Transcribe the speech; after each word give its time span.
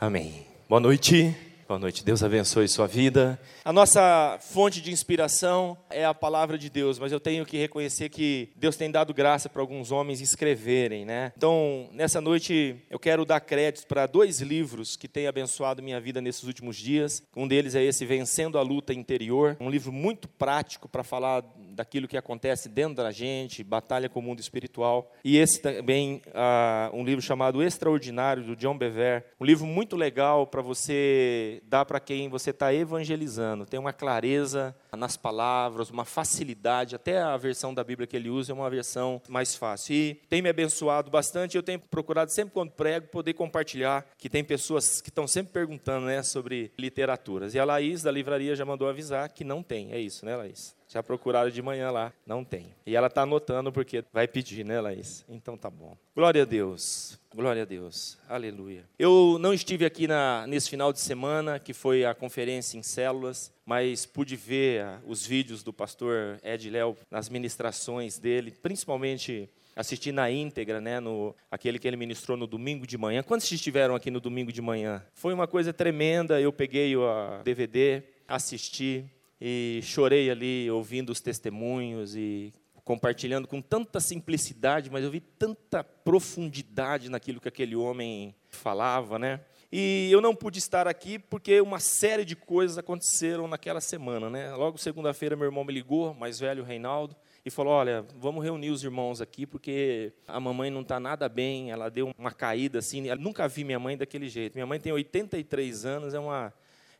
Amém. 0.00 0.44
Boa 0.68 0.80
noite. 0.80 1.34
Boa 1.68 1.78
noite. 1.78 2.04
Deus 2.04 2.22
abençoe 2.22 2.68
sua 2.68 2.86
vida. 2.86 3.40
A 3.64 3.72
nossa 3.72 4.38
fonte 4.40 4.82
de 4.82 4.90
inspiração 4.90 5.78
é 5.88 6.04
a 6.04 6.12
palavra 6.12 6.58
de 6.58 6.68
Deus, 6.68 6.98
mas 6.98 7.12
eu 7.12 7.20
tenho 7.20 7.46
que 7.46 7.56
reconhecer 7.56 8.08
que 8.08 8.50
Deus 8.56 8.76
tem 8.76 8.90
dado 8.90 9.14
graça 9.14 9.48
para 9.48 9.62
alguns 9.62 9.92
homens 9.92 10.20
escreverem, 10.20 11.04
né? 11.04 11.32
Então, 11.36 11.88
nessa 11.92 12.20
noite 12.20 12.76
eu 12.90 12.98
quero 12.98 13.24
dar 13.24 13.40
créditos 13.40 13.84
para 13.84 14.06
dois 14.06 14.40
livros 14.40 14.96
que 14.96 15.06
têm 15.06 15.28
abençoado 15.28 15.82
minha 15.82 16.00
vida 16.00 16.20
nesses 16.20 16.42
últimos 16.42 16.76
dias. 16.76 17.22
Um 17.34 17.46
deles 17.46 17.76
é 17.76 17.82
esse 17.82 18.04
Vencendo 18.04 18.58
a 18.58 18.62
Luta 18.62 18.92
Interior, 18.92 19.56
um 19.60 19.70
livro 19.70 19.92
muito 19.92 20.28
prático 20.28 20.88
para 20.88 21.04
falar 21.04 21.42
daquilo 21.74 22.08
que 22.08 22.16
acontece 22.16 22.68
dentro 22.68 22.96
da 22.96 23.10
gente, 23.10 23.62
batalha 23.62 24.08
com 24.08 24.20
o 24.20 24.22
mundo 24.22 24.40
espiritual. 24.40 25.12
E 25.24 25.36
esse 25.36 25.60
também, 25.60 26.22
uh, 26.28 26.96
um 26.96 27.04
livro 27.04 27.20
chamado 27.20 27.62
Extraordinário, 27.62 28.42
do 28.44 28.56
John 28.56 28.76
Bever, 28.76 29.24
um 29.40 29.44
livro 29.44 29.66
muito 29.66 29.96
legal 29.96 30.46
para 30.46 30.62
você 30.62 31.62
dar 31.66 31.84
para 31.84 32.00
quem 32.00 32.28
você 32.28 32.50
está 32.50 32.72
evangelizando. 32.72 33.66
Tem 33.66 33.78
uma 33.80 33.92
clareza 33.92 34.74
nas 34.96 35.16
palavras, 35.16 35.90
uma 35.90 36.04
facilidade, 36.04 36.94
até 36.94 37.18
a 37.20 37.36
versão 37.36 37.74
da 37.74 37.82
Bíblia 37.82 38.06
que 38.06 38.16
ele 38.16 38.30
usa 38.30 38.52
é 38.52 38.54
uma 38.54 38.70
versão 38.70 39.20
mais 39.28 39.54
fácil. 39.54 39.94
E 39.94 40.14
tem 40.28 40.40
me 40.40 40.48
abençoado 40.48 41.10
bastante, 41.10 41.56
eu 41.56 41.62
tenho 41.62 41.80
procurado 41.80 42.30
sempre 42.30 42.52
quando 42.52 42.70
prego 42.70 43.08
poder 43.08 43.34
compartilhar, 43.34 44.06
que 44.16 44.28
tem 44.28 44.44
pessoas 44.44 45.00
que 45.00 45.08
estão 45.08 45.26
sempre 45.26 45.52
perguntando 45.52 46.06
né, 46.06 46.22
sobre 46.22 46.72
literaturas. 46.78 47.54
E 47.54 47.58
a 47.58 47.64
Laís, 47.64 48.02
da 48.02 48.10
livraria, 48.10 48.54
já 48.54 48.64
mandou 48.64 48.88
avisar 48.88 49.28
que 49.28 49.44
não 49.44 49.62
tem, 49.62 49.92
é 49.92 50.00
isso, 50.00 50.24
né, 50.24 50.36
Laís? 50.36 50.74
Já 50.94 51.02
procuraram 51.02 51.50
de 51.50 51.60
manhã 51.60 51.90
lá, 51.90 52.12
não 52.24 52.44
tem. 52.44 52.72
E 52.86 52.94
ela 52.94 53.08
está 53.08 53.22
anotando 53.22 53.72
porque 53.72 54.04
vai 54.12 54.28
pedir, 54.28 54.64
né, 54.64 54.80
Laís? 54.80 55.24
Então 55.28 55.56
tá 55.56 55.68
bom. 55.68 55.96
Glória 56.14 56.42
a 56.42 56.44
Deus, 56.44 57.18
glória 57.34 57.62
a 57.62 57.64
Deus, 57.64 58.16
aleluia. 58.28 58.84
Eu 58.96 59.36
não 59.40 59.52
estive 59.52 59.84
aqui 59.84 60.06
na, 60.06 60.46
nesse 60.46 60.70
final 60.70 60.92
de 60.92 61.00
semana, 61.00 61.58
que 61.58 61.74
foi 61.74 62.04
a 62.04 62.14
conferência 62.14 62.78
em 62.78 62.82
células, 62.84 63.52
mas 63.66 64.06
pude 64.06 64.36
ver 64.36 64.82
ah, 64.82 65.00
os 65.04 65.26
vídeos 65.26 65.64
do 65.64 65.72
pastor 65.72 66.38
Ed 66.44 66.70
Léo 66.70 66.96
nas 67.10 67.28
ministrações 67.28 68.16
dele, 68.16 68.52
principalmente 68.52 69.50
assisti 69.74 70.12
na 70.12 70.30
íntegra, 70.30 70.80
né, 70.80 71.00
no 71.00 71.34
aquele 71.50 71.80
que 71.80 71.88
ele 71.88 71.96
ministrou 71.96 72.36
no 72.36 72.46
domingo 72.46 72.86
de 72.86 72.96
manhã. 72.96 73.20
Quantos 73.20 73.50
estiveram 73.50 73.96
aqui 73.96 74.12
no 74.12 74.20
domingo 74.20 74.52
de 74.52 74.62
manhã? 74.62 75.02
Foi 75.12 75.34
uma 75.34 75.48
coisa 75.48 75.72
tremenda. 75.72 76.40
Eu 76.40 76.52
peguei 76.52 76.96
o 76.96 77.02
DVD, 77.42 78.00
assisti 78.28 79.04
e 79.46 79.80
chorei 79.82 80.30
ali 80.30 80.70
ouvindo 80.70 81.10
os 81.10 81.20
testemunhos 81.20 82.16
e 82.16 82.50
compartilhando 82.82 83.46
com 83.46 83.60
tanta 83.60 84.00
simplicidade, 84.00 84.90
mas 84.90 85.04
eu 85.04 85.10
vi 85.10 85.20
tanta 85.20 85.84
profundidade 85.84 87.10
naquilo 87.10 87.42
que 87.42 87.48
aquele 87.48 87.76
homem 87.76 88.34
falava, 88.48 89.18
né? 89.18 89.40
E 89.70 90.08
eu 90.10 90.22
não 90.22 90.34
pude 90.34 90.58
estar 90.58 90.88
aqui 90.88 91.18
porque 91.18 91.60
uma 91.60 91.78
série 91.78 92.24
de 92.24 92.34
coisas 92.34 92.78
aconteceram 92.78 93.46
naquela 93.46 93.82
semana, 93.82 94.30
né? 94.30 94.54
Logo 94.54 94.78
segunda-feira 94.78 95.36
meu 95.36 95.44
irmão 95.44 95.62
me 95.62 95.74
ligou, 95.74 96.14
mais 96.14 96.40
velho, 96.40 96.64
Reinaldo, 96.64 97.14
e 97.44 97.50
falou: 97.50 97.74
Olha, 97.74 98.02
vamos 98.16 98.42
reunir 98.42 98.70
os 98.70 98.82
irmãos 98.82 99.20
aqui 99.20 99.46
porque 99.46 100.14
a 100.26 100.40
mamãe 100.40 100.70
não 100.70 100.80
está 100.80 100.98
nada 100.98 101.28
bem, 101.28 101.70
ela 101.70 101.90
deu 101.90 102.14
uma 102.16 102.32
caída 102.32 102.78
assim. 102.78 103.06
Eu 103.08 103.18
nunca 103.18 103.46
vi 103.46 103.62
minha 103.62 103.78
mãe 103.78 103.94
daquele 103.94 104.26
jeito. 104.26 104.54
Minha 104.54 104.66
mãe 104.66 104.80
tem 104.80 104.90
83 104.90 105.84
anos, 105.84 106.14
é 106.14 106.18
uma 106.18 106.50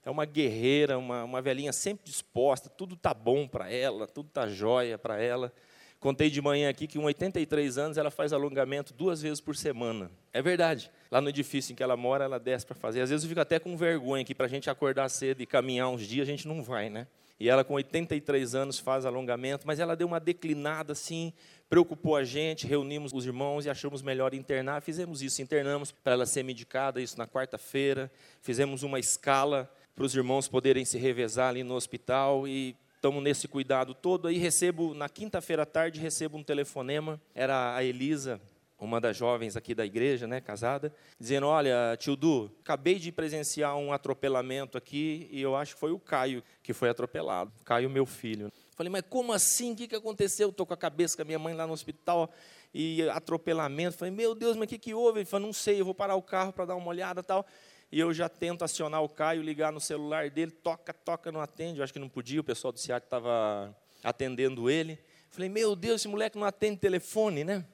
é 0.05 0.11
uma 0.11 0.25
guerreira, 0.25 0.99
uma, 0.99 1.25
uma 1.25 1.41
velhinha 1.41 1.73
sempre 1.73 2.05
disposta, 2.05 2.69
tudo 2.69 2.97
tá 2.97 3.15
bom 3.15 3.49
para 3.49 3.71
ela, 3.71 4.07
tudo 4.07 4.29
tá 4.29 4.47
jóia 4.47 4.99
para 4.99 5.21
ela. 5.21 5.53
Contei 5.99 6.29
de 6.29 6.43
manhã 6.43 6.69
aqui 6.69 6.87
que 6.87 6.99
com 6.99 7.05
83 7.05 7.79
anos 7.79 7.97
ela 7.97 8.11
faz 8.11 8.35
alongamento 8.35 8.93
duas 8.93 9.23
vezes 9.23 9.41
por 9.41 9.57
semana. 9.57 10.11
É 10.35 10.43
verdade. 10.43 10.91
Lá 11.11 11.19
no 11.19 11.31
edifício 11.31 11.73
em 11.73 11.75
que 11.75 11.83
ela 11.83 11.97
mora, 11.97 12.25
ela 12.25 12.39
desce 12.39 12.67
para 12.67 12.75
fazer. 12.75 13.01
Às 13.01 13.09
vezes 13.09 13.25
eu 13.25 13.29
fico 13.31 13.41
até 13.41 13.59
com 13.59 13.75
vergonha 13.75 14.23
que 14.23 14.35
para 14.35 14.45
a 14.45 14.49
gente 14.49 14.69
acordar 14.69 15.09
cedo 15.09 15.41
e 15.41 15.47
caminhar 15.47 15.89
uns 15.89 16.07
dias, 16.07 16.29
a 16.29 16.31
gente 16.31 16.47
não 16.47 16.63
vai, 16.63 16.91
né? 16.91 17.07
E 17.41 17.49
ela 17.49 17.65
com 17.65 17.73
83 17.73 18.55
anos 18.55 18.79
faz 18.79 19.07
alongamento, 19.07 19.67
mas 19.67 19.81
ela 19.81 19.97
deu 19.97 20.07
uma 20.07 20.21
declinada 20.21 20.93
assim, 20.93 21.33
preocupou 21.69 22.17
a 22.17 22.23
gente, 22.23 22.67
reunimos 22.67 23.13
os 23.13 23.25
irmãos 23.25 23.65
e 23.65 23.71
achamos 23.71 24.03
melhor 24.03 24.35
internar. 24.35 24.83
Fizemos 24.83 25.23
isso, 25.23 25.41
internamos 25.41 25.91
para 25.91 26.13
ela 26.13 26.27
ser 26.27 26.43
medicada, 26.43 27.01
isso 27.01 27.17
na 27.17 27.27
quarta-feira. 27.27 28.13
Fizemos 28.43 28.83
uma 28.83 28.99
escala 28.99 29.71
para 29.95 30.05
os 30.05 30.15
irmãos 30.15 30.49
poderem 30.49 30.85
se 30.85 30.99
revezar 30.99 31.51
ali 31.51 31.63
no 31.63 31.75
hospital 31.75 32.49
e 32.49 32.77
estamos 32.97 33.23
nesse 33.23 33.47
cuidado 33.47 33.95
todo. 33.95 34.27
Aí 34.27 34.39
recebo, 34.39 34.93
na 34.93 35.09
quinta-feira 35.09 35.63
à 35.63 35.67
tarde, 35.67 36.01
recebo 36.01 36.37
um 36.37 36.43
telefonema, 36.43 37.21
era 37.35 37.77
a 37.77 37.85
Elisa, 37.85 38.41
uma 38.77 39.01
das 39.01 39.17
jovens 39.17 39.57
aqui 39.57 39.75
da 39.75 39.87
igreja, 39.87 40.27
né, 40.27 40.41
casada, 40.41 40.93
dizendo, 41.19 41.47
olha, 41.47 41.97
tio 41.97 42.17
Du, 42.17 42.51
acabei 42.61 42.99
de 42.99 43.13
presenciar 43.13 43.77
um 43.77 43.93
atropelamento 43.93 44.77
aqui 44.77 45.29
e 45.31 45.41
eu 45.41 45.55
acho 45.55 45.75
que 45.75 45.81
foi 45.81 45.93
o 45.93 45.99
Caio 45.99 46.43
que 46.63 46.73
foi 46.73 46.89
atropelado, 46.89 47.53
Caio, 47.65 47.89
meu 47.89 48.05
filho. 48.05 48.53
Falei, 48.75 48.91
mas 48.91 49.05
como 49.09 49.33
assim? 49.33 49.73
O 49.73 49.77
que, 49.77 49.87
que 49.87 49.95
aconteceu? 49.95 50.49
Estou 50.49 50.67
com 50.67 50.75
a 50.75 50.77
cabeça 50.77 51.15
com 51.15 51.23
a 51.23 51.25
minha 51.25 51.39
mãe 51.39 51.55
lá 51.55 51.65
no 51.65 51.73
hospital 51.73 52.29
e 52.75 53.09
atropelamento. 53.11 53.97
Falei, 53.97 54.13
meu 54.13 54.35
Deus, 54.35 54.57
mas 54.57 54.67
o 54.67 54.69
que, 54.69 54.79
que 54.79 54.93
houve? 54.93 55.21
Ele 55.21 55.25
falou, 55.25 55.47
não 55.47 55.53
sei, 55.53 55.81
eu 55.81 55.85
vou 55.85 55.95
parar 55.95 56.17
o 56.17 56.23
carro 56.23 56.53
para 56.53 56.65
dar 56.65 56.75
uma 56.75 56.89
olhada 56.89 57.23
tal 57.23 57.47
e 57.95 58.01
eu 58.01 58.13
já 58.13 58.29
tento 58.29 58.65
acionar 58.65 59.05
o 59.05 59.09
Caio, 59.09 59.41
ligar 59.41 59.71
no 59.71 59.79
celular 59.79 60.29
dele, 60.29 60.51
toca, 60.51 60.93
toca, 60.93 61.31
não 61.31 61.41
atende. 61.41 61.79
Eu 61.79 61.85
acho 61.85 61.93
que 61.93 61.99
não 62.01 62.09
podia, 62.09 62.41
o 62.41 62.45
pessoal 62.45 62.73
do 62.73 62.81
SEAT 62.81 63.05
estava 63.05 63.73
atendendo 64.03 64.69
ele. 64.69 64.99
Falei, 65.31 65.49
meu 65.49 65.77
Deus, 65.77 66.01
esse 66.01 66.09
moleque 66.09 66.37
não 66.37 66.45
atende 66.45 66.77
telefone, 66.79 67.45
né? 67.45 67.65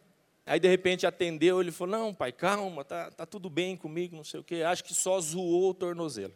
Aí 0.45 0.61
de 0.61 0.69
repente 0.69 1.07
atendeu, 1.07 1.59
ele 1.63 1.73
falou: 1.73 1.99
Não, 1.99 2.13
pai, 2.13 2.33
calma, 2.33 2.85
tá, 2.85 3.11
tá 3.11 3.25
tudo 3.25 3.49
bem 3.49 3.79
comigo, 3.79 4.15
não 4.15 4.23
sei 4.23 4.41
o 4.41 4.45
quê. 4.45 4.57
Acho 4.57 4.85
que 4.85 4.93
só 4.93 5.19
zoou 5.19 5.71
o 5.71 5.75
tornozelo. 5.75 6.35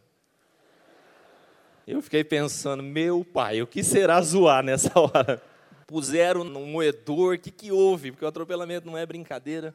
Eu 1.87 2.01
fiquei 2.01 2.25
pensando, 2.25 2.83
meu 2.83 3.23
pai, 3.23 3.61
o 3.61 3.67
que 3.67 3.85
será 3.85 4.19
zoar 4.23 4.65
nessa 4.65 4.93
hora? 4.99 5.43
Puseram 5.87 6.43
no 6.43 6.65
moedor, 6.65 7.35
o 7.35 7.39
que, 7.39 7.51
que 7.51 7.71
houve? 7.71 8.13
Porque 8.13 8.25
o 8.25 8.29
atropelamento 8.29 8.87
não 8.87 8.97
é 8.97 9.05
brincadeira. 9.05 9.75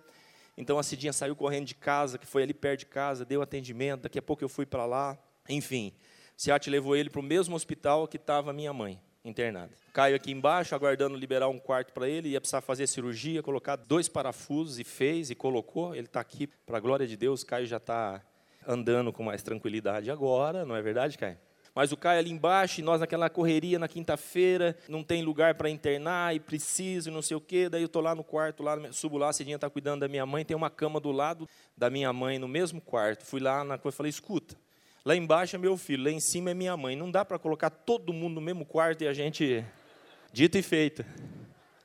Então 0.60 0.78
a 0.78 0.84
Cidinha 0.84 1.14
saiu 1.14 1.38
correndo 1.38 1.66
de 1.66 1.74
casa, 1.74 2.18
que 2.18 2.28
foi 2.28 2.44
ali 2.44 2.54
perto 2.54 2.82
de 2.82 2.86
casa, 2.88 3.24
deu 3.24 3.42
atendimento. 3.42 4.02
Daqui 4.02 4.20
a 4.20 4.22
pouco 4.22 4.44
eu 4.44 4.50
fui 4.50 4.66
para 4.66 4.86
lá. 4.86 5.18
Enfim, 5.48 5.94
Ciate 6.36 6.70
levou 6.70 6.98
ele 6.98 7.10
para 7.10 7.22
o 7.22 7.24
mesmo 7.24 7.56
hospital 7.56 8.06
que 8.10 8.18
estava 8.18 8.52
minha 8.52 8.74
mãe, 8.74 9.00
internada. 9.24 9.72
Caio 9.94 10.18
aqui 10.18 10.34
embaixo, 10.34 10.76
aguardando 10.76 11.16
liberar 11.16 11.48
um 11.48 11.58
quarto 11.58 11.94
para 11.94 12.10
ele. 12.10 12.28
Ia 12.28 12.42
precisar 12.42 12.60
fazer 12.60 12.88
cirurgia, 12.88 13.42
colocar 13.42 13.78
dois 13.78 14.10
parafusos 14.10 14.80
e 14.80 14.84
fez 14.84 15.30
e 15.30 15.36
colocou. 15.36 15.96
Ele 15.96 16.08
está 16.08 16.20
aqui, 16.20 16.46
para 16.46 16.76
a 16.76 16.82
glória 16.82 17.08
de 17.08 17.16
Deus. 17.16 17.42
Caio 17.42 17.66
já 17.66 17.78
está 17.78 18.22
andando 18.68 19.14
com 19.14 19.24
mais 19.24 19.42
tranquilidade 19.42 20.12
agora, 20.12 20.66
não 20.66 20.76
é 20.76 20.82
verdade, 20.82 21.18
Caio? 21.18 21.38
Mas 21.74 21.92
o 21.92 21.98
Caio 21.98 22.20
ali 22.20 22.32
embaixo, 22.32 22.80
e 22.80 22.84
nós 22.84 23.00
naquela 23.00 23.30
correria 23.30 23.80
na 23.80 23.88
quinta-feira, 23.88 24.76
não 24.88 25.04
tem 25.04 25.24
lugar 25.24 25.56
para 25.56 25.70
internar 25.70 26.36
e 26.36 26.40
preciso, 26.40 27.12
não 27.12 27.22
sei 27.22 27.38
o 27.38 27.42
quê. 27.42 27.70
Daí 27.70 27.82
eu 27.82 27.86
estou 27.88 28.02
lá 28.02 28.14
no 28.16 28.24
quarto, 28.24 28.64
lá, 28.64 28.78
subo 28.92 29.18
lá, 29.18 29.30
a 29.30 29.34
Cidinha 29.34 29.56
está 29.56 29.70
cuidando 29.70 30.02
da 30.02 30.08
minha 30.08 30.26
mãe, 30.26 30.44
tem 30.44 30.58
uma 30.58 30.70
cama 30.70 31.00
do 31.00 31.12
lado 31.12 31.48
da 31.78 31.90
minha 31.90 32.12
mãe, 32.12 32.40
no 32.40 32.48
mesmo 32.48 32.82
quarto. 32.82 33.26
Fui 33.26 33.40
lá 33.40 33.64
na 33.64 33.78
coisa 33.78 33.96
e 33.96 33.98
falei, 33.98 34.10
escuta, 34.10 34.56
lá 35.06 35.16
embaixo 35.16 35.56
é 35.56 35.60
meu 35.60 35.78
filho, 35.78 36.04
lá 36.04 36.12
em 36.12 36.20
cima 36.20 36.52
é 36.52 36.54
minha 36.54 36.76
mãe. 36.76 36.96
Não 36.96 37.10
dá 37.10 37.24
para 37.24 37.40
colocar 37.40 37.70
todo 37.70 38.12
mundo 38.12 38.36
no 38.36 38.42
mesmo 38.42 38.66
quarto 38.66 39.04
e 39.04 39.08
a 39.08 39.14
gente. 39.14 39.64
Dito 40.32 40.58
e 40.58 40.62
feito. 40.62 41.04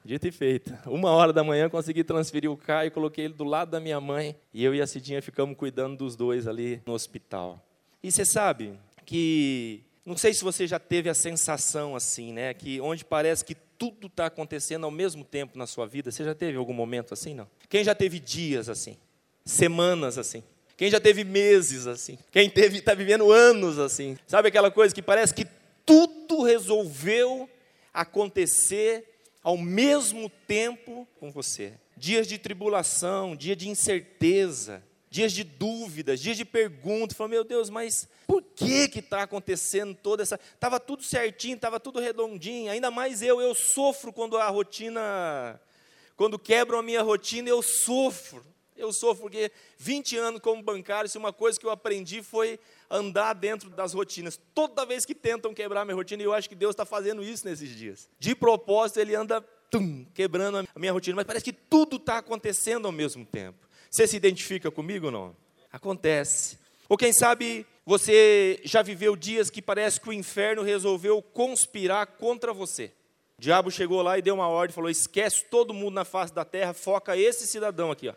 Dito 0.04 0.28
e 0.28 0.30
feito. 0.30 0.76
Uma 0.84 1.10
hora 1.12 1.32
da 1.32 1.42
manhã 1.42 1.70
consegui 1.70 2.04
transferir 2.04 2.50
o 2.50 2.56
Caio, 2.58 2.90
coloquei 2.90 3.24
ele 3.24 3.32
do 3.32 3.44
lado 3.44 3.70
da 3.70 3.80
minha 3.80 3.98
mãe 3.98 4.36
e 4.52 4.62
eu 4.62 4.74
e 4.74 4.82
a 4.82 4.86
Cidinha 4.86 5.22
ficamos 5.22 5.56
cuidando 5.56 5.96
dos 5.96 6.14
dois 6.14 6.46
ali 6.46 6.82
no 6.84 6.92
hospital. 6.92 7.58
E 8.02 8.12
você 8.12 8.22
sabe, 8.22 8.78
que 9.04 9.84
não 10.04 10.16
sei 10.16 10.34
se 10.34 10.44
você 10.44 10.66
já 10.66 10.78
teve 10.78 11.08
a 11.08 11.14
sensação 11.14 11.96
assim, 11.96 12.32
né, 12.32 12.52
que 12.52 12.80
onde 12.80 13.04
parece 13.04 13.44
que 13.44 13.54
tudo 13.78 14.06
está 14.06 14.26
acontecendo 14.26 14.84
ao 14.84 14.90
mesmo 14.90 15.24
tempo 15.24 15.58
na 15.58 15.66
sua 15.66 15.86
vida. 15.86 16.10
Você 16.10 16.24
já 16.24 16.34
teve 16.34 16.56
algum 16.56 16.72
momento 16.72 17.12
assim, 17.12 17.34
não? 17.34 17.48
Quem 17.68 17.82
já 17.82 17.94
teve 17.94 18.18
dias 18.20 18.68
assim, 18.68 18.96
semanas 19.44 20.18
assim? 20.18 20.42
Quem 20.76 20.90
já 20.90 21.00
teve 21.00 21.24
meses 21.24 21.86
assim? 21.86 22.18
Quem 22.30 22.50
teve 22.50 22.78
está 22.78 22.94
vivendo 22.94 23.30
anos 23.30 23.78
assim? 23.78 24.16
Sabe 24.26 24.48
aquela 24.48 24.70
coisa 24.70 24.94
que 24.94 25.02
parece 25.02 25.32
que 25.32 25.46
tudo 25.86 26.42
resolveu 26.42 27.48
acontecer 27.92 29.04
ao 29.42 29.56
mesmo 29.56 30.28
tempo 30.46 31.06
com 31.20 31.30
você? 31.30 31.74
Dias 31.96 32.26
de 32.26 32.38
tribulação, 32.38 33.36
dia 33.36 33.54
de 33.54 33.68
incerteza, 33.68 34.82
dias 35.14 35.32
de 35.32 35.44
dúvidas, 35.44 36.18
dias 36.18 36.36
de 36.36 36.44
perguntas. 36.44 37.16
Falou, 37.16 37.30
meu 37.30 37.44
Deus, 37.44 37.70
mas 37.70 38.08
por 38.26 38.42
que 38.42 38.88
que 38.88 38.98
está 38.98 39.22
acontecendo 39.22 39.94
toda 39.94 40.24
essa... 40.24 40.40
Estava 40.52 40.80
tudo 40.80 41.04
certinho, 41.04 41.54
estava 41.54 41.78
tudo 41.78 42.00
redondinho. 42.00 42.72
Ainda 42.72 42.90
mais 42.90 43.22
eu, 43.22 43.40
eu 43.40 43.54
sofro 43.54 44.12
quando 44.12 44.36
a 44.36 44.48
rotina... 44.48 45.60
Quando 46.16 46.36
quebram 46.36 46.80
a 46.80 46.82
minha 46.82 47.00
rotina, 47.00 47.48
eu 47.48 47.62
sofro. 47.62 48.44
Eu 48.76 48.92
sofro 48.92 49.22
porque 49.22 49.52
20 49.78 50.16
anos 50.16 50.40
como 50.40 50.60
bancário, 50.60 51.08
se 51.08 51.16
uma 51.16 51.32
coisa 51.32 51.60
que 51.60 51.66
eu 51.66 51.70
aprendi 51.70 52.20
foi 52.20 52.58
andar 52.90 53.34
dentro 53.34 53.70
das 53.70 53.94
rotinas. 53.94 54.38
Toda 54.52 54.84
vez 54.84 55.04
que 55.04 55.14
tentam 55.14 55.54
quebrar 55.54 55.84
minha 55.84 55.94
rotina, 55.94 56.22
e 56.22 56.26
eu 56.26 56.32
acho 56.32 56.48
que 56.48 56.56
Deus 56.56 56.72
está 56.72 56.84
fazendo 56.84 57.22
isso 57.22 57.46
nesses 57.46 57.70
dias. 57.70 58.10
De 58.18 58.34
propósito, 58.34 58.98
Ele 58.98 59.14
anda 59.14 59.40
tum, 59.70 60.04
quebrando 60.12 60.58
a 60.58 60.78
minha 60.78 60.92
rotina, 60.92 61.14
mas 61.14 61.24
parece 61.24 61.44
que 61.44 61.52
tudo 61.52 61.96
está 61.96 62.18
acontecendo 62.18 62.86
ao 62.86 62.92
mesmo 62.92 63.24
tempo. 63.24 63.63
Você 63.94 64.08
se 64.08 64.16
identifica 64.16 64.72
comigo 64.72 65.06
ou 65.06 65.12
não? 65.12 65.36
Acontece. 65.70 66.58
Ou 66.88 66.96
quem 66.98 67.12
sabe 67.12 67.64
você 67.86 68.60
já 68.64 68.82
viveu 68.82 69.14
dias 69.14 69.50
que 69.50 69.62
parece 69.62 70.00
que 70.00 70.08
o 70.08 70.12
inferno 70.12 70.62
resolveu 70.62 71.22
conspirar 71.22 72.04
contra 72.04 72.52
você. 72.52 72.90
O 73.38 73.40
diabo 73.40 73.70
chegou 73.70 74.02
lá 74.02 74.18
e 74.18 74.22
deu 74.22 74.34
uma 74.34 74.48
ordem, 74.48 74.74
falou: 74.74 74.90
esquece 74.90 75.44
todo 75.44 75.72
mundo 75.72 75.94
na 75.94 76.04
face 76.04 76.34
da 76.34 76.44
terra, 76.44 76.74
foca 76.74 77.16
esse 77.16 77.46
cidadão 77.46 77.92
aqui. 77.92 78.08
Ó. 78.08 78.14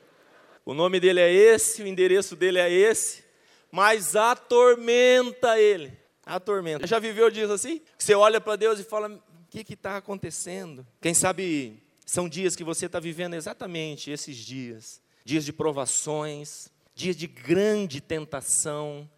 O 0.66 0.74
nome 0.74 1.00
dele 1.00 1.20
é 1.20 1.32
esse, 1.32 1.84
o 1.84 1.88
endereço 1.88 2.36
dele 2.36 2.58
é 2.58 2.72
esse, 2.72 3.24
mas 3.72 4.16
atormenta 4.16 5.60
ele. 5.60 5.94
Atormenta. 6.26 6.88
Já 6.88 6.98
viveu 6.98 7.30
dias 7.30 7.52
assim? 7.52 7.84
Você 8.00 8.16
olha 8.16 8.42
para 8.42 8.56
Deus 8.56 8.80
e 8.80 8.84
fala: 8.84 9.10
o 9.10 9.22
que 9.48 9.74
está 9.76 9.98
acontecendo? 9.98 10.88
Quem 11.00 11.14
sabe 11.14 11.84
são 12.04 12.28
dias 12.28 12.56
que 12.56 12.64
você 12.64 12.88
está 12.88 13.00
vivendo 13.00 13.36
exatamente 13.36 14.10
esses 14.10 14.36
dias 14.36 15.06
dias 15.28 15.44
de 15.44 15.52
provações, 15.52 16.70
dias 16.96 17.14
de 17.14 17.28
grande 17.28 18.00
tentação. 18.00 19.10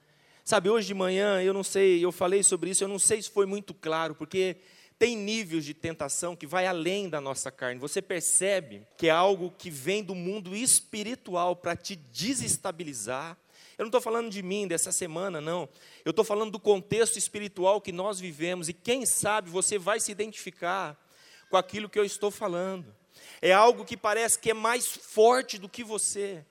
Sabe, 0.44 0.68
hoje 0.68 0.88
de 0.88 0.96
manhã, 0.96 1.40
eu 1.40 1.54
não 1.54 1.64
sei, 1.64 2.04
eu 2.04 2.12
falei 2.12 2.42
sobre 2.42 2.72
isso, 2.72 2.84
eu 2.84 2.88
não 2.88 2.98
sei 2.98 3.22
se 3.22 3.30
foi 3.30 3.46
muito 3.46 3.76
claro, 3.76 4.16
porque 4.16 4.58
tem 4.98 5.16
níveis 5.16 5.64
de 5.64 5.76
tentação 5.76 6.36
que 6.36 6.48
vai 6.48 6.66
além 6.66 7.08
da 7.08 7.22
nossa 7.22 7.52
carne. 7.52 7.80
Você 7.80 8.02
percebe 8.02 8.88
que 8.98 9.06
é 9.06 9.12
algo 9.12 9.54
que 9.56 9.70
vem 9.70 10.04
do 10.04 10.16
mundo 10.16 10.56
espiritual 10.56 11.56
para 11.56 11.76
te 11.76 11.96
desestabilizar. 11.96 13.38
Eu 13.78 13.84
não 13.84 13.90
estou 13.90 14.02
falando 14.02 14.32
de 14.32 14.42
mim, 14.42 14.68
dessa 14.68 14.92
semana, 14.92 15.40
não. 15.40 15.70
Eu 16.04 16.10
estou 16.10 16.26
falando 16.26 16.50
do 16.50 16.60
contexto 16.60 17.20
espiritual 17.20 17.80
que 17.80 17.92
nós 17.92 18.20
vivemos. 18.20 18.68
E 18.68 18.74
quem 18.74 19.06
sabe 19.06 19.52
você 19.52 19.78
vai 19.78 20.00
se 20.00 20.12
identificar 20.12 21.00
com 21.52 21.56
aquilo 21.56 21.88
que 21.88 22.00
eu 22.00 22.04
estou 22.04 22.32
falando. 22.32 22.98
É 23.42 23.54
algo 23.54 23.86
que 23.86 23.96
parece 23.96 24.38
que 24.38 24.52
é 24.52 24.54
mais 24.54 24.88
forte 24.88 25.58
do 25.58 25.70
que 25.70 25.84
você. 25.84 26.44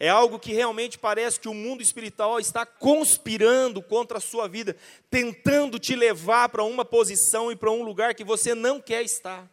É 0.00 0.08
algo 0.08 0.38
que 0.38 0.52
realmente 0.52 0.96
parece 0.96 1.40
que 1.40 1.48
o 1.48 1.54
mundo 1.54 1.82
espiritual 1.82 2.38
está 2.38 2.64
conspirando 2.64 3.82
contra 3.82 4.18
a 4.18 4.20
sua 4.20 4.46
vida, 4.46 4.76
tentando 5.10 5.78
te 5.78 5.96
levar 5.96 6.48
para 6.50 6.62
uma 6.62 6.84
posição 6.84 7.50
e 7.50 7.56
para 7.56 7.72
um 7.72 7.82
lugar 7.82 8.14
que 8.14 8.22
você 8.22 8.54
não 8.54 8.80
quer 8.80 9.02
estar. 9.02 9.50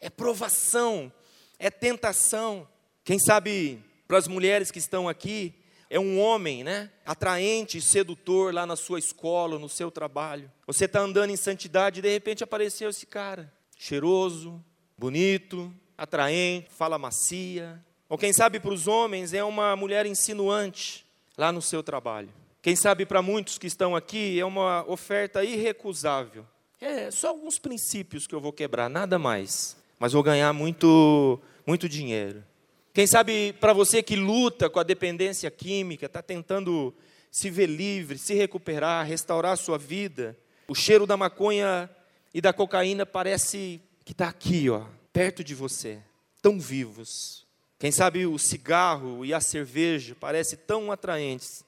É 0.00 0.08
provação, 0.08 1.12
é 1.58 1.70
tentação. 1.70 2.66
Quem 3.04 3.18
sabe 3.18 3.82
para 4.08 4.16
as 4.16 4.26
mulheres 4.26 4.70
que 4.70 4.78
estão 4.78 5.06
aqui, 5.06 5.54
é 5.90 6.00
um 6.00 6.18
homem, 6.18 6.64
né? 6.64 6.90
Atraente, 7.04 7.80
sedutor 7.80 8.54
lá 8.54 8.64
na 8.64 8.76
sua 8.76 8.98
escola, 8.98 9.58
no 9.58 9.68
seu 9.68 9.90
trabalho. 9.90 10.50
Você 10.66 10.86
está 10.86 11.00
andando 11.00 11.30
em 11.30 11.36
santidade 11.36 11.98
e 11.98 12.02
de 12.02 12.08
repente 12.08 12.42
apareceu 12.42 12.88
esse 12.88 13.04
cara, 13.04 13.52
cheiroso, 13.76 14.64
bonito, 14.96 15.72
atraente, 15.96 16.68
fala 16.70 16.98
macia, 16.98 17.82
ou 18.08 18.18
quem 18.18 18.32
sabe 18.32 18.60
para 18.60 18.72
os 18.72 18.86
homens 18.86 19.32
é 19.32 19.42
uma 19.42 19.74
mulher 19.74 20.06
insinuante 20.06 21.06
lá 21.36 21.50
no 21.50 21.62
seu 21.62 21.82
trabalho. 21.82 22.28
Quem 22.60 22.76
sabe 22.76 23.04
para 23.04 23.20
muitos 23.20 23.58
que 23.58 23.66
estão 23.66 23.94
aqui 23.96 24.38
é 24.38 24.44
uma 24.44 24.84
oferta 24.88 25.44
irrecusável. 25.44 26.46
É 26.80 27.10
só 27.10 27.28
alguns 27.28 27.58
princípios 27.58 28.26
que 28.26 28.34
eu 28.34 28.40
vou 28.40 28.52
quebrar, 28.52 28.88
nada 28.88 29.18
mais. 29.18 29.76
Mas 29.98 30.12
vou 30.12 30.22
ganhar 30.22 30.52
muito, 30.52 31.40
muito 31.66 31.88
dinheiro. 31.88 32.44
Quem 32.92 33.06
sabe 33.06 33.52
para 33.54 33.72
você 33.72 34.02
que 34.02 34.16
luta 34.16 34.70
com 34.70 34.78
a 34.78 34.84
dependência 34.84 35.50
química, 35.50 36.06
está 36.06 36.22
tentando 36.22 36.94
se 37.30 37.50
ver 37.50 37.66
livre, 37.66 38.16
se 38.16 38.32
recuperar, 38.34 39.04
restaurar 39.04 39.52
a 39.52 39.56
sua 39.56 39.76
vida. 39.76 40.36
O 40.68 40.74
cheiro 40.74 41.06
da 41.06 41.16
maconha 41.16 41.90
e 42.32 42.40
da 42.40 42.52
cocaína 42.52 43.04
parece 43.04 43.80
que 44.04 44.12
está 44.12 44.28
aqui, 44.28 44.70
ó, 44.70 44.84
perto 45.14 45.44
de 45.44 45.54
você, 45.54 46.02
tão 46.42 46.58
vivos. 46.58 47.46
Quem 47.78 47.92
sabe 47.92 48.26
o 48.26 48.36
cigarro 48.36 49.24
e 49.24 49.32
a 49.32 49.40
cerveja 49.40 50.16
parecem 50.16 50.58
tão 50.66 50.90
atraentes, 50.90 51.64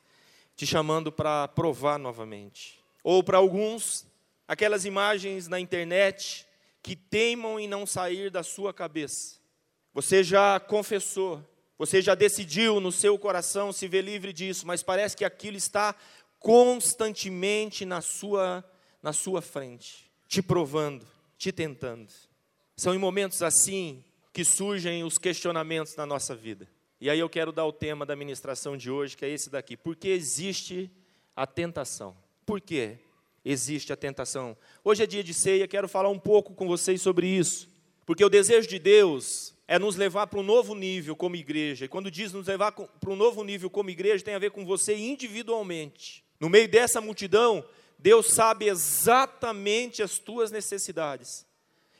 te 0.57 0.67
chamando 0.67 1.13
para 1.13 1.47
provar 1.47 1.97
novamente. 1.97 2.81
Ou 3.05 3.23
para 3.23 3.39
alguns, 3.39 4.05
aquelas 4.49 4.85
imagens 4.85 5.47
na 5.47 5.61
internet 5.61 6.45
que 6.83 6.97
teimam 6.97 7.61
em 7.61 7.69
não 7.69 7.87
sair 7.87 8.31
da 8.31 8.43
sua 8.43 8.75
cabeça. 8.75 9.37
Você 9.95 10.25
já 10.25 10.59
confessou, 10.59 11.41
você 11.79 12.03
já 12.03 12.17
decidiu 12.17 12.81
no 12.81 12.91
seu 12.91 13.17
coração 13.17 13.73
se 13.73 13.87
ver 13.87 14.03
livre 14.03 14.33
disso, 14.33 14.67
mas 14.67 14.83
parece 14.83 15.17
que 15.17 15.25
aquilo 15.25 15.57
está 15.57 15.95
constantemente 16.41 17.85
na 17.85 18.01
sua 18.01 18.65
na 19.01 19.13
sua 19.13 19.41
frente, 19.41 20.11
te 20.27 20.43
provando, 20.43 21.07
te 21.39 21.53
tentando. 21.53 22.13
São 22.79 22.95
em 22.95 22.99
momentos 22.99 23.43
assim 23.43 24.05
que 24.35 24.45
surgem 24.45 25.03
os 25.03 25.17
questionamentos 25.17 25.97
na 25.97 26.05
nossa 26.05 26.37
vida. 26.37 26.69
E 27.01 27.09
aí 27.09 27.19
eu 27.19 27.29
quero 27.29 27.51
dar 27.51 27.65
o 27.65 27.73
tema 27.73 28.05
da 28.05 28.15
ministração 28.15 28.77
de 28.77 28.91
hoje, 28.91 29.17
que 29.17 29.25
é 29.25 29.31
esse 29.31 29.49
daqui. 29.49 29.79
Por 29.79 29.97
que 29.97 30.09
existe 30.09 30.91
a 31.35 31.47
tentação? 31.47 32.15
Por 32.45 32.61
que 32.61 32.99
existe 33.43 33.95
a 33.95 33.97
tentação? 33.97 34.55
Hoje 34.85 35.03
é 35.03 35.07
dia 35.07 35.25
de 35.25 35.33
ceia, 35.33 35.67
quero 35.67 35.89
falar 35.89 36.11
um 36.11 36.19
pouco 36.19 36.53
com 36.53 36.69
vocês 36.69 37.01
sobre 37.01 37.27
isso. 37.27 37.67
Porque 38.05 38.23
o 38.23 38.29
desejo 38.29 38.69
de 38.69 38.79
Deus 38.79 39.55
é 39.67 39.79
nos 39.79 39.97
levar 39.97 40.27
para 40.27 40.39
um 40.39 40.43
novo 40.43 40.75
nível 40.75 41.17
como 41.17 41.35
igreja. 41.35 41.87
E 41.87 41.89
quando 41.89 42.11
diz 42.11 42.31
nos 42.35 42.47
levar 42.47 42.73
para 42.73 43.11
um 43.11 43.17
novo 43.17 43.43
nível 43.43 43.71
como 43.71 43.89
igreja, 43.89 44.23
tem 44.23 44.35
a 44.35 44.39
ver 44.39 44.51
com 44.51 44.67
você 44.67 44.95
individualmente. 44.95 46.23
No 46.39 46.51
meio 46.51 46.69
dessa 46.69 47.01
multidão, 47.01 47.67
Deus 47.99 48.35
sabe 48.35 48.67
exatamente 48.67 50.03
as 50.03 50.19
tuas 50.19 50.51
necessidades 50.51 51.47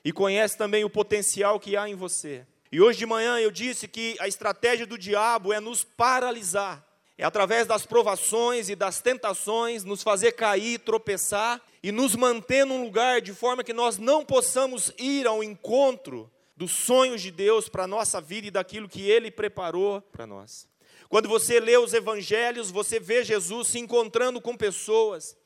e 0.07 0.13
conhece 0.13 0.57
também 0.57 0.85
o 0.85 0.89
potencial 0.89 1.59
que 1.59 1.77
há 1.77 1.89
em 1.89 1.97
você. 1.97 2.47
E 2.71 2.81
hoje 2.81 2.97
de 2.97 3.05
manhã 3.05 3.41
eu 3.41 3.51
disse 3.51 3.89
que 3.89 4.15
a 4.21 4.29
estratégia 4.29 4.87
do 4.87 4.97
diabo 4.97 5.53
é 5.53 5.59
nos 5.59 5.83
paralisar. 5.83 6.87
É 7.19 7.25
através 7.25 7.67
das 7.67 7.85
provações 7.85 8.69
e 8.69 8.77
das 8.77 9.01
tentações 9.01 9.83
nos 9.83 10.05
fazer 10.05 10.31
cair, 10.31 10.79
tropeçar 10.79 11.61
e 11.83 11.91
nos 11.91 12.15
manter 12.15 12.65
num 12.65 12.85
lugar 12.85 13.21
de 13.21 13.35
forma 13.35 13.65
que 13.65 13.73
nós 13.73 13.99
não 13.99 14.25
possamos 14.25 14.93
ir 14.97 15.27
ao 15.27 15.43
encontro 15.43 16.31
dos 16.57 16.71
sonhos 16.71 17.21
de 17.21 17.33
Deus 17.33 17.69
para 17.69 17.83
a 17.83 17.89
nossa 17.89 18.21
vida 18.21 18.47
e 18.47 18.53
daquilo 18.53 18.89
que 18.89 19.11
Ele 19.11 19.29
preparou 19.29 20.01
para 20.01 20.25
nós. 20.25 20.69
Quando 21.09 21.29
você 21.29 21.59
lê 21.59 21.77
os 21.79 21.93
evangelhos, 21.93 22.71
você 22.71 23.01
vê 23.01 23.25
Jesus 23.25 23.67
se 23.67 23.81
encontrando 23.81 24.41
com 24.41 24.57
pessoas, 24.57 25.37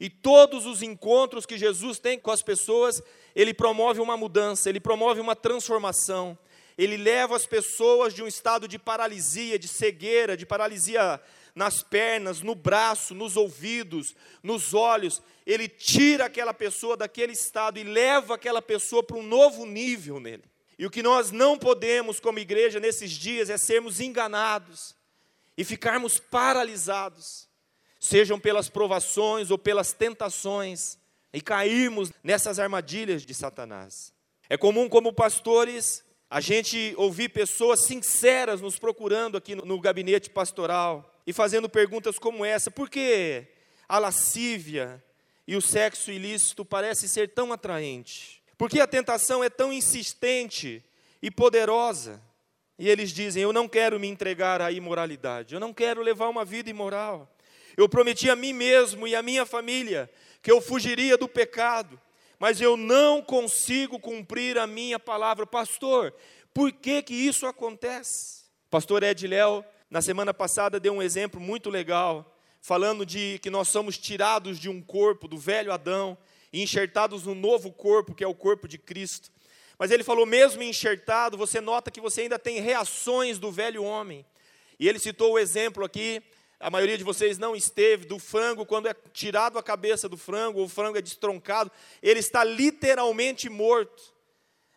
e 0.00 0.08
todos 0.08 0.64
os 0.64 0.82
encontros 0.82 1.44
que 1.44 1.58
Jesus 1.58 1.98
tem 1.98 2.18
com 2.18 2.30
as 2.30 2.42
pessoas, 2.42 3.02
ele 3.38 3.54
promove 3.54 4.00
uma 4.00 4.16
mudança, 4.16 4.68
ele 4.68 4.80
promove 4.80 5.20
uma 5.20 5.36
transformação. 5.36 6.36
Ele 6.76 6.96
leva 6.96 7.36
as 7.36 7.46
pessoas 7.46 8.12
de 8.12 8.20
um 8.20 8.26
estado 8.26 8.66
de 8.66 8.80
paralisia, 8.80 9.56
de 9.56 9.68
cegueira, 9.68 10.36
de 10.36 10.44
paralisia 10.44 11.20
nas 11.54 11.80
pernas, 11.80 12.40
no 12.40 12.56
braço, 12.56 13.14
nos 13.14 13.36
ouvidos, 13.36 14.16
nos 14.42 14.74
olhos. 14.74 15.22
Ele 15.46 15.68
tira 15.68 16.24
aquela 16.24 16.52
pessoa 16.52 16.96
daquele 16.96 17.32
estado 17.32 17.78
e 17.78 17.84
leva 17.84 18.34
aquela 18.34 18.60
pessoa 18.60 19.04
para 19.04 19.16
um 19.16 19.22
novo 19.22 19.64
nível 19.64 20.18
nele. 20.18 20.42
E 20.76 20.84
o 20.84 20.90
que 20.90 21.00
nós 21.00 21.30
não 21.30 21.56
podemos, 21.56 22.18
como 22.18 22.40
igreja, 22.40 22.80
nesses 22.80 23.12
dias, 23.12 23.48
é 23.50 23.56
sermos 23.56 24.00
enganados 24.00 24.96
e 25.56 25.64
ficarmos 25.64 26.18
paralisados 26.18 27.48
sejam 28.00 28.38
pelas 28.38 28.68
provações 28.68 29.52
ou 29.52 29.58
pelas 29.58 29.92
tentações, 29.92 30.98
e 31.32 31.40
cairmos 31.40 32.12
nessas 32.22 32.58
armadilhas 32.58 33.22
de 33.22 33.34
Satanás. 33.34 34.12
É 34.48 34.56
comum, 34.56 34.88
como 34.88 35.12
pastores, 35.12 36.04
a 36.30 36.40
gente 36.40 36.94
ouvir 36.96 37.30
pessoas 37.30 37.86
sinceras 37.86 38.60
nos 38.60 38.78
procurando 38.78 39.36
aqui 39.36 39.54
no, 39.54 39.80
gabinete 39.80 40.30
pastoral 40.30 41.14
e 41.26 41.32
fazendo 41.32 41.68
perguntas 41.68 42.18
como 42.18 42.44
essa: 42.44 42.70
por 42.70 42.90
que 42.90 43.46
a 43.88 43.98
lascívia 43.98 45.02
e 45.46 45.56
o 45.56 45.62
sexo 45.62 46.10
ilícito 46.10 46.64
parecem 46.64 47.08
ser 47.08 47.32
tão 47.32 47.52
atraentes? 47.52 48.40
Por 48.56 48.68
que 48.68 48.80
a 48.80 48.86
tentação 48.86 49.42
é 49.42 49.48
tão 49.48 49.72
insistente 49.72 50.84
e 51.22 51.30
poderosa? 51.30 52.20
E 52.78 52.88
eles 52.88 53.10
dizem: 53.10 53.42
Eu 53.42 53.52
não 53.52 53.68
quero 53.68 53.98
me 53.98 54.08
entregar 54.08 54.60
à 54.60 54.70
imoralidade, 54.70 55.54
eu 55.54 55.60
não 55.60 55.72
quero 55.72 56.02
levar 56.02 56.28
uma 56.28 56.44
vida 56.44 56.68
imoral. 56.68 57.34
Eu 57.78 57.88
prometi 57.88 58.28
a 58.28 58.34
mim 58.34 58.52
mesmo 58.52 59.06
e 59.06 59.14
à 59.14 59.22
minha 59.22 59.46
família 59.46 60.10
que 60.42 60.50
eu 60.50 60.60
fugiria 60.60 61.16
do 61.16 61.28
pecado, 61.28 61.96
mas 62.36 62.60
eu 62.60 62.76
não 62.76 63.22
consigo 63.22 64.00
cumprir 64.00 64.58
a 64.58 64.66
minha 64.66 64.98
palavra. 64.98 65.46
Pastor, 65.46 66.12
por 66.52 66.72
que 66.72 67.00
que 67.04 67.14
isso 67.14 67.46
acontece? 67.46 68.46
Pastor 68.68 69.04
Ed 69.04 69.24
Léo, 69.28 69.64
na 69.88 70.02
semana 70.02 70.34
passada, 70.34 70.80
deu 70.80 70.92
um 70.92 71.00
exemplo 71.00 71.40
muito 71.40 71.70
legal, 71.70 72.36
falando 72.60 73.06
de 73.06 73.38
que 73.38 73.48
nós 73.48 73.68
somos 73.68 73.96
tirados 73.96 74.58
de 74.58 74.68
um 74.68 74.82
corpo, 74.82 75.28
do 75.28 75.38
velho 75.38 75.72
Adão, 75.72 76.18
e 76.52 76.60
enxertados 76.60 77.26
no 77.26 77.34
novo 77.34 77.70
corpo, 77.70 78.12
que 78.12 78.24
é 78.24 78.28
o 78.28 78.34
corpo 78.34 78.66
de 78.66 78.76
Cristo. 78.76 79.30
Mas 79.78 79.92
ele 79.92 80.02
falou, 80.02 80.26
mesmo 80.26 80.64
enxertado, 80.64 81.38
você 81.38 81.60
nota 81.60 81.92
que 81.92 82.00
você 82.00 82.22
ainda 82.22 82.40
tem 82.40 82.58
reações 82.58 83.38
do 83.38 83.52
velho 83.52 83.84
homem. 83.84 84.26
E 84.80 84.88
ele 84.88 84.98
citou 84.98 85.34
o 85.34 85.38
exemplo 85.38 85.84
aqui 85.84 86.20
a 86.60 86.70
maioria 86.70 86.98
de 86.98 87.04
vocês 87.04 87.38
não 87.38 87.54
esteve, 87.54 88.06
do 88.06 88.18
frango, 88.18 88.66
quando 88.66 88.88
é 88.88 88.94
tirado 89.12 89.58
a 89.58 89.62
cabeça 89.62 90.08
do 90.08 90.16
frango, 90.16 90.58
ou 90.60 90.66
o 90.66 90.68
frango 90.68 90.98
é 90.98 91.02
destroncado, 91.02 91.70
ele 92.02 92.20
está 92.20 92.42
literalmente 92.42 93.48
morto. 93.48 94.14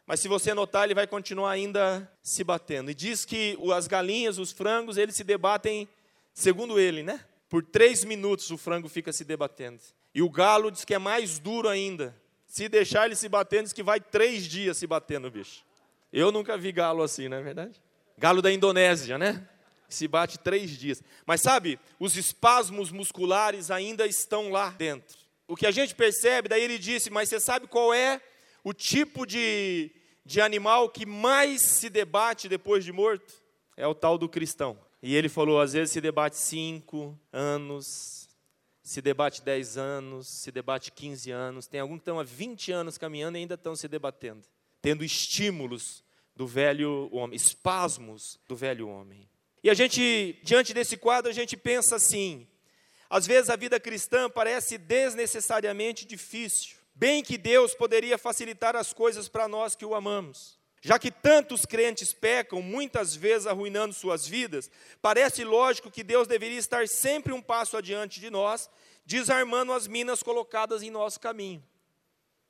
Mas 0.05 0.19
se 0.19 0.27
você 0.27 0.53
notar, 0.53 0.85
ele 0.85 0.95
vai 0.95 1.07
continuar 1.07 1.51
ainda 1.51 2.11
se 2.21 2.43
batendo. 2.43 2.91
E 2.91 2.95
diz 2.95 3.25
que 3.25 3.57
as 3.73 3.87
galinhas, 3.87 4.37
os 4.37 4.51
frangos, 4.51 4.97
eles 4.97 5.15
se 5.15 5.23
debatem 5.23 5.87
segundo 6.33 6.79
ele, 6.79 7.03
né? 7.03 7.25
por 7.51 7.61
três 7.61 8.05
minutos 8.05 8.49
o 8.49 8.57
frango 8.57 8.87
fica 8.87 9.11
se 9.11 9.25
debatendo. 9.25 9.81
E 10.15 10.21
o 10.21 10.29
galo 10.29 10.71
diz 10.71 10.85
que 10.85 10.93
é 10.93 10.97
mais 10.97 11.37
duro 11.37 11.67
ainda. 11.67 12.15
Se 12.47 12.69
deixar 12.69 13.05
ele 13.05 13.15
se 13.15 13.27
batendo, 13.27 13.63
diz 13.63 13.73
que 13.73 13.83
vai 13.83 13.99
três 13.99 14.45
dias 14.45 14.77
se 14.77 14.87
batendo, 14.87 15.29
bicho. 15.29 15.65
Eu 16.13 16.31
nunca 16.31 16.57
vi 16.57 16.71
galo 16.71 17.03
assim, 17.03 17.27
não 17.27 17.35
é 17.35 17.41
verdade? 17.41 17.81
Galo 18.17 18.41
da 18.41 18.49
Indonésia, 18.49 19.17
né? 19.17 19.45
Se 19.95 20.07
bate 20.07 20.39
três 20.39 20.71
dias. 20.71 21.03
Mas 21.25 21.41
sabe, 21.41 21.79
os 21.99 22.15
espasmos 22.17 22.91
musculares 22.91 23.69
ainda 23.71 24.05
estão 24.07 24.49
lá 24.49 24.69
dentro. 24.69 25.17
O 25.47 25.55
que 25.55 25.65
a 25.65 25.71
gente 25.71 25.93
percebe, 25.93 26.47
daí 26.47 26.63
ele 26.63 26.79
disse, 26.79 27.09
mas 27.09 27.27
você 27.27 27.39
sabe 27.39 27.67
qual 27.67 27.93
é 27.93 28.21
o 28.63 28.73
tipo 28.73 29.25
de, 29.25 29.91
de 30.25 30.39
animal 30.39 30.89
que 30.89 31.05
mais 31.05 31.61
se 31.61 31.89
debate 31.89 32.47
depois 32.47 32.85
de 32.85 32.91
morto? 32.91 33.33
É 33.75 33.85
o 33.85 33.95
tal 33.95 34.17
do 34.17 34.29
cristão. 34.29 34.79
E 35.01 35.15
ele 35.15 35.27
falou, 35.27 35.59
às 35.59 35.73
vezes 35.73 35.91
se 35.91 35.99
debate 35.99 36.37
cinco 36.37 37.19
anos, 37.33 38.29
se 38.83 39.01
debate 39.01 39.41
dez 39.41 39.77
anos, 39.77 40.27
se 40.41 40.51
debate 40.51 40.91
quinze 40.91 41.31
anos. 41.31 41.67
Tem 41.67 41.79
alguns 41.79 41.97
que 41.97 42.01
estão 42.01 42.19
há 42.19 42.23
20 42.23 42.71
anos 42.71 42.97
caminhando 42.97 43.37
e 43.37 43.41
ainda 43.41 43.55
estão 43.55 43.75
se 43.75 43.87
debatendo, 43.87 44.43
tendo 44.81 45.03
estímulos 45.03 46.03
do 46.35 46.47
velho 46.47 47.09
homem, 47.11 47.35
espasmos 47.35 48.39
do 48.47 48.55
velho 48.55 48.87
homem. 48.87 49.27
E 49.63 49.69
a 49.69 49.73
gente, 49.73 50.39
diante 50.43 50.73
desse 50.73 50.97
quadro, 50.97 51.29
a 51.29 51.33
gente 51.33 51.55
pensa 51.55 51.95
assim: 51.95 52.47
às 53.09 53.27
vezes 53.27 53.49
a 53.49 53.55
vida 53.55 53.79
cristã 53.79 54.29
parece 54.29 54.77
desnecessariamente 54.77 56.05
difícil, 56.05 56.77
bem 56.95 57.23
que 57.23 57.37
Deus 57.37 57.75
poderia 57.75 58.17
facilitar 58.17 58.75
as 58.75 58.93
coisas 58.93 59.27
para 59.27 59.47
nós 59.47 59.75
que 59.75 59.85
o 59.85 59.93
amamos. 59.93 60.59
Já 60.83 60.97
que 60.97 61.11
tantos 61.11 61.63
crentes 61.63 62.11
pecam, 62.11 62.59
muitas 62.59 63.15
vezes 63.15 63.45
arruinando 63.45 63.93
suas 63.93 64.25
vidas, 64.25 64.71
parece 64.99 65.43
lógico 65.43 65.91
que 65.91 66.03
Deus 66.03 66.27
deveria 66.27 66.57
estar 66.57 66.87
sempre 66.87 67.31
um 67.31 67.41
passo 67.41 67.77
adiante 67.77 68.19
de 68.19 68.31
nós, 68.31 68.67
desarmando 69.05 69.73
as 69.73 69.85
minas 69.85 70.23
colocadas 70.23 70.81
em 70.81 70.89
nosso 70.89 71.19
caminho. 71.19 71.63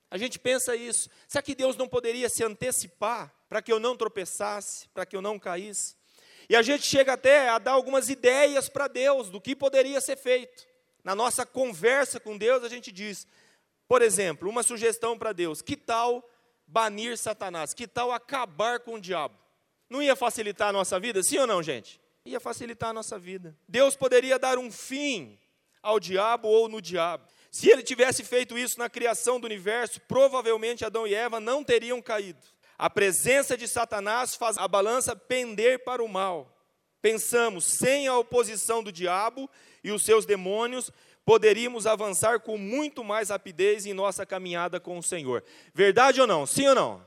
A 0.09 0.17
gente 0.17 0.39
pensa 0.39 0.75
isso. 0.75 1.09
Será 1.27 1.41
que 1.41 1.55
Deus 1.55 1.75
não 1.75 1.89
poderia 1.89 2.29
se 2.29 2.41
antecipar 2.43 3.33
para 3.49 3.61
que 3.61 3.71
eu 3.71 3.79
não 3.79 3.97
tropeçasse, 3.97 4.87
para 4.89 5.05
que 5.05 5.15
eu 5.15 5.21
não 5.21 5.37
caísse? 5.37 5.95
E 6.51 6.55
a 6.57 6.61
gente 6.61 6.85
chega 6.85 7.13
até 7.13 7.47
a 7.47 7.57
dar 7.57 7.71
algumas 7.71 8.09
ideias 8.09 8.67
para 8.67 8.89
Deus 8.89 9.29
do 9.29 9.39
que 9.39 9.55
poderia 9.55 10.01
ser 10.01 10.17
feito. 10.17 10.67
Na 11.01 11.15
nossa 11.15 11.45
conversa 11.45 12.19
com 12.19 12.37
Deus, 12.37 12.61
a 12.61 12.67
gente 12.67 12.91
diz, 12.91 13.25
por 13.87 14.01
exemplo, 14.01 14.49
uma 14.49 14.61
sugestão 14.61 15.17
para 15.17 15.31
Deus: 15.31 15.61
que 15.61 15.77
tal 15.77 16.29
banir 16.67 17.17
Satanás? 17.17 17.73
Que 17.73 17.87
tal 17.87 18.11
acabar 18.11 18.81
com 18.81 18.95
o 18.95 18.99
diabo? 18.99 19.33
Não 19.89 20.03
ia 20.03 20.13
facilitar 20.13 20.67
a 20.67 20.73
nossa 20.73 20.99
vida, 20.99 21.23
sim 21.23 21.37
ou 21.37 21.47
não, 21.47 21.63
gente? 21.63 22.01
Ia 22.25 22.37
facilitar 22.41 22.89
a 22.89 22.93
nossa 22.93 23.17
vida. 23.17 23.55
Deus 23.65 23.95
poderia 23.95 24.37
dar 24.37 24.57
um 24.57 24.69
fim 24.69 25.39
ao 25.81 26.01
diabo 26.01 26.49
ou 26.49 26.67
no 26.67 26.81
diabo. 26.81 27.23
Se 27.49 27.69
ele 27.69 27.81
tivesse 27.81 28.25
feito 28.25 28.57
isso 28.57 28.77
na 28.77 28.89
criação 28.89 29.39
do 29.39 29.45
universo, 29.45 30.01
provavelmente 30.01 30.83
Adão 30.83 31.07
e 31.07 31.15
Eva 31.15 31.39
não 31.39 31.63
teriam 31.63 32.01
caído. 32.01 32.45
A 32.81 32.89
presença 32.89 33.55
de 33.55 33.67
Satanás 33.67 34.33
faz 34.33 34.57
a 34.57 34.67
balança 34.67 35.15
pender 35.15 35.83
para 35.83 36.03
o 36.03 36.09
mal. 36.09 36.51
Pensamos, 36.99 37.63
sem 37.63 38.07
a 38.07 38.17
oposição 38.17 38.81
do 38.81 38.91
diabo 38.91 39.47
e 39.83 39.91
os 39.91 40.01
seus 40.01 40.25
demônios, 40.25 40.89
poderíamos 41.23 41.85
avançar 41.85 42.39
com 42.39 42.57
muito 42.57 43.03
mais 43.03 43.29
rapidez 43.29 43.85
em 43.85 43.93
nossa 43.93 44.25
caminhada 44.25 44.79
com 44.79 44.97
o 44.97 45.03
Senhor. 45.03 45.43
Verdade 45.75 46.21
ou 46.21 46.25
não? 46.25 46.47
Sim 46.47 46.69
ou 46.69 46.73
não? 46.73 47.05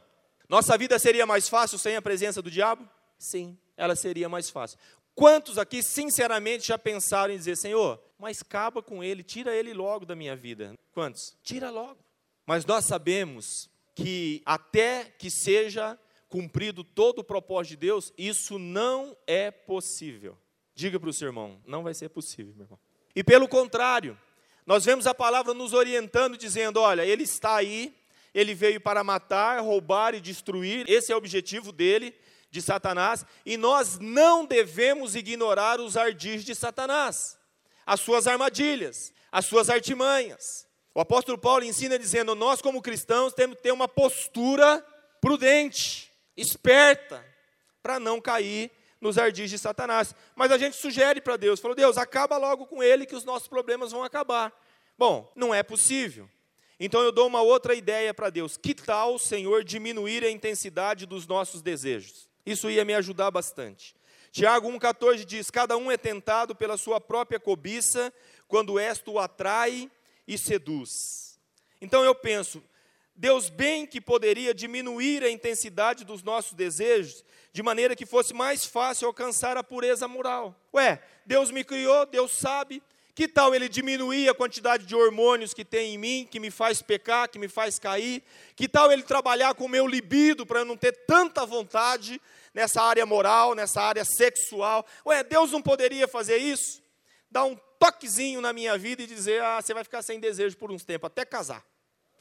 Nossa 0.49 0.79
vida 0.79 0.97
seria 0.97 1.27
mais 1.27 1.49
fácil 1.49 1.77
sem 1.77 1.97
a 1.97 2.03
presença 2.03 2.41
do 2.41 2.53
diabo? 2.53 2.89
Sim, 3.19 3.59
ela 3.77 3.97
seria 3.97 4.29
mais 4.29 4.49
fácil. 4.49 4.79
Quantos 5.13 5.59
aqui, 5.59 5.83
sinceramente, 5.83 6.69
já 6.69 6.79
pensaram 6.79 7.35
em 7.35 7.37
dizer, 7.37 7.57
Senhor, 7.57 8.01
mas 8.17 8.43
acaba 8.43 8.81
com 8.81 9.03
ele, 9.03 9.25
tira 9.25 9.53
ele 9.53 9.75
logo 9.75 10.07
da 10.07 10.15
minha 10.15 10.37
vida? 10.37 10.73
Quantos? 10.93 11.37
Tira 11.43 11.69
logo. 11.69 11.99
Mas 12.47 12.65
nós 12.65 12.85
sabemos 12.85 13.69
que 13.95 14.43
até 14.45 15.05
que 15.19 15.31
seja 15.31 15.99
cumprido 16.29 16.83
todo 16.83 17.21
o 17.21 17.25
propósito 17.25 17.71
de 17.71 17.77
Deus, 17.77 18.13
isso 18.19 18.59
não 18.59 19.17
é 19.27 19.51
possível. 19.51 20.37
Diga 20.75 20.99
para 20.99 21.09
o 21.09 21.13
seu 21.13 21.29
irmão, 21.29 21.61
não 21.65 21.85
vai 21.85 21.95
ser 21.95 22.09
possível, 22.09 22.53
meu 22.57 22.65
irmão. 22.65 22.79
E 23.15 23.23
pelo 23.23 23.47
contrário, 23.47 24.19
nós 24.67 24.85
vemos 24.85 25.07
a 25.07 25.15
palavra 25.15 25.55
nos 25.55 25.73
orientando, 25.73 26.37
dizendo: 26.37 26.81
olha, 26.81 27.05
ele 27.07 27.23
está 27.23 27.55
aí, 27.55 27.95
ele 28.35 28.55
veio 28.55 28.81
para 28.81 29.05
matar, 29.05 29.61
roubar 29.61 30.15
e 30.15 30.21
destruir, 30.21 30.85
esse 30.89 31.13
é 31.13 31.15
o 31.15 31.19
objetivo 31.19 31.71
dele, 31.71 32.13
de 32.51 32.61
Satanás, 32.61 33.25
e 33.47 33.57
nós 33.57 33.99
não 34.01 34.45
devemos 34.45 35.15
ignorar 35.15 35.81
os 35.81 35.97
ardis 35.97 36.45
de 36.45 36.55
Satanás, 36.55 37.39
as 37.87 38.01
suas 38.01 38.27
armadilhas, 38.27 39.13
as 39.31 39.45
suas 39.47 39.71
artimanhas. 39.71 40.67
O 40.95 41.01
apóstolo 41.01 41.37
Paulo 41.37 41.65
ensina 41.65 41.99
dizendo: 41.99 42.35
nós, 42.35 42.63
como 42.63 42.81
cristãos, 42.81 43.35
temos 43.35 43.57
que 43.57 43.63
ter 43.63 43.73
uma 43.73 43.89
postura 43.89 44.85
prudente, 45.21 46.13
esperta, 46.37 47.25
para 47.83 47.99
não 47.99 48.21
cair 48.21 48.71
nos 49.01 49.19
ardis 49.19 49.51
de 49.51 49.59
Satanás. 49.59 50.15
Mas 50.37 50.53
a 50.53 50.59
gente 50.59 50.77
sugere 50.77 51.21
para 51.21 51.37
Deus: 51.37 51.59
falou, 51.59 51.75
Deus, 51.75 51.99
acaba 51.99 52.37
logo 52.37 52.67
com 52.67 52.83
ele, 52.83 53.07
que 53.07 53.17
os 53.17 53.25
nossos 53.25 53.49
problemas 53.49 53.91
vão 53.91 54.05
acabar. 54.05 54.53
Bom, 54.97 55.31
não 55.35 55.53
é 55.53 55.63
possível. 55.63 56.31
Então 56.79 57.03
eu 57.03 57.11
dou 57.11 57.27
uma 57.27 57.43
outra 57.43 57.75
ideia 57.75 58.15
para 58.15 58.31
Deus: 58.31 58.57
que 58.57 58.73
tal, 58.73 59.19
Senhor, 59.19 59.65
diminuir 59.65 60.25
a 60.25 60.31
intensidade 60.31 61.07
dos 61.07 61.27
nossos 61.27 61.61
desejos? 61.61 62.29
Isso 62.47 62.71
ia 62.71 62.85
me 62.85 62.95
ajudar 62.95 63.33
bastante. 63.33 63.97
Tiago 64.31 64.69
1,14 64.69 65.25
diz: 65.25 65.51
Cada 65.51 65.77
um 65.77 65.91
é 65.91 65.97
tentado 65.97 66.55
pela 66.55 66.77
sua 66.77 67.01
própria 67.01 67.41
cobiça, 67.41 68.13
quando 68.47 68.79
esta 68.79 69.11
o 69.11 69.19
atrai 69.19 69.91
e 70.27 70.39
seduz. 70.39 71.39
Então 71.81 72.05
eu 72.05 72.15
penso, 72.15 72.63
Deus 73.15 73.49
bem 73.49 73.87
que 73.87 74.01
poderia 74.01 74.53
diminuir 74.53 75.23
a 75.23 75.31
intensidade 75.31 76.05
dos 76.05 76.23
nossos 76.23 76.53
desejos, 76.53 77.25
de 77.53 77.63
maneira 77.63 77.95
que 77.95 78.05
fosse 78.05 78.35
mais 78.35 78.65
fácil 78.65 79.07
alcançar 79.07 79.57
a 79.57 79.63
pureza 79.63 80.09
moral. 80.09 80.55
Ué, 80.75 81.01
Deus 81.25 81.51
me 81.51 81.63
criou, 81.63 82.05
Deus 82.07 82.33
sabe, 82.33 82.83
que 83.15 83.29
tal 83.29 83.55
ele 83.55 83.69
diminuir 83.69 84.29
a 84.29 84.35
quantidade 84.35 84.85
de 84.85 84.97
hormônios 84.97 85.55
que 85.55 85.65
tem 85.65 85.95
em 85.95 85.99
mim, 85.99 86.29
que 86.29 86.41
me 86.41 86.51
faz 86.51 86.83
pecar, 86.83 87.29
que 87.29 87.39
me 87.39 87.47
faz 87.47 87.79
cair? 87.79 88.25
Que 88.57 88.67
tal 88.67 88.91
ele 88.91 89.05
trabalhar 89.05 89.55
com 89.55 89.67
o 89.67 89.69
meu 89.69 89.87
libido 89.87 90.45
para 90.45 90.61
eu 90.61 90.65
não 90.65 90.77
ter 90.77 90.93
tanta 91.07 91.47
vontade 91.47 92.21
nessa 92.53 92.83
área 92.83 93.07
moral, 93.07 93.55
nessa 93.55 93.81
área 93.81 94.05
sexual? 94.05 94.85
Ué, 95.07 95.23
Deus 95.23 95.53
não 95.53 95.63
poderia 95.63 96.09
fazer 96.09 96.39
isso? 96.39 96.83
Dar 97.31 97.45
um 97.45 97.55
toquezinho 97.85 98.41
na 98.41 98.53
minha 98.53 98.79
vida 98.79 99.03
e 99.03 99.07
dizer: 99.07 99.43
ah, 99.43 99.61
você 99.61 99.75
vai 99.75 99.85
ficar 99.85 100.03
sem 100.03 100.19
desejo 100.19 100.57
por 100.57 100.73
uns 100.73 100.85
tempos, 100.85 101.07
até 101.09 101.25
casar. 101.25 101.65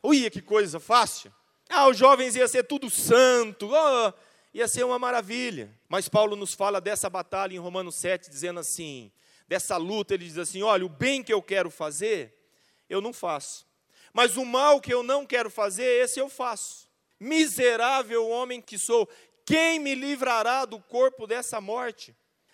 Ui, 0.01 0.29
que 0.29 0.41
coisa 0.41 0.79
fácil. 0.79 1.33
Ah, 1.69 1.87
os 1.87 1.97
jovens 1.97 2.35
ia 2.35 2.47
ser 2.47 2.63
tudo 2.63 2.89
santo, 2.89 3.69
oh, 3.71 4.13
ia 4.53 4.67
ser 4.67 4.83
uma 4.83 4.99
maravilha. 4.99 5.73
Mas 5.87 6.09
Paulo 6.09 6.35
nos 6.35 6.53
fala 6.53 6.81
dessa 6.81 7.09
batalha 7.09 7.53
em 7.53 7.59
Romanos 7.59 7.95
7, 7.95 8.29
dizendo 8.29 8.59
assim: 8.59 9.11
dessa 9.47 9.77
luta, 9.77 10.13
ele 10.13 10.25
diz 10.25 10.37
assim: 10.37 10.61
olha, 10.61 10.85
o 10.85 10.89
bem 10.89 11.23
que 11.23 11.33
eu 11.33 11.41
quero 11.41 11.69
fazer, 11.69 12.35
eu 12.89 12.99
não 12.99 13.13
faço. 13.13 13.65
Mas 14.11 14.35
o 14.35 14.45
mal 14.45 14.81
que 14.81 14.93
eu 14.93 15.01
não 15.01 15.25
quero 15.25 15.49
fazer, 15.49 15.85
esse 16.03 16.19
eu 16.19 16.29
faço. 16.29 16.89
Miserável 17.19 18.27
homem 18.27 18.61
que 18.61 18.77
sou, 18.77 19.09
quem 19.45 19.79
me 19.79 19.95
livrará 19.95 20.65
do 20.65 20.79
corpo 20.79 21.25
dessa 21.25 21.61
morte? 21.61 22.13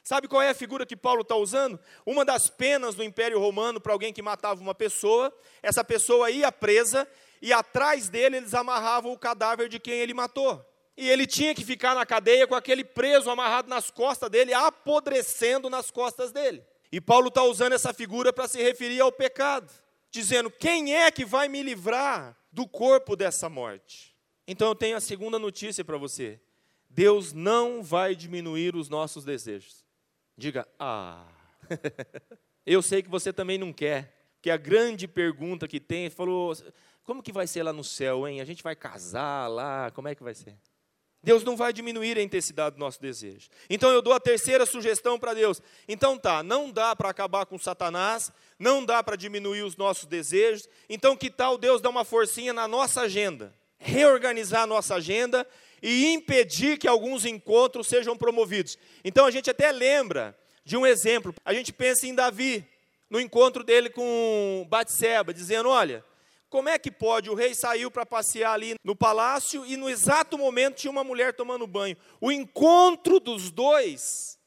Sabe 0.10 0.28
qual 0.28 0.42
é 0.42 0.50
a 0.50 0.56
figura 0.56 0.88
que 0.88 0.96
Paulo 0.96 1.22
está 1.22 1.36
usando? 1.36 1.80
Uma 2.04 2.26
das 2.26 2.50
penas 2.50 2.96
do 2.96 3.04
Império 3.04 3.40
Romano 3.40 3.80
para 3.80 3.94
alguém 3.94 4.12
que 4.12 4.24
matava 4.24 4.60
uma 4.60 4.74
pessoa, 4.74 5.32
essa 5.62 5.84
pessoa 5.84 6.32
ia 6.32 6.52
presa 6.52 7.08
e 7.40 7.54
atrás 7.54 8.10
dele 8.10 8.38
eles 8.38 8.56
amarravam 8.56 9.12
o 9.12 9.20
cadáver 9.20 9.70
de 9.70 9.80
quem 9.80 9.94
ele 9.94 10.16
matou. 10.16 10.66
E 10.98 11.08
ele 11.08 11.28
tinha 11.28 11.54
que 11.54 11.64
ficar 11.64 11.94
na 11.94 12.08
cadeia 12.08 12.48
com 12.48 12.56
aquele 12.56 12.84
preso 12.84 13.30
amarrado 13.30 13.70
nas 13.70 13.92
costas 13.92 14.32
dele, 14.32 14.52
apodrecendo 14.52 15.70
nas 15.70 15.92
costas 15.92 16.32
dele. 16.32 16.66
E 16.92 17.00
Paulo 17.00 17.28
está 17.28 17.44
usando 17.44 17.74
essa 17.74 17.94
figura 17.94 18.34
para 18.34 18.48
se 18.48 18.60
referir 18.60 19.00
ao 19.02 19.12
pecado, 19.12 19.72
dizendo: 20.10 20.50
quem 20.50 20.96
é 20.96 21.12
que 21.12 21.24
vai 21.24 21.48
me 21.48 21.62
livrar 21.62 22.36
do 22.52 22.68
corpo 22.68 23.16
dessa 23.16 23.48
morte? 23.48 24.16
Então 24.48 24.70
eu 24.70 24.76
tenho 24.76 24.98
a 24.98 25.02
segunda 25.02 25.38
notícia 25.38 25.86
para 25.86 26.00
você: 26.00 26.42
Deus 26.90 27.32
não 27.32 27.84
vai 27.84 28.16
diminuir 28.16 28.76
os 28.76 28.90
nossos 28.90 29.24
desejos. 29.24 29.88
Diga, 30.40 30.66
ah. 30.80 31.26
eu 32.66 32.82
sei 32.82 33.04
que 33.04 33.10
você 33.10 33.34
também 33.34 33.58
não 33.58 33.74
quer, 33.74 34.38
que 34.42 34.50
a 34.50 34.56
grande 34.56 35.06
pergunta 35.06 35.68
que 35.68 35.82
tem, 35.82 36.10
falou, 36.10 36.56
como 37.04 37.22
que 37.22 37.34
vai 37.34 37.46
ser 37.46 37.62
lá 37.62 37.74
no 37.74 37.84
céu, 37.84 38.26
hein? 38.26 38.40
A 38.40 38.46
gente 38.46 38.64
vai 38.64 38.74
casar 38.74 39.50
lá, 39.50 39.92
como 39.92 40.08
é 40.08 40.16
que 40.16 40.24
vai 40.24 40.34
ser? 40.34 40.56
Deus 41.22 41.44
não 41.44 41.58
vai 41.58 41.74
diminuir 41.74 42.18
a 42.18 42.22
intensidade 42.22 42.78
do 42.78 42.80
nosso 42.80 43.02
desejo. 43.02 43.50
Então 43.70 43.92
eu 43.92 44.02
dou 44.02 44.14
a 44.14 44.20
terceira 44.22 44.66
sugestão 44.66 45.20
para 45.20 45.34
Deus. 45.34 45.62
Então 45.90 46.18
tá, 46.18 46.42
não 46.42 46.72
dá 46.72 46.96
para 46.96 47.10
acabar 47.10 47.46
com 47.46 47.60
Satanás, 47.60 48.32
não 48.58 48.86
dá 48.86 49.04
para 49.04 49.18
diminuir 49.18 49.64
os 49.64 49.76
nossos 49.76 50.06
desejos. 50.06 50.70
Então 50.88 51.18
que 51.18 51.30
tal 51.30 51.58
Deus 51.58 51.82
dar 51.82 51.90
uma 51.90 52.06
forcinha 52.06 52.54
na 52.54 52.66
nossa 52.66 53.02
agenda? 53.02 53.54
Reorganizar 53.78 54.62
a 54.62 54.68
nossa 54.68 54.96
agenda 54.96 55.46
e 55.82 56.14
impedir 56.14 56.78
que 56.78 56.88
alguns 56.88 57.26
encontros 57.26 57.88
sejam 57.88 58.18
promovidos. 58.18 58.78
Então 59.04 59.26
a 59.26 59.32
gente 59.32 59.50
até 59.50 59.72
lembra 59.72 60.38
de 60.64 60.78
um 60.78 60.86
exemplo. 60.86 61.34
A 61.44 61.54
gente 61.54 61.74
pensa 61.74 62.08
em 62.08 62.16
Davi, 62.16 62.66
no 63.10 63.20
encontro 63.20 63.64
dele 63.64 63.90
com 63.90 64.66
Batseba, 64.70 65.34
dizendo: 65.34 65.70
Olha, 65.70 66.04
como 66.50 66.70
é 66.70 66.80
que 66.80 66.92
pode? 66.92 67.30
O 67.30 67.36
rei 67.36 67.54
saiu 67.54 67.92
para 67.92 68.06
passear 68.06 68.54
ali 68.54 68.76
no 68.84 68.96
palácio 68.96 69.66
e 69.66 69.78
no 69.78 69.90
exato 69.90 70.38
momento 70.38 70.78
tinha 70.78 70.92
uma 70.92 71.04
mulher 71.04 71.34
tomando 71.34 71.68
banho. 71.68 71.96
O 72.20 72.32
encontro 72.32 73.20
dos 73.20 73.52
dois 73.52 74.38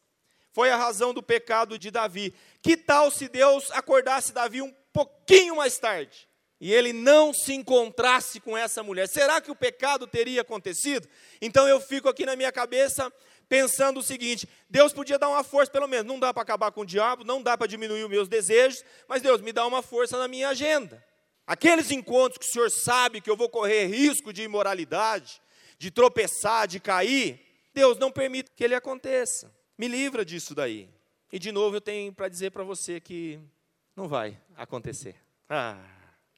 foi 0.53 0.71
a 0.71 0.77
razão 0.77 1.15
do 1.15 1.23
pecado 1.23 1.79
de 1.79 1.91
Davi. 1.91 2.35
Que 2.61 2.77
tal 2.77 3.11
se 3.11 3.29
Deus 3.29 3.71
acordasse 3.71 4.33
Davi 4.33 4.61
um 4.61 4.75
pouquinho 4.93 5.57
mais 5.57 5.79
tarde? 5.79 6.29
E 6.63 6.73
ele 6.73 6.93
não 6.93 7.35
se 7.35 7.53
encontrasse 7.53 8.39
com 8.39 8.57
essa 8.57 8.85
mulher. 8.85 9.09
Será 9.09 9.41
que 9.41 9.51
o 9.51 9.57
pecado 9.57 10.07
teria 10.07 10.43
acontecido? 10.43 11.09
Então 11.41 11.67
eu 11.67 11.81
fico 11.81 12.09
aqui 12.09 12.25
na 12.25 12.37
minha 12.37 12.53
cabeça 12.53 13.13
pensando 13.49 13.99
o 13.99 14.03
seguinte: 14.03 14.49
Deus 14.71 14.93
podia 14.93 15.19
dar 15.19 15.29
uma 15.29 15.43
força, 15.43 15.73
pelo 15.73 15.89
menos, 15.89 16.07
não 16.07 16.21
dá 16.21 16.33
para 16.33 16.45
acabar 16.45 16.71
com 16.71 16.83
o 16.83 16.87
diabo, 16.87 17.25
não 17.25 17.43
dá 17.43 17.59
para 17.59 17.67
diminuir 17.67 18.05
os 18.05 18.09
meus 18.09 18.29
desejos, 18.29 18.85
mas 19.09 19.21
Deus 19.21 19.41
me 19.41 19.53
dá 19.53 19.67
uma 19.67 19.83
força 19.83 20.17
na 20.17 20.29
minha 20.29 20.51
agenda. 20.51 21.05
Aqueles 21.45 21.91
encontros 21.91 22.39
que 22.39 22.49
o 22.49 22.53
Senhor 22.53 22.71
sabe 22.71 23.21
que 23.21 23.29
eu 23.29 23.37
vou 23.37 23.49
correr 23.49 23.87
risco 23.87 24.33
de 24.33 24.45
imoralidade, 24.45 25.43
de 25.77 25.91
tropeçar, 25.91 26.69
de 26.69 26.79
cair, 26.79 27.41
Deus 27.75 27.99
não 27.99 28.13
permite 28.13 28.53
que 28.55 28.63
ele 28.63 28.77
aconteça. 28.77 29.53
Me 29.77 29.89
livra 29.89 30.25
disso 30.25 30.55
daí. 30.55 30.89
E 31.33 31.41
de 31.41 31.51
novo 31.51 31.75
eu 31.75 31.81
tenho 31.81 32.13
para 32.13 32.29
dizer 32.29 32.53
para 32.53 32.63
você 32.63 33.01
que 33.01 33.41
não 33.97 34.07
vai 34.07 34.39
acontecer. 34.57 35.17
Ah, 35.49 35.77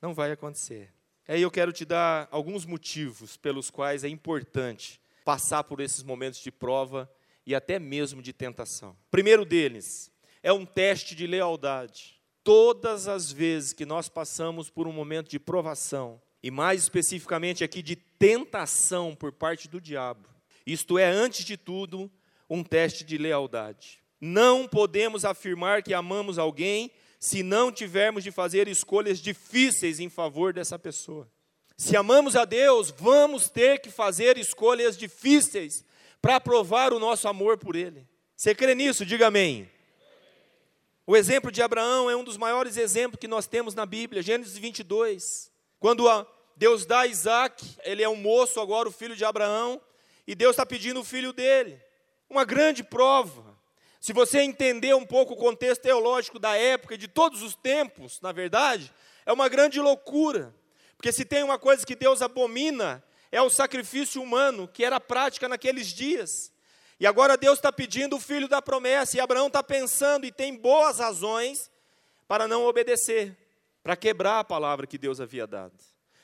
não 0.04 0.12
vai 0.12 0.30
acontecer. 0.30 0.92
Aí 1.26 1.40
eu 1.40 1.50
quero 1.50 1.72
te 1.72 1.86
dar 1.86 2.28
alguns 2.30 2.66
motivos 2.66 3.38
pelos 3.38 3.70
quais 3.70 4.04
é 4.04 4.08
importante 4.08 5.00
passar 5.24 5.64
por 5.64 5.80
esses 5.80 6.02
momentos 6.02 6.40
de 6.40 6.52
prova 6.52 7.10
e 7.46 7.54
até 7.54 7.78
mesmo 7.78 8.20
de 8.20 8.30
tentação. 8.30 8.94
primeiro 9.10 9.46
deles 9.46 10.12
é 10.42 10.52
um 10.52 10.66
teste 10.66 11.14
de 11.14 11.26
lealdade. 11.26 12.20
Todas 12.42 13.08
as 13.08 13.32
vezes 13.32 13.72
que 13.72 13.86
nós 13.86 14.06
passamos 14.10 14.68
por 14.68 14.86
um 14.86 14.92
momento 14.92 15.30
de 15.30 15.38
provação, 15.38 16.20
e 16.42 16.50
mais 16.50 16.82
especificamente 16.82 17.64
aqui 17.64 17.80
de 17.80 17.96
tentação 17.96 19.14
por 19.14 19.32
parte 19.32 19.66
do 19.66 19.80
diabo, 19.80 20.28
isto 20.66 20.98
é, 20.98 21.06
antes 21.06 21.46
de 21.46 21.56
tudo, 21.56 22.12
um 22.50 22.62
teste 22.62 23.02
de 23.04 23.16
lealdade. 23.16 23.98
Não 24.20 24.68
podemos 24.68 25.24
afirmar 25.24 25.82
que 25.82 25.94
amamos 25.94 26.38
alguém 26.38 26.90
se 27.24 27.42
não 27.42 27.72
tivermos 27.72 28.22
de 28.22 28.30
fazer 28.30 28.68
escolhas 28.68 29.18
difíceis 29.18 29.98
em 29.98 30.10
favor 30.10 30.52
dessa 30.52 30.78
pessoa. 30.78 31.26
Se 31.74 31.96
amamos 31.96 32.36
a 32.36 32.44
Deus, 32.44 32.90
vamos 32.90 33.48
ter 33.48 33.80
que 33.80 33.90
fazer 33.90 34.36
escolhas 34.36 34.94
difíceis 34.94 35.86
para 36.20 36.38
provar 36.38 36.92
o 36.92 36.98
nosso 36.98 37.26
amor 37.26 37.56
por 37.56 37.76
Ele. 37.76 38.06
Você 38.36 38.54
crê 38.54 38.74
nisso? 38.74 39.06
Diga 39.06 39.28
amém. 39.28 39.66
O 41.06 41.16
exemplo 41.16 41.50
de 41.50 41.62
Abraão 41.62 42.10
é 42.10 42.14
um 42.14 42.22
dos 42.22 42.36
maiores 42.36 42.76
exemplos 42.76 43.18
que 43.18 43.26
nós 43.26 43.46
temos 43.46 43.74
na 43.74 43.86
Bíblia, 43.86 44.20
Gênesis 44.20 44.58
22. 44.58 45.50
Quando 45.80 46.04
Deus 46.54 46.84
dá 46.84 47.00
a 47.00 47.06
Isaac, 47.06 47.64
ele 47.84 48.02
é 48.02 48.08
um 48.08 48.16
moço 48.16 48.60
agora, 48.60 48.86
o 48.86 48.92
filho 48.92 49.16
de 49.16 49.24
Abraão, 49.24 49.80
e 50.26 50.34
Deus 50.34 50.50
está 50.50 50.66
pedindo 50.66 51.00
o 51.00 51.04
filho 51.04 51.32
dele. 51.32 51.80
Uma 52.28 52.44
grande 52.44 52.84
prova. 52.84 53.53
Se 54.04 54.12
você 54.12 54.42
entender 54.42 54.94
um 54.94 55.06
pouco 55.06 55.32
o 55.32 55.36
contexto 55.36 55.80
teológico 55.80 56.38
da 56.38 56.54
época 56.54 56.98
de 56.98 57.08
todos 57.08 57.40
os 57.40 57.54
tempos, 57.54 58.20
na 58.20 58.32
verdade, 58.32 58.92
é 59.24 59.32
uma 59.32 59.48
grande 59.48 59.80
loucura. 59.80 60.54
Porque 60.94 61.10
se 61.10 61.24
tem 61.24 61.42
uma 61.42 61.58
coisa 61.58 61.86
que 61.86 61.96
Deus 61.96 62.20
abomina, 62.20 63.02
é 63.32 63.40
o 63.40 63.48
sacrifício 63.48 64.20
humano, 64.20 64.68
que 64.68 64.84
era 64.84 65.00
prática 65.00 65.48
naqueles 65.48 65.86
dias. 65.86 66.52
E 67.00 67.06
agora 67.06 67.34
Deus 67.34 67.58
está 67.58 67.72
pedindo 67.72 68.16
o 68.16 68.20
filho 68.20 68.46
da 68.46 68.60
promessa, 68.60 69.16
e 69.16 69.20
Abraão 69.20 69.46
está 69.46 69.62
pensando 69.62 70.26
e 70.26 70.30
tem 70.30 70.54
boas 70.54 70.98
razões 70.98 71.70
para 72.28 72.46
não 72.46 72.66
obedecer, 72.66 73.34
para 73.82 73.96
quebrar 73.96 74.40
a 74.40 74.44
palavra 74.44 74.86
que 74.86 74.98
Deus 74.98 75.18
havia 75.18 75.46
dado. 75.46 75.72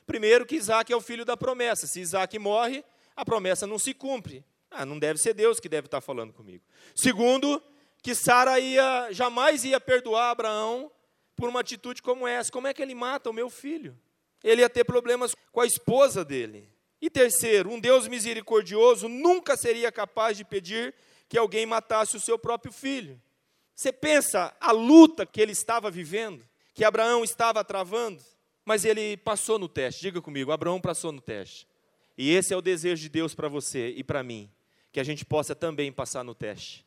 Primeiro, 0.07 0.45
que 0.45 0.57
Isaac 0.57 0.93
é 0.93 0.97
o 0.97 1.01
filho 1.01 1.25
da 1.25 1.35
promessa. 1.35 1.87
Se 1.87 1.99
Isaac 1.99 2.39
morre, 2.39 2.85
a 3.17 3.25
promessa 3.25 3.67
não 3.67 3.79
se 3.79 3.95
cumpre. 3.95 4.45
Ah, 4.71 4.87
não 4.87 4.99
deve 4.99 5.19
ser 5.19 5.35
Deus 5.35 5.59
que 5.59 5.69
deve 5.69 5.87
estar 5.87 6.01
falando 6.01 6.33
comigo. 6.33 6.65
Segundo, 6.95 7.63
que 8.03 8.15
Sara 8.15 8.59
ia, 8.61 9.09
jamais 9.11 9.65
ia 9.65 9.81
perdoar 9.81 10.31
Abraão 10.31 10.91
por 11.35 11.49
uma 11.49 11.61
atitude 11.61 12.03
como 12.03 12.27
essa. 12.27 12.53
Como 12.53 12.67
é 12.67 12.75
que 12.75 12.81
ele 12.81 12.95
mata 12.95 13.31
o 13.31 13.33
meu 13.33 13.51
filho? 13.51 13.97
ele 14.43 14.63
ia 14.63 14.71
ter 14.71 14.85
problemas 14.85 15.35
com 15.53 15.61
a 15.61 15.67
esposa 15.67 16.25
dele. 16.25 16.69
E 17.01 17.09
terceiro, 17.09 17.71
um 17.71 17.81
Deus 17.81 18.09
misericordioso 18.09 19.09
nunca 19.09 19.57
seria 19.57 19.91
capaz 19.91 20.37
de 20.37 20.45
pedir 20.45 20.95
que 21.29 21.39
alguém 21.39 21.65
matasse 21.65 22.17
o 22.17 22.21
seu 22.21 22.39
próprio 22.39 22.73
filho. 22.73 23.21
Você 23.75 23.93
pensa 23.93 24.55
a 24.61 24.73
luta 24.73 25.25
que 25.25 25.41
ele 25.41 25.53
estava 25.53 25.91
vivendo, 25.91 26.45
que 26.75 26.85
Abraão 26.85 27.25
estava 27.25 27.65
travando, 27.65 28.23
mas 28.65 28.85
ele 28.85 29.17
passou 29.17 29.59
no 29.59 29.69
teste. 29.69 30.03
Diga 30.03 30.21
comigo, 30.21 30.53
Abraão 30.53 30.81
passou 30.81 31.13
no 31.13 31.21
teste. 31.21 31.67
E 32.19 32.35
esse 32.35 32.53
é 32.53 32.57
o 32.57 32.61
desejo 32.63 33.01
de 33.01 33.09
Deus 33.09 33.35
para 33.35 33.49
você 33.49 33.95
e 33.97 34.05
para 34.05 34.23
mim, 34.23 34.51
que 34.93 35.01
a 35.01 35.05
gente 35.05 35.25
possa 35.25 35.55
também 35.55 35.93
passar 35.93 36.25
no 36.25 36.35
teste. 36.35 36.85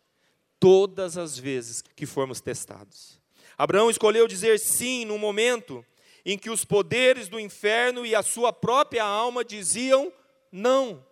Todas 0.60 1.18
as 1.18 1.38
vezes 1.38 1.82
que 1.82 2.06
formos 2.06 2.42
testados. 2.42 3.20
Abraão 3.58 3.89
escolheu 3.89 4.28
dizer 4.28 4.60
sim 4.60 5.06
no 5.06 5.18
momento 5.18 5.86
em 6.26 6.38
que 6.38 6.50
os 6.50 6.63
poderes 6.63 7.28
do 7.28 7.39
inferno 7.39 8.06
e 8.06 8.16
a 8.16 8.24
sua 8.24 8.54
própria 8.54 9.04
alma 9.04 9.44
diziam 9.44 10.12
não. 10.52 11.06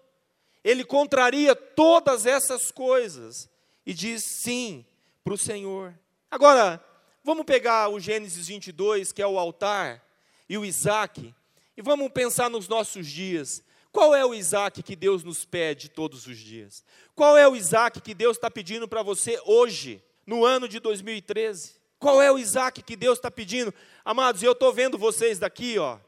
Ele 0.64 0.84
contraria 0.84 1.56
todas 1.56 2.26
essas 2.26 2.72
coisas 2.72 3.50
e 3.86 3.94
diz 3.94 4.24
sim 4.24 4.86
para 5.24 5.34
o 5.34 5.38
Senhor. 5.38 5.94
Agora, 6.30 6.84
vamos 7.24 7.46
pegar 7.46 7.90
o 7.90 8.00
Gênesis 8.00 8.48
22, 8.48 9.12
que 9.12 9.22
é 9.22 9.28
o 9.28 9.40
altar, 9.40 10.06
e 10.48 10.58
o 10.58 10.66
Isaac, 10.66 11.34
e 11.76 11.82
vamos 11.82 12.12
pensar 12.12 12.50
nos 12.50 12.68
nossos 12.68 13.08
dias. 13.08 13.64
Qual 13.92 14.16
é 14.16 14.26
o 14.26 14.34
Isaac 14.34 14.82
que 14.82 14.96
Deus 14.96 15.24
nos 15.24 15.44
pede 15.44 15.90
todos 15.90 16.26
os 16.26 16.38
dias? 16.38 16.84
Qual 17.14 17.38
é 17.38 17.48
o 17.48 17.56
Isaac 17.56 18.00
que 18.02 18.14
Deus 18.14 18.38
está 18.38 18.50
pedindo 18.50 18.88
para 18.88 19.04
você 19.04 19.40
hoje, 19.46 20.04
no 20.26 20.46
ano 20.46 20.68
de 20.68 20.80
2013? 20.80 21.76
Qual 22.00 22.22
é 22.22 22.32
o 22.32 22.40
Isaac 22.40 22.82
que 22.82 22.96
Deus 22.96 23.18
está 23.18 23.30
pedindo? 23.30 23.74
Amados, 24.04 24.42
eu 24.42 24.54
estou 24.54 24.74
vendo 24.74 24.98
vocês 24.98 25.38
daqui, 25.38 25.78
ó, 25.78 26.00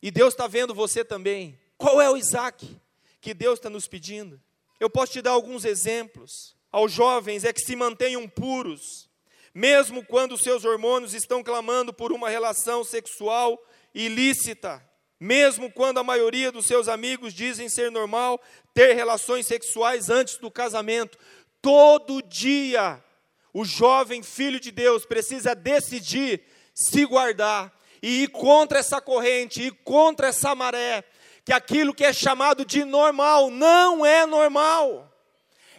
e 0.00 0.10
Deus 0.10 0.32
está 0.32 0.46
vendo 0.46 0.74
você 0.74 1.04
também. 1.04 1.58
Qual 1.76 2.00
é 2.00 2.08
o 2.08 2.16
Isaac 2.16 2.80
que 3.20 3.34
Deus 3.34 3.58
está 3.58 3.68
nos 3.68 3.88
pedindo? 3.88 4.40
Eu 4.78 4.88
posso 4.88 5.12
te 5.12 5.22
dar 5.22 5.32
alguns 5.32 5.64
exemplos. 5.64 6.54
Aos 6.70 6.92
jovens 6.92 7.44
é 7.44 7.52
que 7.52 7.60
se 7.60 7.76
mantenham 7.76 8.28
puros, 8.28 9.08
mesmo 9.54 10.04
quando 10.04 10.36
seus 10.36 10.64
hormônios 10.64 11.14
estão 11.14 11.42
clamando 11.42 11.92
por 11.92 12.12
uma 12.12 12.28
relação 12.28 12.82
sexual 12.82 13.62
ilícita, 13.94 14.84
mesmo 15.18 15.70
quando 15.70 15.98
a 15.98 16.04
maioria 16.04 16.50
dos 16.50 16.66
seus 16.66 16.88
amigos 16.88 17.32
dizem 17.32 17.68
ser 17.68 17.90
normal 17.90 18.40
ter 18.72 18.94
relações 18.94 19.46
sexuais 19.46 20.10
antes 20.10 20.36
do 20.38 20.50
casamento. 20.50 21.18
Todo 21.62 22.22
dia 22.22 23.02
o 23.52 23.64
jovem 23.64 24.22
filho 24.22 24.58
de 24.58 24.72
Deus 24.72 25.06
precisa 25.06 25.54
decidir 25.54 26.42
se 26.74 27.06
guardar 27.06 27.72
e 28.02 28.24
ir 28.24 28.28
contra 28.28 28.80
essa 28.80 29.00
corrente, 29.00 29.62
ir 29.62 29.70
contra 29.84 30.28
essa 30.28 30.54
maré, 30.54 31.04
que 31.44 31.52
aquilo 31.52 31.94
que 31.94 32.04
é 32.04 32.12
chamado 32.12 32.64
de 32.64 32.84
normal 32.84 33.50
não 33.50 34.04
é 34.04 34.26
normal, 34.26 35.10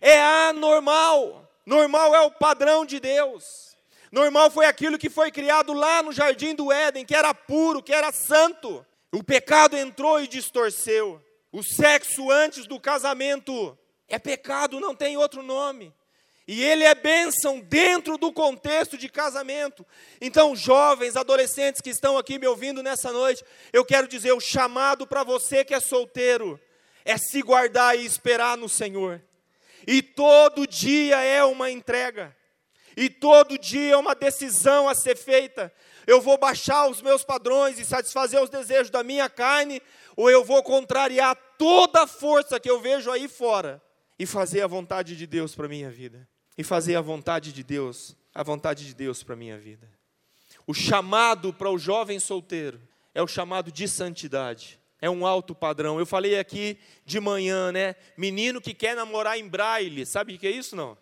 é 0.02 0.19
anormal. 0.48 1.41
Normal 1.65 2.15
é 2.15 2.21
o 2.21 2.32
padrão 2.32 2.86
de 2.86 3.00
Deus. 3.00 3.76
Normal 4.12 4.50
foi 4.50 4.65
aquilo 4.65 4.98
que 4.98 5.10
foi 5.10 5.32
criado 5.32 5.74
lá 5.74 6.02
no 6.02 6.12
jardim 6.12 6.56
do 6.56 6.71
Éden, 6.71 7.04
que 7.04 7.15
era 7.15 7.34
puro, 7.34 7.84
que 7.84 7.91
era 7.91 8.12
santo. 8.12 8.86
O 9.15 9.23
pecado 9.23 9.78
entrou 9.78 10.21
e 10.21 10.28
distorceu. 10.28 11.23
O 11.49 11.63
sexo 11.63 12.30
antes 12.30 12.67
do 12.67 12.78
casamento 12.78 13.78
é 14.10 14.19
pecado, 14.19 14.82
não 14.82 14.93
tem 14.93 15.15
outro 15.15 15.41
nome. 15.41 15.93
E 16.45 16.62
ele 16.62 16.84
é 16.84 16.93
bênção 16.93 17.62
dentro 17.62 18.17
do 18.17 18.34
contexto 18.34 18.97
de 18.97 19.08
casamento. 19.08 19.88
Então, 20.19 20.54
jovens, 20.54 21.15
adolescentes 21.15 21.80
que 21.80 21.91
estão 21.91 22.17
aqui 22.17 22.38
me 22.38 22.45
ouvindo 22.45 22.84
nessa 22.84 23.10
noite, 23.13 23.41
eu 23.71 23.86
quero 23.86 24.06
dizer: 24.06 24.34
o 24.34 24.41
chamado 24.41 25.08
para 25.08 25.23
você 25.23 25.63
que 25.63 25.73
é 25.73 25.80
solteiro 25.80 26.60
é 27.06 27.17
se 27.17 27.41
guardar 27.41 27.97
e 27.97 28.06
esperar 28.06 28.58
no 28.58 28.67
Senhor. 28.67 29.23
E 29.88 30.01
todo 30.01 30.67
dia 30.67 31.21
é 31.21 31.41
uma 31.41 31.71
entrega, 31.71 32.36
e 32.97 33.10
todo 33.10 33.58
dia 33.58 33.93
é 33.93 33.97
uma 33.97 34.13
decisão 34.13 34.89
a 34.89 34.93
ser 34.93 35.15
feita. 35.15 35.73
Eu 36.08 36.22
vou 36.22 36.38
baixar 36.38 36.88
os 36.88 37.02
meus 37.02 37.24
padrões 37.24 37.80
e 37.80 37.86
satisfazer 37.86 38.41
os 38.41 38.50
desejos 38.50 38.89
da 38.89 39.04
minha 39.04 39.30
carne, 39.30 39.82
ou 40.15 40.30
eu 40.30 40.44
vou 40.44 40.62
contrariar 40.62 41.36
toda 41.58 42.04
a 42.04 42.08
força 42.08 42.60
que 42.60 42.70
eu 42.70 42.80
vejo 42.80 43.12
aí 43.12 43.28
fora 43.28 43.82
e 44.18 44.26
fazer 44.26 44.62
a 44.62 44.68
vontade 44.68 45.15
de 45.15 45.26
Deus 45.26 45.56
para 45.56 45.65
a 45.65 45.70
minha 45.70 45.89
vida 45.89 46.28
e 46.58 46.63
fazer 46.63 46.96
a 46.96 47.02
vontade 47.02 47.52
de 47.52 47.63
Deus, 47.63 48.15
a 48.34 48.44
vontade 48.44 48.86
de 48.86 48.94
Deus 48.94 49.24
para 49.24 49.34
a 49.34 49.38
minha 49.38 49.58
vida. 49.58 49.89
O 50.68 50.74
chamado 50.74 51.54
para 51.54 51.70
o 51.70 51.78
jovem 51.78 52.20
solteiro 52.20 52.82
é 53.13 53.22
o 53.22 53.28
chamado 53.28 53.72
de 53.72 53.88
santidade. 53.88 54.80
É 55.02 55.10
um 55.10 55.26
alto 55.26 55.54
padrão. 55.54 56.00
Eu 56.00 56.06
falei 56.06 56.39
aqui 56.39 56.80
de 57.06 57.20
manhã, 57.20 57.72
né? 57.72 57.96
Menino 58.18 58.62
que 58.62 58.74
quer 58.74 58.96
namorar 58.96 59.38
em 59.38 59.48
braille. 59.48 60.06
Sabe 60.06 60.36
o 60.36 60.39
que 60.39 60.48
é 60.48 60.52
isso 60.52 60.76
não? 60.76 60.98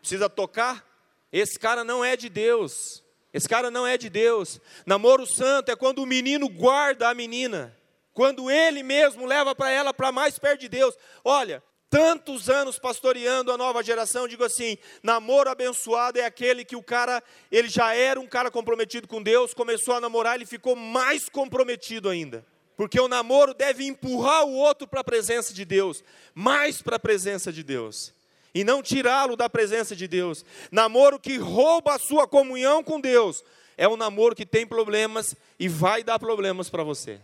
Precisa 0.00 0.28
tocar? 0.28 0.86
Esse 1.32 1.58
cara 1.58 1.82
não 1.82 2.04
é 2.04 2.16
de 2.16 2.28
Deus. 2.28 3.02
Esse 3.32 3.48
cara 3.48 3.70
não 3.70 3.86
é 3.86 3.98
de 3.98 4.08
Deus. 4.08 4.60
Namoro 4.86 5.26
santo 5.26 5.70
é 5.70 5.76
quando 5.76 6.02
o 6.02 6.06
menino 6.06 6.48
guarda 6.48 7.08
a 7.08 7.14
menina. 7.14 7.76
Quando 8.12 8.50
ele 8.50 8.82
mesmo 8.82 9.26
leva 9.26 9.54
para 9.54 9.70
ela 9.70 9.94
para 9.94 10.10
mais 10.10 10.38
perto 10.38 10.60
de 10.60 10.68
Deus. 10.68 10.96
Olha, 11.24 11.62
tantos 11.90 12.48
anos 12.48 12.78
pastoreando 12.78 13.52
a 13.52 13.56
nova 13.56 13.82
geração, 13.82 14.26
digo 14.26 14.44
assim, 14.44 14.76
namoro 15.02 15.50
abençoado 15.50 16.18
é 16.18 16.24
aquele 16.24 16.64
que 16.64 16.74
o 16.74 16.82
cara, 16.82 17.22
ele 17.50 17.68
já 17.68 17.94
era 17.94 18.18
um 18.18 18.26
cara 18.26 18.50
comprometido 18.50 19.06
com 19.06 19.22
Deus, 19.22 19.54
começou 19.54 19.94
a 19.94 20.00
namorar, 20.00 20.34
ele 20.34 20.46
ficou 20.46 20.74
mais 20.74 21.28
comprometido 21.28 22.08
ainda. 22.08 22.44
Porque 22.76 22.98
o 22.98 23.08
namoro 23.08 23.54
deve 23.54 23.84
empurrar 23.84 24.44
o 24.44 24.54
outro 24.54 24.86
para 24.86 25.00
a 25.00 25.04
presença 25.04 25.52
de 25.52 25.64
Deus, 25.64 26.02
mais 26.34 26.82
para 26.82 26.96
a 26.96 27.00
presença 27.00 27.52
de 27.52 27.62
Deus 27.62 28.17
e 28.58 28.64
não 28.64 28.82
tirá-lo 28.82 29.36
da 29.36 29.48
presença 29.48 29.94
de 29.94 30.08
Deus. 30.08 30.44
Namoro 30.72 31.20
que 31.20 31.36
rouba 31.36 31.94
a 31.94 31.98
sua 31.98 32.26
comunhão 32.26 32.82
com 32.82 33.00
Deus 33.00 33.44
é 33.76 33.86
um 33.86 33.96
namoro 33.96 34.34
que 34.34 34.44
tem 34.44 34.66
problemas 34.66 35.36
e 35.60 35.68
vai 35.68 36.02
dar 36.02 36.18
problemas 36.18 36.68
para 36.68 36.82
você. 36.82 37.20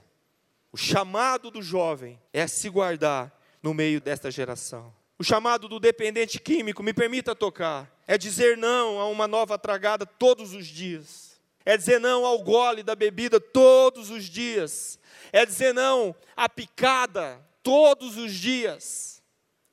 O 0.71 0.77
chamado 0.77 1.51
do 1.51 1.61
jovem 1.61 2.21
é 2.33 2.47
se 2.47 2.69
guardar 2.69 3.37
no 3.61 3.75
meio 3.75 4.01
desta 4.01 4.31
geração. 4.31 4.95
O 5.19 5.25
chamado 5.25 5.67
do 5.67 5.81
dependente 5.81 6.39
químico, 6.39 6.85
me 6.85 6.95
permita 6.95 7.35
tocar, 7.35 7.91
é 8.07 8.17
dizer 8.17 8.57
não 8.57 9.01
a 9.01 9.09
uma 9.09 9.27
nova 9.27 9.59
tragada 9.59 10.07
todos 10.07 10.55
os 10.55 10.69
dias. 10.69 11.41
É 11.65 11.77
dizer 11.77 11.99
não 11.99 12.25
ao 12.25 12.45
gole 12.45 12.85
da 12.85 12.95
bebida 12.95 13.41
todos 13.41 14.09
os 14.09 14.27
dias. 14.27 15.01
É 15.33 15.45
dizer 15.45 15.75
não 15.75 16.15
à 16.37 16.49
picada 16.49 17.45
todos 17.61 18.17
os 18.17 18.33
dias 18.33 19.14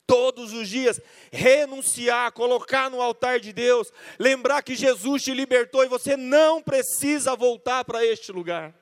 todos 0.06 0.52
os 0.52 0.68
dias, 0.68 1.00
renunciar, 1.30 2.32
colocar 2.32 2.90
no 2.90 3.00
altar 3.00 3.40
de 3.40 3.52
Deus, 3.52 3.92
lembrar 4.18 4.62
que 4.62 4.74
Jesus 4.74 5.22
te 5.22 5.32
libertou 5.32 5.84
e 5.84 5.88
você 5.88 6.16
não 6.16 6.62
precisa 6.62 7.34
voltar 7.34 7.84
para 7.84 8.04
este 8.04 8.32
lugar. 8.32 8.74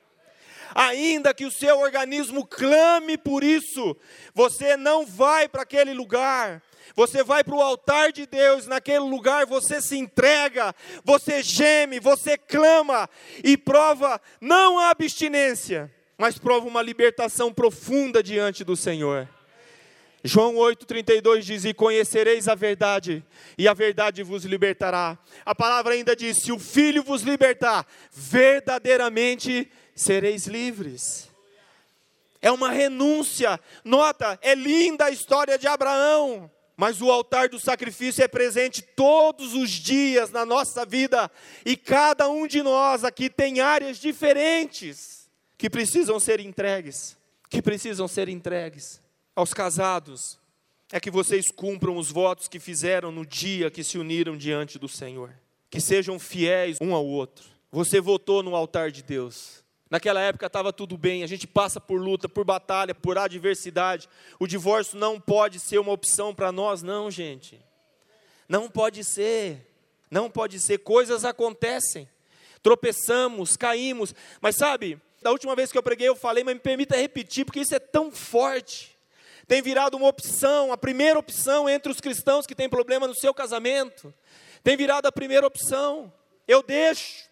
Ainda 0.74 1.34
que 1.34 1.44
o 1.44 1.50
seu 1.50 1.78
organismo 1.78 2.46
clame 2.46 3.18
por 3.18 3.42
isso, 3.42 3.96
você 4.34 4.76
não 4.76 5.04
vai 5.04 5.48
para 5.48 5.62
aquele 5.62 5.92
lugar. 5.92 6.62
Você 6.94 7.22
vai 7.22 7.44
para 7.44 7.54
o 7.54 7.62
altar 7.62 8.12
de 8.12 8.26
Deus, 8.26 8.66
naquele 8.66 8.98
lugar 8.98 9.46
você 9.46 9.80
se 9.80 9.96
entrega, 9.96 10.74
você 11.04 11.42
geme, 11.42 12.00
você 12.00 12.36
clama 12.36 13.08
e 13.44 13.56
prova 13.56 14.20
não 14.40 14.78
a 14.78 14.90
abstinência, 14.90 15.92
mas 16.18 16.38
prova 16.38 16.66
uma 16.66 16.82
libertação 16.82 17.52
profunda 17.52 18.22
diante 18.22 18.64
do 18.64 18.76
Senhor. 18.76 19.28
João 20.22 20.54
8,32 20.56 21.40
diz: 21.40 21.64
E 21.64 21.72
conhecereis 21.72 22.46
a 22.46 22.54
verdade, 22.54 23.24
e 23.56 23.66
a 23.66 23.72
verdade 23.72 24.22
vos 24.22 24.44
libertará. 24.44 25.18
A 25.44 25.54
palavra 25.54 25.94
ainda 25.94 26.14
diz: 26.14 26.38
Se 26.38 26.52
o 26.52 26.58
Filho 26.58 27.02
vos 27.02 27.22
libertar, 27.22 27.86
verdadeiramente 28.12 29.70
sereis 29.94 30.46
livres. 30.46 31.30
É 32.42 32.50
uma 32.50 32.70
renúncia. 32.70 33.58
Nota, 33.84 34.38
é 34.42 34.54
linda 34.54 35.06
a 35.06 35.10
história 35.10 35.58
de 35.58 35.66
Abraão, 35.66 36.50
mas 36.76 37.00
o 37.00 37.10
altar 37.10 37.48
do 37.48 37.58
sacrifício 37.58 38.22
é 38.22 38.28
presente 38.28 38.82
todos 38.82 39.54
os 39.54 39.70
dias 39.70 40.30
na 40.30 40.44
nossa 40.44 40.84
vida, 40.84 41.30
e 41.64 41.76
cada 41.76 42.28
um 42.28 42.46
de 42.46 42.62
nós 42.62 43.04
aqui 43.04 43.30
tem 43.30 43.60
áreas 43.60 43.98
diferentes 43.98 45.30
que 45.56 45.70
precisam 45.70 46.20
ser 46.20 46.40
entregues. 46.40 47.18
Que 47.48 47.60
precisam 47.60 48.06
ser 48.06 48.28
entregues 48.28 49.00
aos 49.40 49.54
casados 49.54 50.38
é 50.92 51.00
que 51.00 51.10
vocês 51.10 51.50
cumpram 51.50 51.96
os 51.96 52.10
votos 52.10 52.46
que 52.46 52.60
fizeram 52.60 53.10
no 53.10 53.24
dia 53.24 53.70
que 53.70 53.82
se 53.82 53.96
uniram 53.96 54.36
diante 54.36 54.78
do 54.78 54.88
Senhor. 54.88 55.32
Que 55.70 55.80
sejam 55.80 56.18
fiéis 56.18 56.76
um 56.80 56.94
ao 56.94 57.06
outro. 57.06 57.46
Você 57.72 58.00
votou 58.00 58.42
no 58.42 58.54
altar 58.54 58.90
de 58.90 59.02
Deus. 59.02 59.64
Naquela 59.88 60.20
época 60.20 60.46
estava 60.46 60.72
tudo 60.72 60.98
bem, 60.98 61.22
a 61.22 61.26
gente 61.26 61.46
passa 61.46 61.80
por 61.80 62.00
luta, 62.00 62.28
por 62.28 62.44
batalha, 62.44 62.94
por 62.94 63.16
adversidade. 63.16 64.08
O 64.38 64.46
divórcio 64.46 64.98
não 64.98 65.18
pode 65.18 65.58
ser 65.58 65.78
uma 65.78 65.92
opção 65.92 66.34
para 66.34 66.52
nós, 66.52 66.82
não, 66.82 67.10
gente. 67.10 67.58
Não 68.48 68.68
pode 68.68 69.02
ser. 69.04 69.72
Não 70.10 70.30
pode 70.30 70.60
ser. 70.60 70.78
Coisas 70.78 71.24
acontecem. 71.24 72.08
Tropeçamos, 72.62 73.56
caímos. 73.56 74.14
Mas 74.40 74.56
sabe, 74.56 75.00
da 75.22 75.30
última 75.30 75.56
vez 75.56 75.72
que 75.72 75.78
eu 75.78 75.82
preguei, 75.82 76.08
eu 76.08 76.16
falei, 76.16 76.44
mas 76.44 76.54
me 76.54 76.60
permita 76.60 76.96
repetir, 76.96 77.46
porque 77.46 77.60
isso 77.60 77.74
é 77.74 77.78
tão 77.78 78.12
forte 78.12 78.89
tem 79.50 79.60
virado 79.60 79.96
uma 79.96 80.06
opção, 80.06 80.72
a 80.72 80.76
primeira 80.76 81.18
opção 81.18 81.68
entre 81.68 81.90
os 81.90 82.00
cristãos 82.00 82.46
que 82.46 82.54
têm 82.54 82.68
problema 82.68 83.08
no 83.08 83.16
seu 83.16 83.34
casamento. 83.34 84.14
Tem 84.62 84.76
virado 84.76 85.06
a 85.06 85.10
primeira 85.10 85.44
opção. 85.44 86.12
Eu 86.46 86.62
deixo. 86.62 87.28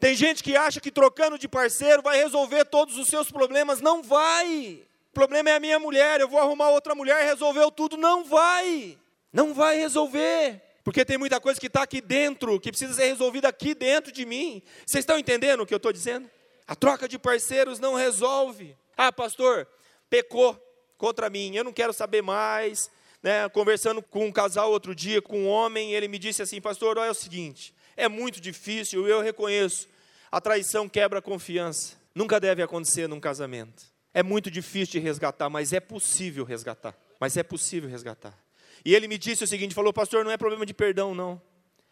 Tem 0.00 0.16
gente 0.16 0.42
que 0.42 0.56
acha 0.56 0.80
que 0.80 0.90
trocando 0.90 1.38
de 1.38 1.46
parceiro 1.46 2.02
vai 2.02 2.18
resolver 2.18 2.64
todos 2.64 2.98
os 2.98 3.06
seus 3.06 3.30
problemas. 3.30 3.80
Não 3.80 4.02
vai. 4.02 4.82
O 5.10 5.14
problema 5.14 5.50
é 5.50 5.54
a 5.54 5.60
minha 5.60 5.78
mulher, 5.78 6.20
eu 6.20 6.26
vou 6.26 6.40
arrumar 6.40 6.70
outra 6.70 6.92
mulher, 6.92 7.24
resolveu 7.24 7.70
tudo. 7.70 7.96
Não 7.96 8.24
vai. 8.24 8.98
Não 9.32 9.54
vai 9.54 9.78
resolver. 9.78 10.60
Porque 10.82 11.04
tem 11.04 11.18
muita 11.18 11.40
coisa 11.40 11.60
que 11.60 11.68
está 11.68 11.84
aqui 11.84 12.00
dentro, 12.00 12.58
que 12.58 12.72
precisa 12.72 12.94
ser 12.94 13.04
resolvida 13.04 13.46
aqui 13.46 13.76
dentro 13.76 14.10
de 14.10 14.26
mim. 14.26 14.60
Vocês 14.84 15.02
estão 15.02 15.16
entendendo 15.16 15.60
o 15.60 15.66
que 15.66 15.72
eu 15.72 15.76
estou 15.76 15.92
dizendo? 15.92 16.28
A 16.66 16.74
troca 16.74 17.06
de 17.06 17.16
parceiros 17.16 17.78
não 17.78 17.94
resolve. 17.94 18.76
Ah, 18.96 19.12
pastor, 19.12 19.68
pecou 20.08 20.60
contra 21.00 21.30
mim, 21.30 21.56
eu 21.56 21.64
não 21.64 21.72
quero 21.72 21.94
saber 21.94 22.20
mais. 22.20 22.90
Né? 23.22 23.48
Conversando 23.48 24.02
com 24.02 24.26
um 24.26 24.32
casal 24.32 24.70
outro 24.70 24.94
dia, 24.94 25.22
com 25.22 25.44
um 25.44 25.48
homem, 25.48 25.94
ele 25.94 26.06
me 26.06 26.18
disse 26.18 26.42
assim: 26.42 26.60
Pastor, 26.60 26.98
olha 26.98 27.08
é 27.08 27.10
o 27.10 27.14
seguinte, 27.14 27.74
é 27.96 28.06
muito 28.06 28.40
difícil, 28.40 29.08
eu 29.08 29.22
reconheço, 29.22 29.88
a 30.30 30.40
traição 30.40 30.88
quebra 30.88 31.18
a 31.18 31.22
confiança. 31.22 31.98
Nunca 32.14 32.38
deve 32.38 32.62
acontecer 32.62 33.08
num 33.08 33.18
casamento. 33.18 33.84
É 34.12 34.22
muito 34.22 34.50
difícil 34.50 34.92
de 34.92 34.98
resgatar, 34.98 35.48
mas 35.48 35.72
é 35.72 35.80
possível 35.80 36.44
resgatar. 36.44 36.94
Mas 37.18 37.36
é 37.36 37.42
possível 37.42 37.88
resgatar. 37.88 38.36
E 38.84 38.94
ele 38.94 39.08
me 39.08 39.16
disse 39.16 39.42
o 39.42 39.46
seguinte: 39.46 39.74
falou, 39.74 39.92
pastor, 39.92 40.24
não 40.24 40.30
é 40.30 40.36
problema 40.36 40.66
de 40.66 40.74
perdão, 40.74 41.14
não. 41.14 41.40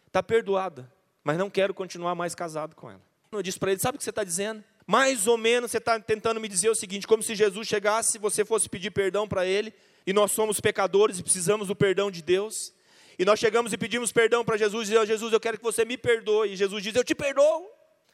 Está 0.05 0.21
perdoada, 0.21 0.91
mas 1.23 1.37
não 1.37 1.49
quero 1.49 1.73
continuar 1.73 2.15
mais 2.15 2.35
casado 2.35 2.75
com 2.75 2.89
ela. 2.89 3.01
Eu 3.31 3.41
disse 3.41 3.59
para 3.59 3.71
ele: 3.71 3.79
sabe 3.79 3.95
o 3.95 3.97
que 3.97 4.03
você 4.03 4.09
está 4.09 4.23
dizendo? 4.23 4.63
Mais 4.89 5.27
ou 5.27 5.37
menos 5.37 5.69
você 5.69 5.77
está 5.77 5.99
tentando 5.99 6.39
me 6.39 6.47
dizer 6.47 6.67
o 6.67 6.73
seguinte: 6.73 7.05
como 7.05 7.21
se 7.21 7.35
Jesus 7.35 7.67
chegasse, 7.67 8.17
você 8.17 8.43
fosse 8.43 8.67
pedir 8.67 8.89
perdão 8.89 9.27
para 9.27 9.45
Ele, 9.45 9.71
e 10.03 10.11
nós 10.11 10.31
somos 10.31 10.59
pecadores 10.59 11.19
e 11.19 11.21
precisamos 11.21 11.67
do 11.67 11.75
perdão 11.75 12.09
de 12.09 12.23
Deus. 12.23 12.73
E 13.19 13.23
nós 13.23 13.39
chegamos 13.39 13.71
e 13.71 13.77
pedimos 13.77 14.11
perdão 14.11 14.43
para 14.43 14.57
Jesus, 14.57 14.87
e 14.87 14.89
dizemos: 14.89 15.07
Jesus, 15.07 15.31
eu 15.31 15.39
quero 15.39 15.59
que 15.59 15.63
você 15.63 15.85
me 15.85 15.95
perdoe. 15.95 16.53
E 16.53 16.55
Jesus 16.55 16.81
diz: 16.81 16.95
Eu 16.95 17.03
te 17.03 17.13
perdoo, 17.13 17.69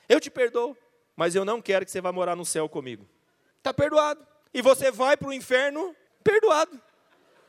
eu 0.10 0.20
te 0.20 0.30
perdoo, 0.30 0.76
mas 1.16 1.34
eu 1.34 1.46
não 1.46 1.62
quero 1.62 1.86
que 1.86 1.92
você 1.92 2.02
vá 2.02 2.12
morar 2.12 2.36
no 2.36 2.44
céu 2.44 2.68
comigo. 2.68 3.08
Está 3.58 3.74
perdoado. 3.74 4.28
E 4.54 4.62
você 4.62 4.92
vai 4.92 5.16
para 5.16 5.30
o 5.30 5.34
inferno 5.34 5.96
perdoado. 6.26 6.78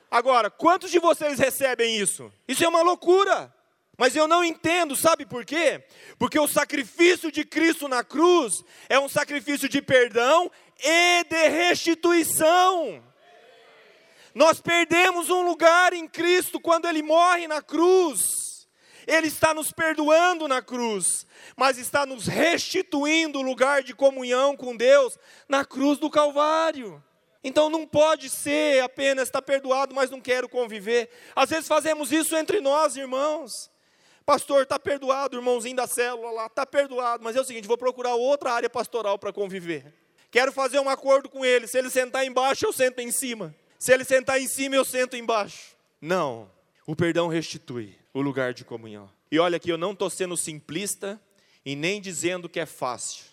Agora, 0.08 0.50
quantos 0.50 0.88
de 0.88 1.00
vocês 1.00 1.40
recebem 1.40 1.96
isso? 1.98 2.32
Isso 2.46 2.62
é 2.62 2.68
uma 2.68 2.82
loucura. 2.82 3.52
Mas 3.96 4.14
eu 4.14 4.28
não 4.28 4.44
entendo, 4.44 4.94
sabe 4.94 5.24
por 5.24 5.44
quê? 5.44 5.82
Porque 6.18 6.38
o 6.38 6.46
sacrifício 6.46 7.32
de 7.32 7.44
Cristo 7.44 7.88
na 7.88 8.04
cruz 8.04 8.62
é 8.88 8.98
um 8.98 9.08
sacrifício 9.08 9.68
de 9.68 9.80
perdão 9.80 10.50
e 10.78 11.24
de 11.24 11.48
restituição. 11.48 13.02
Nós 14.34 14.60
perdemos 14.60 15.30
um 15.30 15.40
lugar 15.40 15.94
em 15.94 16.06
Cristo 16.06 16.60
quando 16.60 16.86
Ele 16.86 17.02
morre 17.02 17.48
na 17.48 17.62
cruz. 17.62 18.68
Ele 19.06 19.28
está 19.28 19.54
nos 19.54 19.72
perdoando 19.72 20.46
na 20.48 20.60
cruz, 20.60 21.26
mas 21.56 21.78
está 21.78 22.04
nos 22.04 22.26
restituindo 22.26 23.38
o 23.38 23.42
lugar 23.42 23.82
de 23.82 23.94
comunhão 23.94 24.56
com 24.56 24.76
Deus 24.76 25.16
na 25.48 25.64
cruz 25.64 25.98
do 25.98 26.10
Calvário. 26.10 27.02
Então 27.42 27.70
não 27.70 27.86
pode 27.86 28.28
ser 28.28 28.82
apenas 28.82 29.28
está 29.28 29.40
perdoado, 29.40 29.94
mas 29.94 30.10
não 30.10 30.20
quero 30.20 30.48
conviver. 30.48 31.08
Às 31.34 31.50
vezes 31.50 31.68
fazemos 31.68 32.10
isso 32.10 32.36
entre 32.36 32.60
nós, 32.60 32.96
irmãos. 32.96 33.70
Pastor, 34.26 34.64
está 34.64 34.76
perdoado, 34.76 35.36
irmãozinho 35.36 35.76
da 35.76 35.86
célula 35.86 36.32
lá, 36.32 36.46
está 36.46 36.66
perdoado, 36.66 37.22
mas 37.22 37.36
é 37.36 37.40
o 37.40 37.44
seguinte: 37.44 37.68
vou 37.68 37.78
procurar 37.78 38.16
outra 38.16 38.52
área 38.52 38.68
pastoral 38.68 39.16
para 39.16 39.32
conviver. 39.32 39.94
Quero 40.32 40.50
fazer 40.50 40.80
um 40.80 40.88
acordo 40.88 41.28
com 41.28 41.44
ele. 41.44 41.68
Se 41.68 41.78
ele 41.78 41.88
sentar 41.88 42.26
embaixo, 42.26 42.66
eu 42.66 42.72
sento 42.72 42.98
em 42.98 43.12
cima. 43.12 43.54
Se 43.78 43.94
ele 43.94 44.02
sentar 44.04 44.40
em 44.40 44.48
cima, 44.48 44.74
eu 44.74 44.84
sento 44.84 45.16
embaixo. 45.16 45.76
Não. 46.00 46.50
O 46.84 46.96
perdão 46.96 47.28
restitui 47.28 47.96
o 48.12 48.20
lugar 48.20 48.52
de 48.52 48.64
comunhão. 48.64 49.08
E 49.30 49.38
olha 49.38 49.56
aqui, 49.56 49.70
eu 49.70 49.78
não 49.78 49.92
estou 49.92 50.10
sendo 50.10 50.36
simplista 50.36 51.20
e 51.64 51.76
nem 51.76 52.00
dizendo 52.00 52.48
que 52.48 52.58
é 52.58 52.66
fácil, 52.66 53.24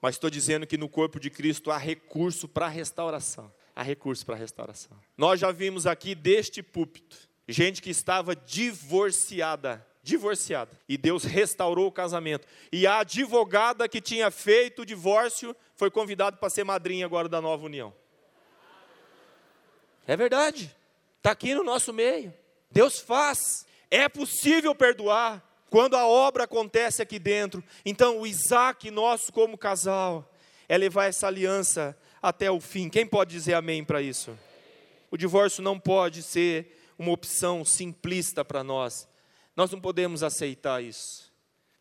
mas 0.00 0.14
estou 0.14 0.28
dizendo 0.28 0.66
que 0.66 0.76
no 0.76 0.88
corpo 0.88 1.18
de 1.18 1.30
Cristo 1.30 1.70
há 1.70 1.78
recurso 1.78 2.46
para 2.46 2.68
restauração. 2.68 3.50
Há 3.74 3.82
recurso 3.82 4.24
para 4.26 4.36
restauração. 4.36 4.96
Nós 5.16 5.40
já 5.40 5.50
vimos 5.50 5.86
aqui 5.86 6.14
deste 6.14 6.62
púlpito 6.62 7.16
gente 7.48 7.82
que 7.82 7.90
estava 7.90 8.34
divorciada 8.34 9.84
divorciada. 10.04 10.78
E 10.86 10.98
Deus 10.98 11.24
restaurou 11.24 11.86
o 11.86 11.92
casamento. 11.92 12.46
E 12.70 12.86
a 12.86 12.98
advogada 12.98 13.88
que 13.88 14.02
tinha 14.02 14.30
feito 14.30 14.82
o 14.82 14.86
divórcio 14.86 15.56
foi 15.74 15.90
convidada 15.90 16.36
para 16.36 16.50
ser 16.50 16.62
madrinha 16.62 17.06
agora 17.06 17.28
da 17.28 17.40
nova 17.40 17.64
união. 17.64 17.92
É 20.06 20.14
verdade. 20.14 20.76
Está 21.16 21.30
aqui 21.30 21.54
no 21.54 21.64
nosso 21.64 21.90
meio. 21.92 22.32
Deus 22.70 23.00
faz. 23.00 23.66
É 23.90 24.08
possível 24.08 24.74
perdoar. 24.74 25.42
quando 25.70 25.96
a 25.96 26.06
obra 26.06 26.44
acontece 26.44 27.02
aqui 27.02 27.18
dentro, 27.18 27.64
então 27.84 28.20
o 28.20 28.26
Isaac, 28.28 28.92
nosso 28.92 29.32
como 29.32 29.58
casal, 29.58 30.32
é 30.68 30.78
levar 30.78 31.06
essa 31.06 31.26
aliança 31.26 31.98
até 32.22 32.48
o 32.48 32.60
fim. 32.60 32.88
Quem 32.88 33.04
pode 33.04 33.32
dizer 33.32 33.54
amém 33.54 33.82
para 33.82 34.00
isso? 34.00 34.38
O 35.10 35.16
divórcio 35.16 35.64
não 35.64 35.80
pode 35.80 36.22
ser 36.22 36.78
uma 36.96 37.10
opção 37.10 37.64
simplista 37.64 38.44
para 38.44 38.62
nós. 38.62 39.08
Nós 39.56 39.70
não 39.70 39.80
podemos 39.80 40.22
aceitar 40.22 40.82
isso. 40.82 41.32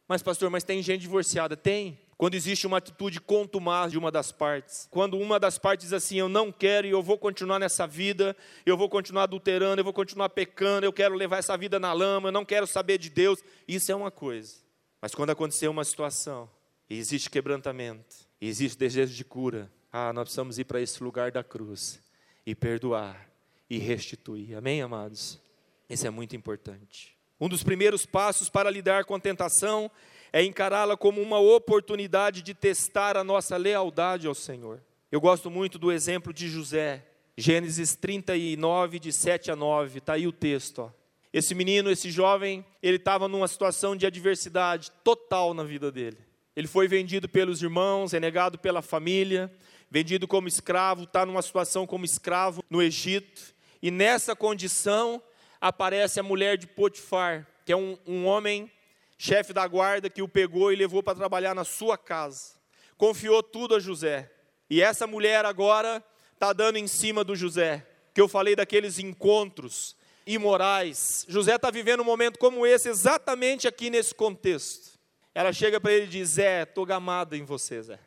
Mas, 0.08 0.22
pastor, 0.22 0.50
mas 0.50 0.64
tem 0.64 0.82
gente 0.82 1.02
divorciada? 1.02 1.56
Tem. 1.56 2.00
Quando 2.18 2.36
existe 2.36 2.68
uma 2.68 2.78
atitude 2.78 3.20
contumaz 3.20 3.92
de 3.92 3.98
uma 3.98 4.12
das 4.12 4.32
partes. 4.32 4.88
Quando 4.92 5.18
uma 5.18 5.40
das 5.40 5.58
partes 5.58 5.88
diz 5.88 5.94
assim: 5.94 6.18
Eu 6.18 6.30
não 6.30 6.52
quero 6.52 6.86
e 6.86 6.92
eu 6.92 7.02
vou 7.02 7.18
continuar 7.18 7.60
nessa 7.60 7.88
vida, 7.88 8.36
eu 8.66 8.78
vou 8.78 8.88
continuar 8.88 9.24
adulterando, 9.24 9.80
eu 9.80 9.84
vou 9.84 9.94
continuar 9.94 10.30
pecando, 10.30 10.86
eu 10.86 10.94
quero 10.94 11.16
levar 11.16 11.38
essa 11.38 11.58
vida 11.58 11.80
na 11.80 11.92
lama, 11.92 12.30
eu 12.30 12.32
não 12.32 12.46
quero 12.46 12.68
saber 12.68 12.98
de 12.98 13.10
Deus. 13.10 13.44
Isso 13.68 13.92
é 13.92 13.96
uma 13.96 14.12
coisa. 14.12 14.56
Mas 15.02 15.14
quando 15.16 15.32
acontecer 15.32 15.68
uma 15.68 15.84
situação 15.84 16.50
e 16.90 16.98
existe 16.98 17.30
quebrantamento, 17.30 18.16
e 18.40 18.48
existe 18.48 18.78
desejo 18.78 19.14
de 19.14 19.26
cura, 19.26 19.72
ah, 19.92 20.14
nós 20.14 20.24
precisamos 20.24 20.60
ir 20.60 20.66
para 20.66 20.80
esse 20.82 21.04
lugar 21.04 21.32
da 21.32 21.44
cruz 21.44 22.02
e 22.46 22.54
perdoar 22.54 23.30
e 23.70 23.78
restituir. 23.78 24.56
Amém, 24.56 24.82
amados? 24.82 25.42
Isso 25.90 26.06
é 26.06 26.10
muito 26.10 26.36
importante. 26.36 27.18
Um 27.40 27.50
dos 27.50 27.64
primeiros 27.64 28.06
passos 28.06 28.50
para 28.50 28.70
lidar 28.70 29.06
com 29.06 29.16
a 29.16 29.20
tentação 29.20 29.90
é 30.32 30.44
encará-la 30.44 30.98
como 30.98 31.22
uma 31.22 31.40
oportunidade 31.40 32.42
de 32.42 32.54
testar 32.54 33.18
a 33.18 33.24
nossa 33.24 33.58
lealdade 33.58 34.28
ao 34.28 34.34
Senhor. 34.34 34.82
Eu 35.12 35.22
gosto 35.22 35.52
muito 35.52 35.78
do 35.78 35.92
exemplo 35.92 36.34
de 36.34 36.48
José, 36.48 37.04
Gênesis 37.38 37.96
39, 37.96 39.00
de 39.00 39.12
7 39.12 39.52
a 39.52 39.56
9, 39.56 40.00
está 40.00 40.14
aí 40.14 40.28
o 40.28 40.32
texto. 40.32 40.80
Ó. 40.80 40.90
Esse 41.32 41.56
menino, 41.56 41.90
esse 41.90 42.12
jovem, 42.12 42.64
ele 42.82 42.98
estava 42.98 43.28
numa 43.28 43.48
situação 43.48 43.96
de 43.96 44.06
adversidade 44.06 44.92
total 45.04 45.54
na 45.54 45.64
vida 45.64 45.92
dele. 45.92 46.18
Ele 46.56 46.68
foi 46.68 46.88
vendido 46.88 47.28
pelos 47.28 47.62
irmãos, 47.62 48.12
renegado 48.12 48.60
pela 48.60 48.84
família, 48.84 49.52
vendido 49.90 50.28
como 50.28 50.48
escravo, 50.48 51.04
está 51.04 51.26
numa 51.26 51.42
situação 51.42 51.88
como 51.88 52.06
escravo 52.06 52.64
no 52.70 52.82
Egito. 52.82 53.54
E 53.82 53.90
nessa 53.90 54.36
condição 54.36 55.22
aparece 55.64 56.20
a 56.20 56.24
mulher 56.24 56.58
de 56.58 56.68
Potifar, 56.68 57.48
que 57.66 57.72
é 57.72 57.78
um, 57.78 57.98
um 58.06 58.26
homem 58.26 58.70
chefe 59.18 59.54
da 59.54 59.66
guarda 59.66 60.10
que 60.10 60.22
o 60.22 60.28
pegou 60.28 60.74
e 60.74 60.76
levou 60.76 61.02
para 61.02 61.16
trabalhar 61.16 61.56
na 61.56 61.64
sua 61.64 61.98
casa. 61.98 62.56
Confiou 62.98 63.42
tudo 63.42 63.74
a 63.74 63.80
José. 63.80 64.30
E 64.70 64.82
essa 64.82 65.08
mulher 65.08 65.46
agora 65.46 66.04
está 66.34 66.52
dando 66.52 66.76
em 66.76 66.86
cima 66.86 67.24
do 67.24 67.34
José. 67.34 67.88
Que 68.14 68.20
eu 68.20 68.28
falei 68.28 68.58
daqueles 68.58 69.00
encontros 69.00 69.96
imorais. 70.28 71.26
José 71.30 71.56
está 71.56 71.72
vivendo 71.72 72.02
um 72.02 72.06
momento 72.06 72.38
como 72.38 72.68
esse, 72.68 72.90
exatamente 72.90 73.66
aqui 73.66 73.90
nesse 73.90 74.14
contexto. 74.14 75.00
Ela 75.34 75.54
chega 75.54 75.80
para 75.80 75.94
ele 75.94 76.08
e 76.08 76.10
diz: 76.10 76.32
Zé, 76.32 76.64
estou 76.64 76.86
gamada 76.86 77.38
em 77.38 77.46
você, 77.46 77.82
Zé. 77.82 78.00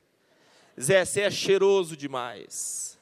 Zé, 0.78 1.06
você 1.06 1.22
é 1.22 1.30
cheiroso 1.30 1.96
demais. 1.96 2.98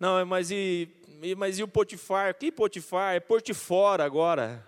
Não, 0.00 0.26
mas 0.26 0.50
e, 0.50 0.88
mas 1.36 1.58
e 1.58 1.62
o 1.62 1.68
Potifar? 1.68 2.34
Que 2.34 2.52
Potifar? 2.52 3.16
É 3.16 3.20
por 3.20 3.42
fora 3.54 4.04
agora. 4.04 4.64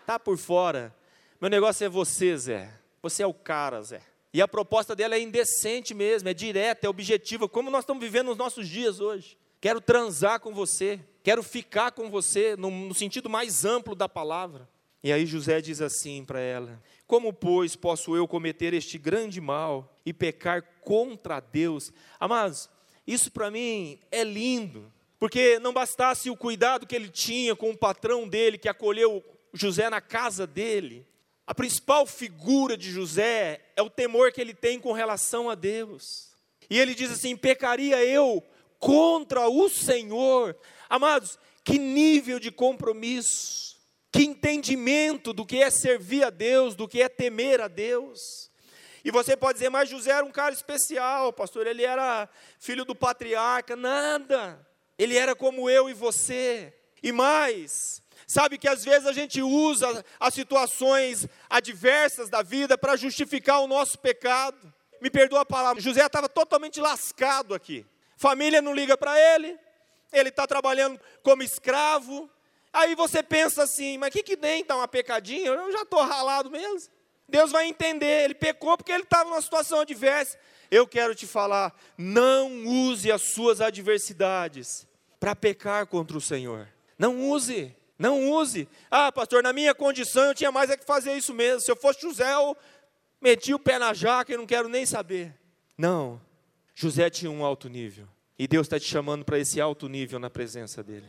Está 0.00 0.18
por 0.18 0.36
fora. 0.36 0.94
Meu 1.40 1.48
negócio 1.50 1.84
é 1.84 1.88
você, 1.88 2.36
Zé. 2.36 2.72
Você 3.02 3.22
é 3.22 3.26
o 3.26 3.34
cara, 3.34 3.82
Zé. 3.82 4.02
E 4.32 4.42
a 4.42 4.48
proposta 4.48 4.94
dela 4.94 5.14
é 5.14 5.20
indecente 5.20 5.94
mesmo, 5.94 6.28
é 6.28 6.34
direta, 6.34 6.86
é 6.86 6.90
objetiva, 6.90 7.48
como 7.48 7.70
nós 7.70 7.84
estamos 7.84 8.02
vivendo 8.02 8.26
nos 8.26 8.36
nossos 8.36 8.68
dias 8.68 9.00
hoje. 9.00 9.38
Quero 9.60 9.80
transar 9.80 10.40
com 10.40 10.52
você, 10.52 11.00
quero 11.22 11.42
ficar 11.42 11.92
com 11.92 12.10
você, 12.10 12.54
no, 12.56 12.70
no 12.70 12.94
sentido 12.94 13.30
mais 13.30 13.64
amplo 13.64 13.94
da 13.94 14.08
palavra. 14.08 14.68
E 15.02 15.10
aí 15.12 15.24
José 15.24 15.60
diz 15.60 15.80
assim 15.80 16.24
para 16.24 16.40
ela: 16.40 16.82
Como, 17.06 17.32
pois, 17.32 17.74
posso 17.74 18.14
eu 18.14 18.28
cometer 18.28 18.74
este 18.74 18.98
grande 18.98 19.40
mal 19.40 19.96
e 20.04 20.12
pecar 20.12 20.62
contra 20.82 21.40
Deus? 21.40 21.92
Amados, 22.20 22.68
isso 23.06 23.30
para 23.32 23.50
mim 23.50 23.98
é 24.10 24.22
lindo, 24.22 24.92
porque 25.18 25.58
não 25.58 25.72
bastasse 25.72 26.30
o 26.30 26.36
cuidado 26.36 26.86
que 26.86 26.94
ele 26.94 27.08
tinha 27.08 27.56
com 27.56 27.70
o 27.70 27.76
patrão 27.76 28.28
dele, 28.28 28.58
que 28.58 28.68
acolheu 28.68 29.24
José 29.52 29.88
na 29.88 30.00
casa 30.00 30.46
dele, 30.46 31.06
a 31.46 31.54
principal 31.54 32.04
figura 32.06 32.76
de 32.76 32.90
José 32.90 33.60
é 33.76 33.82
o 33.82 33.88
temor 33.88 34.32
que 34.32 34.40
ele 34.40 34.52
tem 34.52 34.80
com 34.80 34.92
relação 34.92 35.48
a 35.48 35.54
Deus. 35.54 36.32
E 36.68 36.78
ele 36.78 36.94
diz 36.94 37.10
assim: 37.12 37.36
pecaria 37.36 38.04
eu 38.04 38.42
contra 38.80 39.48
o 39.48 39.68
Senhor. 39.68 40.56
Amados, 40.88 41.38
que 41.64 41.78
nível 41.78 42.40
de 42.40 42.50
compromisso, 42.50 43.76
que 44.10 44.24
entendimento 44.24 45.32
do 45.32 45.46
que 45.46 45.62
é 45.62 45.70
servir 45.70 46.24
a 46.24 46.30
Deus, 46.30 46.74
do 46.74 46.88
que 46.88 47.00
é 47.00 47.08
temer 47.08 47.60
a 47.60 47.68
Deus. 47.68 48.50
E 49.04 49.10
você 49.12 49.36
pode 49.36 49.58
dizer, 49.58 49.70
mas 49.70 49.88
José 49.88 50.10
era 50.10 50.26
um 50.26 50.32
cara 50.32 50.52
especial, 50.52 51.32
pastor, 51.32 51.64
ele 51.64 51.84
era 51.84 52.28
filho 52.58 52.84
do 52.84 52.92
patriarca. 52.92 53.76
Nada, 53.76 54.65
ele 54.98 55.16
era 55.16 55.34
como 55.34 55.68
eu 55.68 55.88
e 55.88 55.94
você. 55.94 56.72
E 57.02 57.12
mais, 57.12 58.02
Sabe 58.26 58.58
que 58.58 58.66
às 58.66 58.84
vezes 58.84 59.06
a 59.06 59.12
gente 59.12 59.40
usa 59.40 60.04
as 60.18 60.34
situações 60.34 61.28
adversas 61.48 62.28
da 62.28 62.42
vida 62.42 62.76
para 62.76 62.96
justificar 62.96 63.60
o 63.60 63.68
nosso 63.68 63.98
pecado. 63.98 64.74
Me 65.00 65.08
perdoa 65.08 65.42
a 65.42 65.46
palavra, 65.46 65.80
José 65.80 66.04
estava 66.04 66.28
totalmente 66.28 66.80
lascado 66.80 67.54
aqui. 67.54 67.86
Família 68.16 68.60
não 68.60 68.74
liga 68.74 68.96
para 68.96 69.16
ele, 69.34 69.56
ele 70.12 70.30
está 70.30 70.44
trabalhando 70.44 70.98
como 71.22 71.42
escravo. 71.42 72.28
Aí 72.72 72.96
você 72.96 73.22
pensa 73.22 73.62
assim, 73.62 73.96
mas 73.96 74.10
que 74.10 74.24
que 74.24 74.36
nem 74.36 74.62
está 74.62 74.74
uma 74.74 74.88
pecadinha? 74.88 75.46
Eu 75.46 75.70
já 75.70 75.82
estou 75.82 76.02
ralado 76.02 76.50
mesmo. 76.50 76.90
Deus 77.28 77.52
vai 77.52 77.66
entender, 77.66 78.24
ele 78.24 78.34
pecou 78.34 78.76
porque 78.76 78.90
ele 78.90 79.04
estava 79.04 79.30
numa 79.30 79.42
situação 79.42 79.80
adversa. 79.80 80.36
Eu 80.68 80.86
quero 80.86 81.14
te 81.14 81.26
falar, 81.26 81.72
não 81.96 82.66
use 82.66 83.12
as 83.12 83.22
suas 83.22 83.60
adversidades 83.60 84.85
para 85.18 85.34
pecar 85.34 85.86
contra 85.86 86.16
o 86.16 86.20
Senhor. 86.20 86.68
Não 86.98 87.30
use. 87.30 87.74
Não 87.98 88.30
use. 88.30 88.68
Ah, 88.90 89.10
pastor, 89.10 89.42
na 89.42 89.52
minha 89.52 89.74
condição 89.74 90.24
eu 90.24 90.34
tinha 90.34 90.52
mais 90.52 90.70
é 90.70 90.76
que 90.76 90.84
fazer 90.84 91.14
isso 91.14 91.32
mesmo. 91.32 91.60
Se 91.60 91.70
eu 91.70 91.76
fosse 91.76 92.02
José, 92.02 92.32
eu 92.34 92.56
meti 93.20 93.54
o 93.54 93.58
pé 93.58 93.78
na 93.78 93.94
jaca 93.94 94.32
e 94.32 94.36
não 94.36 94.46
quero 94.46 94.68
nem 94.68 94.84
saber. 94.84 95.34
Não. 95.76 96.20
José 96.74 97.08
tinha 97.08 97.30
um 97.30 97.44
alto 97.44 97.68
nível. 97.68 98.06
E 98.38 98.46
Deus 98.46 98.66
está 98.66 98.78
te 98.78 98.86
chamando 98.86 99.24
para 99.24 99.38
esse 99.38 99.60
alto 99.60 99.88
nível 99.88 100.18
na 100.18 100.28
presença 100.28 100.82
dEle. 100.82 101.08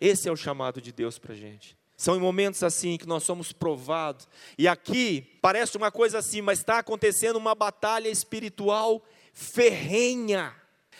Esse 0.00 0.28
é 0.28 0.32
o 0.32 0.36
chamado 0.36 0.80
de 0.80 0.92
Deus 0.92 1.18
para 1.18 1.32
a 1.32 1.36
gente. 1.36 1.76
São 1.96 2.16
em 2.16 2.20
momentos 2.20 2.62
assim 2.64 2.96
que 2.96 3.06
nós 3.06 3.22
somos 3.22 3.52
provados. 3.52 4.28
E 4.58 4.66
aqui 4.66 5.38
parece 5.40 5.76
uma 5.76 5.92
coisa 5.92 6.18
assim, 6.18 6.42
mas 6.42 6.58
está 6.58 6.78
acontecendo 6.78 7.36
uma 7.36 7.54
batalha 7.54 8.08
espiritual 8.08 9.00
ferrenha. 9.32 10.54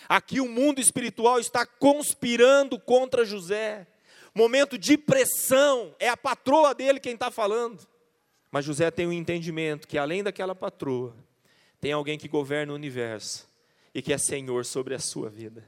Aqui 0.09 0.41
o 0.41 0.49
mundo 0.49 0.81
espiritual 0.81 1.39
está 1.39 1.65
conspirando 1.65 2.79
contra 2.79 3.25
José 3.25 3.87
momento 4.35 4.77
de 4.77 4.99
pressão, 4.99 5.95
é 5.99 6.09
a 6.09 6.17
patroa 6.17 6.75
dele 6.75 6.99
quem 6.99 7.15
está 7.15 7.31
falando. 7.31 7.87
Mas 8.51 8.65
José 8.65 8.91
tem 8.91 9.07
um 9.07 9.13
entendimento 9.13 9.87
que 9.87 9.97
além 9.97 10.23
daquela 10.23 10.55
patroa, 10.55 11.15
tem 11.81 11.93
alguém 11.93 12.19
que 12.19 12.29
governa 12.29 12.73
o 12.73 12.77
universo 12.77 13.49
e 13.95 14.03
que 14.03 14.13
é 14.13 14.19
senhor 14.19 14.65
sobre 14.65 14.95
a 14.95 14.99
sua 14.99 15.31
vida. 15.31 15.65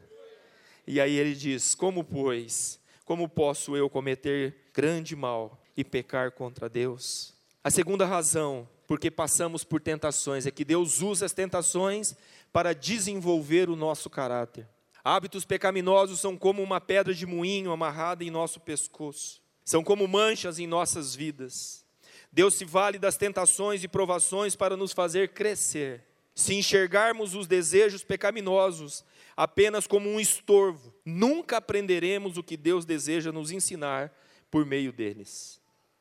E 0.87 1.01
aí 1.01 1.17
ele 1.17 1.35
diz: 1.35 1.75
Como, 1.75 2.03
pois, 2.03 2.81
como 3.05 3.29
posso 3.29 3.77
eu 3.77 3.89
cometer 3.89 4.55
grande 4.75 5.15
mal 5.15 5.61
e 5.77 5.85
pecar 5.85 6.33
contra 6.33 6.69
Deus? 6.69 7.35
A 7.63 7.71
segunda 7.71 8.07
razão, 8.07 8.69
porque 8.87 9.11
passamos 9.11 9.65
por 9.65 9.81
tentações, 9.81 10.47
é 10.47 10.51
que 10.51 10.65
Deus 10.65 11.03
usa 11.03 11.27
as 11.27 11.33
tentações 11.33 12.15
para 12.57 12.75
desenvolver 12.75 13.69
o 13.69 13.77
nosso 13.77 14.09
caráter. 14.09 14.67
Hábitos 15.05 15.45
pecaminosos 15.45 16.21
são 16.21 16.39
como 16.39 16.63
uma 16.63 16.81
pedra 16.81 17.13
de 17.13 17.27
moinho 17.27 17.71
amarrada 17.71 18.25
em 18.25 18.31
nosso 18.31 18.61
pescoço, 18.61 19.43
são 19.63 19.85
como 19.85 20.09
manchas 20.09 20.59
em 20.59 20.67
nossas 20.67 21.15
vidas. 21.15 21.85
Deus 22.33 22.55
se 22.55 22.65
vale 22.65 22.99
das 22.99 23.19
tentações 23.19 23.85
e 23.85 23.89
provações 23.89 24.57
para 24.57 24.75
nos 24.75 24.93
fazer 24.93 25.35
crescer. 25.35 26.03
Se 26.35 26.55
enxergarmos 26.55 27.35
os 27.35 27.47
desejos 27.47 28.03
pecaminosos 28.03 29.05
apenas 29.37 29.87
como 29.87 30.09
um 30.09 30.19
estorvo, 30.19 30.95
nunca 31.05 31.59
aprenderemos 31.59 32.39
o 32.39 32.43
que 32.43 32.57
Deus 32.57 32.87
deseja 32.87 33.31
nos 33.31 33.51
ensinar 33.51 34.11
por 34.51 34.65
meio 34.65 34.95
deles. 34.95 35.61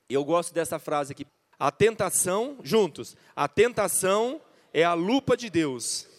Eu 0.10 0.24
gosto 0.24 0.54
dessa 0.54 0.80
frase 0.80 1.12
aqui. 1.12 1.28
A 1.60 1.70
tentação, 1.70 2.60
juntos, 2.64 3.18
a 3.36 3.46
tentação 3.46 4.40
é 4.74 4.86
a 4.86 4.94
lupa 4.94 5.36
de 5.36 5.50
Deus 5.50 6.15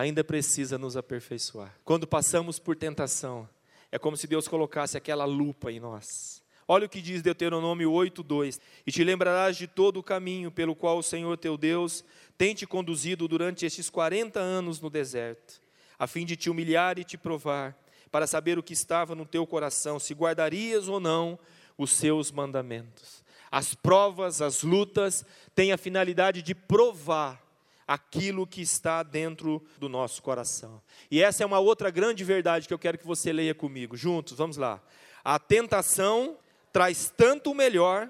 ainda 0.00 0.24
precisa 0.24 0.78
nos 0.78 0.96
aperfeiçoar. 0.96 1.74
Quando 1.84 2.06
passamos 2.06 2.58
por 2.58 2.74
tentação, 2.74 3.48
é 3.92 3.98
como 3.98 4.16
se 4.16 4.26
Deus 4.26 4.48
colocasse 4.48 4.96
aquela 4.96 5.26
lupa 5.26 5.70
em 5.70 5.78
nós. 5.78 6.42
Olha 6.66 6.86
o 6.86 6.88
que 6.88 7.02
diz 7.02 7.20
Deuteronômio 7.20 7.90
8:2: 7.90 8.60
E 8.86 8.92
te 8.92 9.04
lembrarás 9.04 9.56
de 9.56 9.66
todo 9.66 9.98
o 9.98 10.02
caminho 10.02 10.50
pelo 10.50 10.74
qual 10.74 10.98
o 10.98 11.02
Senhor 11.02 11.36
teu 11.36 11.58
Deus 11.58 12.02
tem 12.38 12.54
te 12.54 12.66
conduzido 12.66 13.28
durante 13.28 13.66
estes 13.66 13.90
40 13.90 14.40
anos 14.40 14.80
no 14.80 14.88
deserto, 14.88 15.60
a 15.98 16.06
fim 16.06 16.24
de 16.24 16.34
te 16.36 16.48
humilhar 16.48 16.98
e 16.98 17.04
te 17.04 17.18
provar, 17.18 17.76
para 18.10 18.26
saber 18.26 18.58
o 18.58 18.62
que 18.62 18.72
estava 18.72 19.14
no 19.14 19.26
teu 19.26 19.46
coração, 19.46 19.98
se 19.98 20.14
guardarias 20.14 20.88
ou 20.88 20.98
não 20.98 21.38
os 21.76 21.92
seus 21.92 22.30
mandamentos. 22.30 23.22
As 23.50 23.74
provas, 23.74 24.40
as 24.40 24.62
lutas 24.62 25.26
têm 25.54 25.72
a 25.72 25.76
finalidade 25.76 26.40
de 26.40 26.54
provar 26.54 27.49
aquilo 27.90 28.46
que 28.46 28.62
está 28.62 29.02
dentro 29.02 29.60
do 29.76 29.88
nosso 29.88 30.22
coração. 30.22 30.80
E 31.10 31.20
essa 31.20 31.42
é 31.42 31.46
uma 31.46 31.58
outra 31.58 31.90
grande 31.90 32.22
verdade 32.22 32.68
que 32.68 32.72
eu 32.72 32.78
quero 32.78 32.96
que 32.96 33.04
você 33.04 33.32
leia 33.32 33.52
comigo, 33.52 33.96
juntos, 33.96 34.38
vamos 34.38 34.56
lá. 34.56 34.80
A 35.24 35.40
tentação 35.40 36.38
traz 36.72 37.12
tanto 37.16 37.50
o 37.50 37.54
melhor 37.54 38.08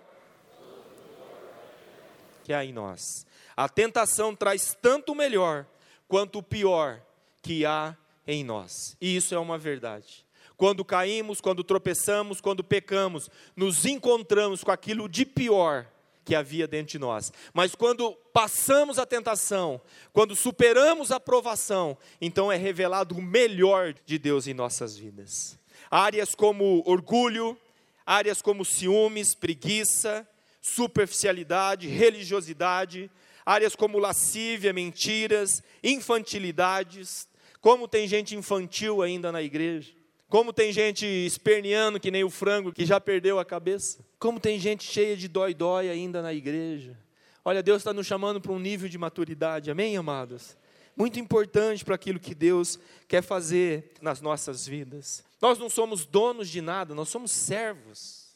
que 2.45 2.53
há 2.53 2.63
em 2.63 2.75
nós. 2.75 3.27
A 3.57 3.71
tentação 3.71 4.37
traz 4.37 4.77
tanto 4.83 5.13
o 5.13 5.15
melhor 5.15 5.65
quanto 6.07 6.41
o 6.41 6.43
pior 6.43 7.01
que 7.41 7.65
há 7.65 7.97
em 8.27 8.45
nós. 8.45 8.95
E 9.01 9.17
isso 9.17 9.35
é 9.35 9.39
uma 9.39 9.57
verdade. 9.57 10.27
Quando 10.59 10.85
caímos, 10.85 11.41
quando 11.41 11.65
tropeçamos, 11.65 12.39
quando 12.39 12.63
pecamos, 12.63 13.31
nos 13.57 13.87
encontramos 13.87 14.63
com 14.63 14.71
aquilo 14.71 15.09
de 15.09 15.25
pior 15.25 15.87
que 16.31 16.35
havia 16.37 16.69
dentro 16.69 16.93
de 16.93 16.99
nós. 17.01 17.33
Mas 17.53 17.75
quando 17.75 18.13
passamos 18.33 19.01
a 19.01 19.05
tentação, 19.05 19.81
quando 20.13 20.37
superamos 20.37 21.11
a 21.11 21.19
provação, 21.19 21.99
então 22.21 22.53
é 22.53 22.57
revelado 22.57 23.17
o 23.17 23.21
melhor 23.21 23.93
de 24.07 24.17
Deus 24.17 24.47
em 24.47 24.55
nossas 24.55 24.97
vidas. 24.97 25.59
Áreas 25.91 26.33
como 26.33 26.85
orgulho, 26.87 27.59
áreas 28.07 28.41
como 28.41 28.65
ciúmes, 28.65 29.35
preguiça, 29.35 30.25
superficialidade, 30.63 31.89
religiosidade, 31.89 33.11
áreas 33.45 33.75
como 33.75 33.99
lascívia, 33.99 34.73
mentiras, 34.73 35.65
infantilidades. 35.83 37.27
Como 37.61 37.89
tem 37.89 38.07
gente 38.07 38.37
infantil 38.37 39.03
ainda 39.03 39.33
na 39.33 39.43
igreja. 39.43 39.93
Como 40.31 40.53
tem 40.53 40.73
gente 40.73 41.05
esperneando 41.05 41.99
que 41.99 42.09
nem 42.09 42.23
o 42.23 42.31
frango 42.31 42.73
que 42.73 42.87
já 42.87 43.01
perdeu 43.01 43.41
a 43.41 43.45
cabeça. 43.45 43.99
Como 44.17 44.39
tem 44.39 44.61
gente 44.61 44.85
cheia 44.85 45.17
de 45.17 45.27
dói-dói 45.27 45.91
ainda 45.91 46.23
na 46.23 46.33
igreja. 46.33 46.97
Olha, 47.45 47.65
Deus 47.65 47.79
está 47.79 47.93
nos 47.93 48.07
chamando 48.07 48.41
para 48.41 48.53
um 48.53 48.59
nível 48.59 48.89
de 48.89 48.97
maturidade, 48.97 49.73
amém, 49.73 49.97
amados? 49.97 50.57
Muito 50.97 51.19
importante 51.19 51.85
para 51.85 51.97
aquilo 51.97 52.21
que 52.21 52.33
Deus 52.33 52.79
quer 53.09 53.23
fazer 53.23 53.93
nas 54.01 54.21
nossas 54.21 54.65
vidas. 54.65 55.25
Nós 55.43 55.59
não 55.59 55.69
somos 55.69 56.07
donos 56.07 56.49
de 56.49 56.61
nada, 56.61 56.95
nós 56.95 57.09
somos 57.09 57.33
servos. 57.33 58.29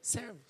Servos. 0.00 0.49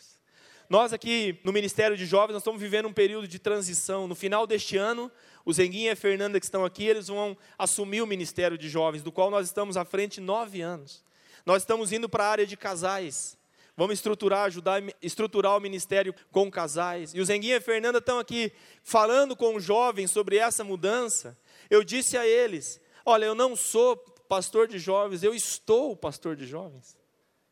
Nós 0.70 0.92
aqui 0.92 1.36
no 1.42 1.52
Ministério 1.52 1.96
de 1.96 2.06
Jovens, 2.06 2.34
nós 2.34 2.42
estamos 2.42 2.60
vivendo 2.60 2.86
um 2.86 2.92
período 2.92 3.26
de 3.26 3.40
transição. 3.40 4.06
No 4.06 4.14
final 4.14 4.46
deste 4.46 4.76
ano, 4.76 5.10
o 5.44 5.52
Zenguinha 5.52 5.88
e 5.88 5.90
a 5.90 5.96
Fernanda 5.96 6.38
que 6.38 6.46
estão 6.46 6.64
aqui, 6.64 6.84
eles 6.84 7.08
vão 7.08 7.36
assumir 7.58 8.00
o 8.02 8.06
Ministério 8.06 8.56
de 8.56 8.68
Jovens, 8.68 9.02
do 9.02 9.10
qual 9.10 9.32
nós 9.32 9.48
estamos 9.48 9.76
à 9.76 9.84
frente 9.84 10.20
nove 10.20 10.60
anos. 10.60 11.02
Nós 11.44 11.62
estamos 11.62 11.90
indo 11.90 12.08
para 12.08 12.24
a 12.24 12.28
área 12.28 12.46
de 12.46 12.56
casais. 12.56 13.36
Vamos 13.76 13.94
estruturar, 13.94 14.44
ajudar 14.44 14.80
estruturar 15.02 15.56
o 15.56 15.60
ministério 15.60 16.14
com 16.30 16.48
casais. 16.48 17.12
E 17.14 17.20
o 17.20 17.24
Zenguinha 17.24 17.54
e 17.54 17.58
a 17.58 17.60
Fernanda 17.60 17.98
estão 17.98 18.20
aqui 18.20 18.52
falando 18.84 19.34
com 19.34 19.56
os 19.56 19.64
jovens 19.64 20.12
sobre 20.12 20.36
essa 20.36 20.62
mudança. 20.62 21.36
Eu 21.68 21.82
disse 21.82 22.16
a 22.16 22.24
eles: 22.24 22.80
Olha, 23.04 23.24
eu 23.24 23.34
não 23.34 23.56
sou 23.56 23.96
pastor 24.28 24.68
de 24.68 24.78
jovens, 24.78 25.24
eu 25.24 25.34
estou 25.34 25.96
pastor 25.96 26.36
de 26.36 26.46
jovens. 26.46 26.99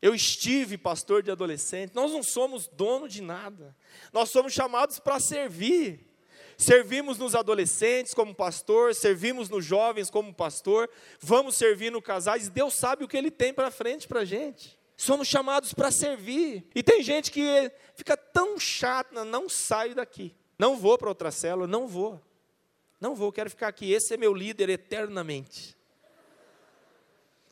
Eu 0.01 0.15
estive 0.15 0.77
pastor 0.77 1.21
de 1.21 1.29
adolescentes. 1.31 1.93
Nós 1.93 2.11
não 2.11 2.23
somos 2.23 2.67
dono 2.67 3.07
de 3.07 3.21
nada. 3.21 3.75
Nós 4.13 4.29
somos 4.29 4.53
chamados 4.53 4.99
para 4.99 5.19
servir. 5.19 6.07
Servimos 6.57 7.17
nos 7.17 7.35
adolescentes 7.35 8.13
como 8.13 8.35
pastor, 8.35 8.93
servimos 8.93 9.49
nos 9.49 9.63
jovens 9.63 10.09
como 10.09 10.33
pastor, 10.33 10.89
vamos 11.17 11.55
servir 11.55 11.89
no 11.89 12.01
casais, 12.01 12.49
Deus 12.49 12.73
sabe 12.73 13.05
o 13.05 13.07
que 13.07 13.15
Ele 13.15 13.31
tem 13.31 13.53
para 13.53 13.71
frente 13.71 14.05
para 14.05 14.19
a 14.19 14.25
gente. 14.25 14.77
Somos 14.97 15.29
chamados 15.29 15.73
para 15.73 15.89
servir. 15.89 16.67
E 16.75 16.83
tem 16.83 17.01
gente 17.01 17.31
que 17.31 17.71
fica 17.95 18.17
tão 18.17 18.59
chata, 18.59 19.23
não 19.23 19.47
saio 19.47 19.95
daqui. 19.95 20.35
Não 20.57 20.75
vou 20.75 20.97
para 20.97 21.07
outra 21.07 21.31
célula, 21.31 21.65
não 21.65 21.87
vou. 21.87 22.21
Não 22.99 23.15
vou, 23.15 23.31
quero 23.31 23.49
ficar 23.49 23.69
aqui. 23.69 23.93
Esse 23.93 24.15
é 24.15 24.17
meu 24.17 24.33
líder 24.33 24.67
eternamente. 24.67 25.77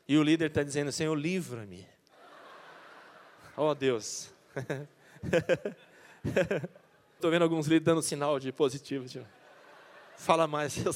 E 0.06 0.18
o 0.18 0.24
líder 0.24 0.50
está 0.50 0.62
dizendo: 0.62 0.92
Senhor, 0.92 1.16
livra-me. 1.16 1.88
Oh 3.58 3.74
Deus. 3.74 4.32
Estou 7.16 7.32
vendo 7.32 7.42
alguns 7.42 7.66
líderes 7.66 7.86
dando 7.86 8.02
sinal 8.04 8.40
de 8.40 8.52
positivo. 8.52 9.08
Tipo. 9.08 9.26
Fala 10.16 10.48
mais. 10.48 10.78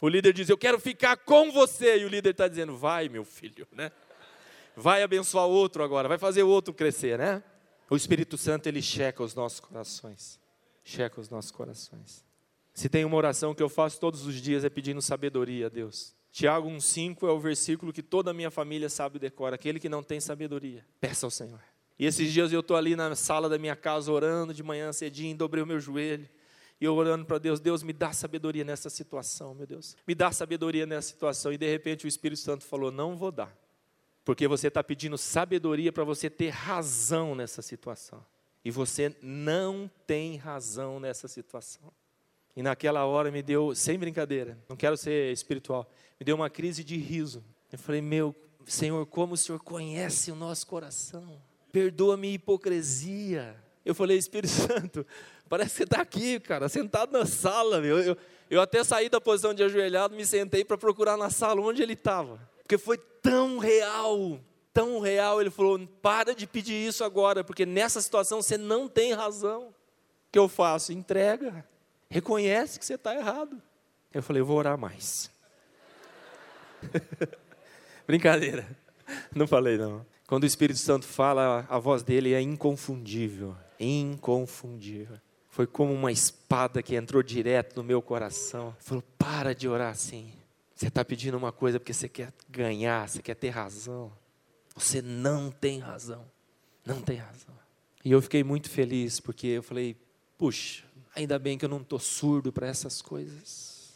O 0.00 0.08
líder 0.08 0.34
diz: 0.34 0.50
Eu 0.50 0.58
quero 0.58 0.78
ficar 0.78 1.16
com 1.16 1.50
você. 1.50 1.98
E 1.98 2.04
o 2.04 2.08
líder 2.08 2.30
está 2.30 2.46
dizendo: 2.46 2.76
Vai, 2.76 3.08
meu 3.08 3.24
filho, 3.24 3.66
né? 3.72 3.90
Vai 4.76 5.02
abençoar 5.02 5.46
outro 5.46 5.82
agora, 5.82 6.08
vai 6.08 6.18
fazer 6.18 6.42
outro 6.42 6.74
crescer, 6.74 7.18
né? 7.18 7.42
O 7.88 7.96
Espírito 7.96 8.36
Santo, 8.36 8.66
ele 8.66 8.82
checa 8.82 9.22
os 9.22 9.34
nossos 9.34 9.60
corações. 9.60 10.38
Checa 10.84 11.20
os 11.20 11.30
nossos 11.30 11.50
corações. 11.50 12.22
Se 12.74 12.88
tem 12.88 13.04
uma 13.04 13.16
oração 13.16 13.54
que 13.54 13.62
eu 13.62 13.68
faço 13.68 13.98
todos 13.98 14.26
os 14.26 14.34
dias 14.34 14.64
é 14.64 14.68
pedindo 14.68 15.00
sabedoria 15.00 15.66
a 15.66 15.68
Deus. 15.70 16.14
Tiago 16.34 16.68
1,5 16.68 17.28
é 17.28 17.30
o 17.30 17.38
versículo 17.38 17.92
que 17.92 18.02
toda 18.02 18.32
a 18.32 18.34
minha 18.34 18.50
família 18.50 18.88
sabe 18.88 19.18
e 19.18 19.20
decora. 19.20 19.54
Aquele 19.54 19.78
que 19.78 19.88
não 19.88 20.02
tem 20.02 20.18
sabedoria, 20.18 20.84
peça 21.00 21.24
ao 21.24 21.30
Senhor. 21.30 21.60
E 21.96 22.04
esses 22.04 22.32
dias 22.32 22.52
eu 22.52 22.58
estou 22.58 22.76
ali 22.76 22.96
na 22.96 23.14
sala 23.14 23.48
da 23.48 23.56
minha 23.56 23.76
casa 23.76 24.10
orando 24.10 24.52
de 24.52 24.60
manhã 24.60 24.92
cedinho, 24.92 25.36
dobrei 25.36 25.62
o 25.62 25.66
meu 25.66 25.78
joelho. 25.78 26.28
E 26.80 26.84
eu 26.84 26.96
orando 26.96 27.24
para 27.24 27.38
Deus, 27.38 27.60
Deus 27.60 27.84
me 27.84 27.92
dá 27.92 28.12
sabedoria 28.12 28.64
nessa 28.64 28.90
situação, 28.90 29.54
meu 29.54 29.64
Deus. 29.64 29.96
Me 30.04 30.12
dá 30.12 30.32
sabedoria 30.32 30.84
nessa 30.86 31.10
situação. 31.10 31.52
E 31.52 31.56
de 31.56 31.70
repente 31.70 32.04
o 32.04 32.08
Espírito 32.08 32.40
Santo 32.40 32.64
falou: 32.64 32.90
Não 32.90 33.16
vou 33.16 33.30
dar. 33.30 33.56
Porque 34.24 34.48
você 34.48 34.66
está 34.66 34.82
pedindo 34.82 35.16
sabedoria 35.16 35.92
para 35.92 36.02
você 36.02 36.28
ter 36.28 36.48
razão 36.48 37.36
nessa 37.36 37.62
situação. 37.62 38.26
E 38.64 38.72
você 38.72 39.14
não 39.22 39.88
tem 40.04 40.36
razão 40.36 40.98
nessa 40.98 41.28
situação. 41.28 41.92
E 42.56 42.62
naquela 42.62 43.04
hora 43.04 43.30
me 43.30 43.42
deu, 43.42 43.74
sem 43.74 43.98
brincadeira, 43.98 44.56
não 44.68 44.76
quero 44.76 44.96
ser 44.96 45.32
espiritual, 45.32 45.90
deu 46.24 46.36
uma 46.36 46.50
crise 46.50 46.82
de 46.82 46.96
riso. 46.96 47.44
Eu 47.70 47.78
falei: 47.78 48.00
Meu 48.00 48.34
Senhor, 48.66 49.06
como 49.06 49.34
o 49.34 49.36
Senhor 49.36 49.60
conhece 49.60 50.32
o 50.32 50.34
nosso 50.34 50.66
coração 50.66 51.40
perdoa 51.74 52.16
minha 52.16 52.34
hipocrisia. 52.34 53.56
Eu 53.84 53.96
falei, 53.96 54.16
Espírito 54.16 54.52
Santo, 54.54 55.04
parece 55.48 55.70
que 55.70 55.76
você 55.78 55.82
está 55.82 56.00
aqui, 56.00 56.38
cara, 56.38 56.68
sentado 56.68 57.10
na 57.10 57.26
sala. 57.26 57.80
Meu. 57.80 57.98
Eu, 57.98 58.16
eu 58.48 58.60
até 58.60 58.84
saí 58.84 59.08
da 59.08 59.20
posição 59.20 59.52
de 59.52 59.64
ajoelhado, 59.64 60.14
me 60.14 60.24
sentei 60.24 60.64
para 60.64 60.78
procurar 60.78 61.16
na 61.16 61.30
sala 61.30 61.60
onde 61.60 61.82
ele 61.82 61.94
estava. 61.94 62.38
Porque 62.62 62.78
foi 62.78 62.96
tão 62.96 63.58
real, 63.58 64.38
tão 64.72 65.00
real. 65.00 65.40
Ele 65.40 65.50
falou: 65.50 65.80
para 66.00 66.32
de 66.32 66.46
pedir 66.46 66.74
isso 66.74 67.02
agora, 67.02 67.42
porque 67.42 67.66
nessa 67.66 68.00
situação 68.00 68.40
você 68.40 68.56
não 68.56 68.88
tem 68.88 69.12
razão. 69.12 69.64
O 69.64 69.74
que 70.30 70.38
eu 70.38 70.48
faço? 70.48 70.92
Entrega. 70.92 71.66
Reconhece 72.08 72.78
que 72.78 72.86
você 72.86 72.94
está 72.94 73.16
errado. 73.16 73.60
Eu 74.12 74.22
falei: 74.22 74.40
eu 74.40 74.46
vou 74.46 74.56
orar 74.56 74.78
mais. 74.78 75.28
Brincadeira. 78.06 78.66
Não 79.34 79.46
falei, 79.46 79.76
não. 79.76 80.04
Quando 80.26 80.44
o 80.44 80.46
Espírito 80.46 80.78
Santo 80.78 81.06
fala, 81.06 81.66
a 81.68 81.78
voz 81.78 82.02
dele 82.02 82.32
é 82.32 82.40
inconfundível, 82.40 83.54
inconfundível. 83.78 85.18
Foi 85.50 85.66
como 85.66 85.92
uma 85.92 86.10
espada 86.10 86.82
que 86.82 86.96
entrou 86.96 87.22
direto 87.22 87.76
no 87.76 87.84
meu 87.84 88.02
coração. 88.02 88.74
Falou: 88.80 89.04
para 89.18 89.54
de 89.54 89.68
orar 89.68 89.92
assim. 89.92 90.32
Você 90.74 90.88
está 90.88 91.04
pedindo 91.04 91.36
uma 91.36 91.52
coisa 91.52 91.78
porque 91.78 91.92
você 91.92 92.08
quer 92.08 92.32
ganhar, 92.48 93.08
você 93.08 93.22
quer 93.22 93.36
ter 93.36 93.50
razão. 93.50 94.12
Você 94.74 95.00
não 95.00 95.52
tem 95.52 95.78
razão. 95.78 96.24
Não 96.84 97.00
tem 97.00 97.18
razão. 97.18 97.54
E 98.04 98.10
eu 98.10 98.20
fiquei 98.20 98.42
muito 98.42 98.68
feliz 98.68 99.20
porque 99.20 99.46
eu 99.46 99.62
falei: 99.62 99.96
puxa, 100.36 100.84
ainda 101.14 101.38
bem 101.38 101.56
que 101.56 101.64
eu 101.64 101.68
não 101.68 101.80
estou 101.80 102.00
surdo 102.00 102.52
para 102.52 102.66
essas 102.66 103.00
coisas. 103.00 103.92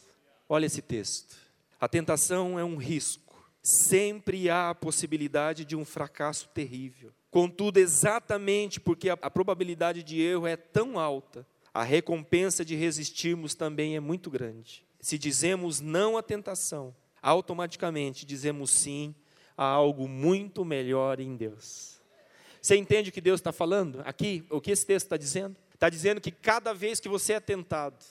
Olha 0.47 0.65
esse 0.65 0.81
texto. 0.81 1.35
A 1.79 1.87
tentação 1.87 2.59
é 2.59 2.63
um 2.63 2.77
risco 2.77 3.29
sempre 3.61 4.49
há 4.49 4.69
a 4.69 4.75
possibilidade 4.75 5.65
de 5.65 5.75
um 5.75 5.85
fracasso 5.85 6.47
terrível. 6.49 7.11
Contudo, 7.29 7.77
exatamente 7.77 8.79
porque 8.79 9.09
a, 9.09 9.17
a, 9.21 9.29
probabilidade 9.29 10.01
de 10.01 10.21
erro 10.21 10.47
é 10.47 10.55
tão 10.55 10.97
alta, 10.97 11.45
a 11.73 11.83
recompensa 11.83 12.65
de 12.65 12.75
resistirmos 12.75 13.53
também 13.53 13.95
é 13.95 13.99
muito 13.99 14.29
grande. 14.29 14.83
Se 14.99 15.17
dizemos 15.17 15.79
não 15.79 16.17
à 16.17 16.23
tentação, 16.23 16.95
automaticamente 17.21 18.25
dizemos 18.25 18.71
sim 18.71 19.13
a 19.55 19.65
algo 19.65 20.07
muito 20.07 20.65
melhor 20.65 21.19
em 21.19 21.35
Deus. 21.35 21.99
Você 22.61 22.75
entende 22.75 23.09
o 23.09 23.13
que 23.13 23.21
Deus 23.21 23.39
está 23.39 23.51
falando 23.51 24.01
aqui? 24.03 24.43
O 24.49 24.59
que 24.59 24.71
esse 24.71 24.85
texto 24.85 25.05
está 25.05 25.17
dizendo? 25.17 25.55
Está 25.73 25.89
dizendo 25.89 26.19
que 26.19 26.31
cada 26.31 26.73
vez 26.73 26.99
que 26.99 27.07
você 27.07 27.33
é 27.33 27.39
tentado, 27.39 28.03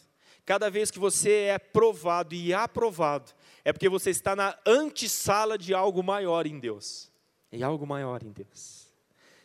cada 0.47 0.71
vez 0.71 0.91
que 0.91 0.99
você 0.99 1.31
é 1.31 1.59
provado 1.59 2.35
e 2.35 2.55
aprovado, 2.55 3.33
é 3.69 3.73
porque 3.73 3.87
você 3.91 4.09
está 4.09 4.35
na 4.35 4.59
antessala 4.65 5.59
de 5.59 5.75
algo 5.75 6.03
maior 6.03 6.47
em 6.47 6.59
Deus. 6.59 7.13
E 7.53 7.63
algo 7.63 7.87
maior 7.87 8.23
em 8.23 8.33
Deus. 8.33 8.87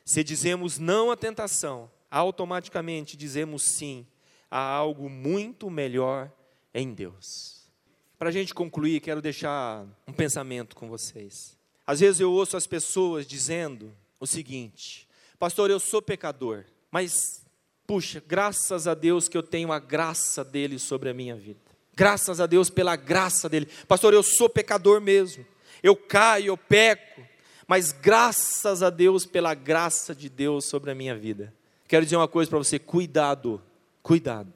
Se 0.06 0.24
dizemos 0.24 0.80
não 0.80 1.12
à 1.12 1.18
tentação, 1.18 1.92
automaticamente 2.10 3.18
dizemos 3.18 3.64
sim 3.64 4.08
a 4.50 4.62
algo 4.62 5.10
muito 5.10 5.70
melhor 5.70 6.32
em 6.74 6.94
Deus. 6.94 7.70
Para 8.18 8.30
a 8.30 8.32
gente 8.32 8.54
concluir, 8.54 9.02
quero 9.02 9.22
deixar 9.22 9.86
um 10.08 10.14
pensamento 10.14 10.74
com 10.74 10.88
vocês. 10.88 11.58
Às 11.86 12.00
vezes 12.00 12.22
eu 12.22 12.32
ouço 12.32 12.56
as 12.56 12.66
pessoas 12.66 13.28
dizendo 13.28 13.94
o 14.22 14.26
seguinte: 14.26 15.06
Pastor, 15.38 15.70
eu 15.70 15.82
sou 15.82 16.02
pecador, 16.02 16.64
mas, 16.90 17.46
puxa, 17.86 18.24
graças 18.26 18.88
a 18.88 18.94
Deus 18.94 19.28
que 19.28 19.38
eu 19.38 19.44
tenho 19.44 19.70
a 19.74 19.80
graça 19.80 20.46
dele 20.46 20.80
sobre 20.80 21.10
a 21.10 21.14
minha 21.14 21.36
vida. 21.36 21.63
Graças 21.96 22.40
a 22.40 22.46
Deus 22.46 22.70
pela 22.70 22.96
graça 22.96 23.48
dele. 23.48 23.68
Pastor, 23.88 24.14
eu 24.14 24.24
sou 24.24 24.50
pecador 24.50 25.00
mesmo. 25.00 25.46
Eu 25.82 25.96
caio, 25.96 26.48
eu 26.48 26.58
peco, 26.58 27.22
mas 27.68 27.92
graças 27.92 28.82
a 28.82 28.90
Deus 28.90 29.26
pela 29.26 29.54
graça 29.54 30.16
de 30.16 30.30
Deus 30.30 30.66
sobre 30.66 30.92
a 30.92 30.96
minha 30.96 31.16
vida. 31.16 31.54
Quero 31.88 32.06
dizer 32.06 32.16
uma 32.16 32.28
coisa 32.28 32.50
para 32.50 32.58
você: 32.58 32.80
cuidado, 32.80 33.62
cuidado. 34.02 34.52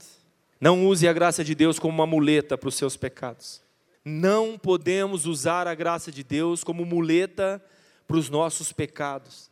Não 0.60 0.88
use 0.88 1.08
a 1.08 1.14
graça 1.14 1.44
de 1.44 1.54
Deus 1.54 1.78
como 1.78 1.94
uma 1.94 2.08
muleta 2.08 2.58
para 2.58 2.70
os 2.70 2.76
seus 2.76 2.98
pecados. 2.98 3.62
Não 4.04 4.58
podemos 4.58 5.26
usar 5.26 5.68
a 5.68 5.76
graça 5.76 6.12
de 6.12 6.24
Deus 6.24 6.64
como 6.64 6.86
muleta 6.86 7.64
para 8.08 8.18
os 8.18 8.30
nossos 8.30 8.72
pecados, 8.72 9.52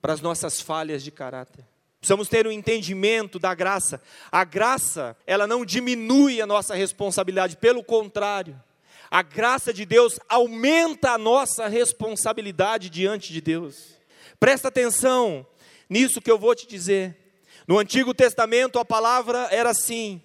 para 0.00 0.12
as 0.12 0.20
nossas 0.20 0.60
falhas 0.60 1.02
de 1.02 1.10
caráter. 1.10 1.64
Precisamos 2.00 2.28
ter 2.28 2.46
um 2.46 2.50
entendimento 2.50 3.38
da 3.38 3.54
graça. 3.54 4.02
A 4.32 4.42
graça, 4.42 5.14
ela 5.26 5.46
não 5.46 5.64
diminui 5.66 6.40
a 6.40 6.46
nossa 6.46 6.74
responsabilidade, 6.74 7.58
pelo 7.58 7.84
contrário. 7.84 8.58
A 9.10 9.22
graça 9.22 9.72
de 9.72 9.84
Deus 9.84 10.18
aumenta 10.28 11.10
a 11.10 11.18
nossa 11.18 11.68
responsabilidade 11.68 12.88
diante 12.88 13.32
de 13.32 13.40
Deus. 13.40 13.98
Presta 14.38 14.68
atenção 14.68 15.46
nisso 15.90 16.22
que 16.22 16.30
eu 16.30 16.38
vou 16.38 16.54
te 16.54 16.66
dizer. 16.66 17.16
No 17.66 17.78
Antigo 17.78 18.14
Testamento 18.14 18.78
a 18.78 18.84
palavra 18.84 19.48
era 19.50 19.70
assim: 19.70 20.22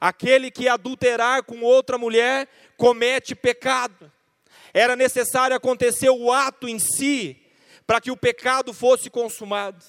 Aquele 0.00 0.50
que 0.50 0.68
adulterar 0.68 1.42
com 1.42 1.62
outra 1.62 1.98
mulher 1.98 2.48
comete 2.76 3.34
pecado. 3.34 4.12
Era 4.72 4.94
necessário 4.94 5.56
acontecer 5.56 6.10
o 6.10 6.30
ato 6.30 6.68
em 6.68 6.78
si 6.78 7.36
para 7.86 8.00
que 8.00 8.10
o 8.10 8.16
pecado 8.16 8.72
fosse 8.72 9.10
consumado. 9.10 9.82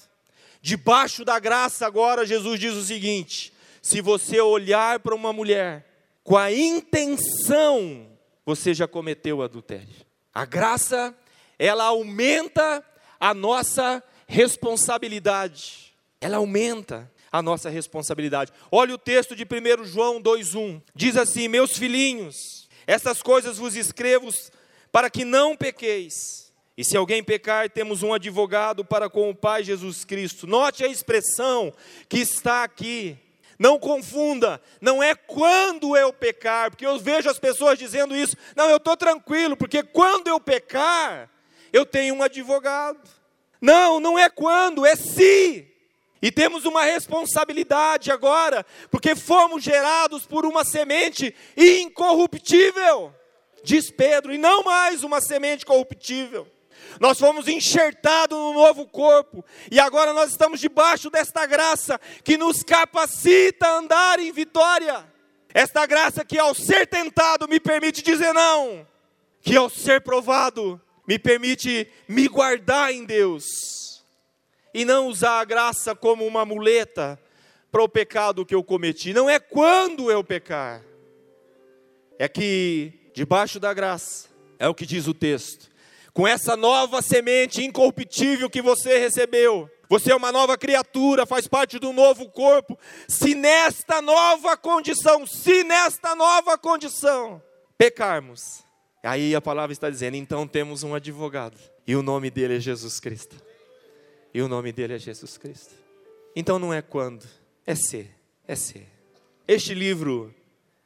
Debaixo 0.64 1.26
da 1.26 1.38
graça, 1.38 1.86
agora, 1.86 2.24
Jesus 2.24 2.58
diz 2.58 2.72
o 2.72 2.82
seguinte: 2.82 3.52
se 3.82 4.00
você 4.00 4.40
olhar 4.40 4.98
para 4.98 5.14
uma 5.14 5.30
mulher 5.30 5.84
com 6.22 6.38
a 6.38 6.50
intenção, 6.50 8.06
você 8.46 8.72
já 8.72 8.88
cometeu 8.88 9.42
adultério. 9.42 10.06
A 10.32 10.46
graça, 10.46 11.14
ela 11.58 11.84
aumenta 11.84 12.82
a 13.20 13.34
nossa 13.34 14.02
responsabilidade. 14.26 15.94
Ela 16.18 16.38
aumenta 16.38 17.12
a 17.30 17.42
nossa 17.42 17.68
responsabilidade. 17.68 18.50
Olha 18.72 18.94
o 18.94 18.98
texto 18.98 19.36
de 19.36 19.44
1 19.44 19.84
João 19.84 20.18
2,1. 20.18 20.80
Diz 20.94 21.18
assim: 21.18 21.46
Meus 21.46 21.76
filhinhos, 21.76 22.70
essas 22.86 23.20
coisas 23.20 23.58
vos 23.58 23.76
escrevo 23.76 24.30
para 24.90 25.10
que 25.10 25.26
não 25.26 25.54
pequeis. 25.54 26.43
E 26.76 26.84
se 26.84 26.96
alguém 26.96 27.22
pecar, 27.22 27.70
temos 27.70 28.02
um 28.02 28.12
advogado 28.12 28.84
para 28.84 29.08
com 29.08 29.30
o 29.30 29.34
Pai 29.34 29.62
Jesus 29.62 30.04
Cristo. 30.04 30.46
Note 30.46 30.84
a 30.84 30.88
expressão 30.88 31.72
que 32.08 32.18
está 32.18 32.64
aqui. 32.64 33.16
Não 33.56 33.78
confunda, 33.78 34.60
não 34.80 35.00
é 35.00 35.14
quando 35.14 35.96
eu 35.96 36.12
pecar, 36.12 36.70
porque 36.70 36.84
eu 36.84 36.98
vejo 36.98 37.30
as 37.30 37.38
pessoas 37.38 37.78
dizendo 37.78 38.16
isso. 38.16 38.36
Não, 38.56 38.68
eu 38.68 38.78
estou 38.78 38.96
tranquilo, 38.96 39.56
porque 39.56 39.80
quando 39.82 40.26
eu 40.26 40.40
pecar, 40.40 41.30
eu 41.72 41.86
tenho 41.86 42.16
um 42.16 42.22
advogado. 42.22 42.98
Não, 43.60 44.00
não 44.00 44.18
é 44.18 44.28
quando, 44.28 44.84
é 44.84 44.96
se. 44.96 45.68
E 46.20 46.32
temos 46.32 46.64
uma 46.64 46.82
responsabilidade 46.82 48.10
agora, 48.10 48.66
porque 48.90 49.14
fomos 49.14 49.62
gerados 49.62 50.26
por 50.26 50.44
uma 50.44 50.64
semente 50.64 51.34
incorruptível, 51.56 53.14
diz 53.62 53.90
Pedro, 53.90 54.32
e 54.32 54.38
não 54.38 54.64
mais 54.64 55.04
uma 55.04 55.20
semente 55.20 55.64
corruptível. 55.64 56.48
Nós 57.00 57.18
fomos 57.18 57.48
enxertados 57.48 58.38
no 58.38 58.52
novo 58.52 58.86
corpo, 58.86 59.44
e 59.70 59.80
agora 59.80 60.12
nós 60.12 60.30
estamos 60.30 60.60
debaixo 60.60 61.10
desta 61.10 61.46
graça 61.46 62.00
que 62.22 62.36
nos 62.36 62.62
capacita 62.62 63.66
a 63.66 63.78
andar 63.78 64.18
em 64.18 64.32
vitória. 64.32 65.04
Esta 65.52 65.86
graça 65.86 66.24
que 66.24 66.38
ao 66.38 66.54
ser 66.54 66.86
tentado 66.86 67.48
me 67.48 67.60
permite 67.60 68.02
dizer 68.02 68.32
não, 68.32 68.86
que 69.40 69.56
ao 69.56 69.70
ser 69.70 70.00
provado 70.00 70.80
me 71.06 71.18
permite 71.18 71.88
me 72.08 72.26
guardar 72.28 72.92
em 72.92 73.04
Deus 73.04 74.02
e 74.72 74.84
não 74.84 75.06
usar 75.06 75.40
a 75.40 75.44
graça 75.44 75.94
como 75.94 76.26
uma 76.26 76.44
muleta 76.44 77.20
para 77.70 77.82
o 77.82 77.88
pecado 77.88 78.44
que 78.44 78.54
eu 78.54 78.64
cometi. 78.64 79.12
Não 79.12 79.28
é 79.28 79.38
quando 79.38 80.10
eu 80.10 80.24
pecar, 80.24 80.82
é 82.18 82.28
que 82.28 83.10
debaixo 83.14 83.60
da 83.60 83.72
graça, 83.72 84.28
é 84.58 84.68
o 84.68 84.74
que 84.74 84.84
diz 84.84 85.06
o 85.06 85.14
texto, 85.14 85.70
com 86.14 86.28
essa 86.28 86.56
nova 86.56 87.02
semente 87.02 87.64
incorruptível 87.64 88.48
que 88.48 88.62
você 88.62 88.98
recebeu, 88.98 89.68
você 89.88 90.12
é 90.12 90.16
uma 90.16 90.30
nova 90.30 90.56
criatura, 90.56 91.26
faz 91.26 91.48
parte 91.48 91.78
do 91.78 91.92
novo 91.92 92.30
corpo. 92.30 92.78
Se 93.08 93.34
nesta 93.34 94.00
nova 94.00 94.56
condição, 94.56 95.26
se 95.26 95.64
nesta 95.64 96.14
nova 96.14 96.56
condição 96.56 97.42
pecarmos, 97.76 98.64
aí 99.02 99.34
a 99.34 99.40
palavra 99.40 99.72
está 99.72 99.90
dizendo, 99.90 100.16
então 100.16 100.46
temos 100.46 100.84
um 100.84 100.94
advogado, 100.94 101.58
e 101.86 101.96
o 101.96 102.02
nome 102.02 102.30
dele 102.30 102.56
é 102.56 102.60
Jesus 102.60 103.00
Cristo. 103.00 103.36
E 104.32 104.40
o 104.40 104.48
nome 104.48 104.72
dele 104.72 104.94
é 104.94 104.98
Jesus 104.98 105.36
Cristo. 105.36 105.74
Então 106.34 106.58
não 106.58 106.72
é 106.72 106.80
quando, 106.80 107.26
é 107.66 107.74
ser, 107.74 108.10
é 108.46 108.54
ser. 108.54 108.86
Este 109.46 109.74
livro, 109.74 110.34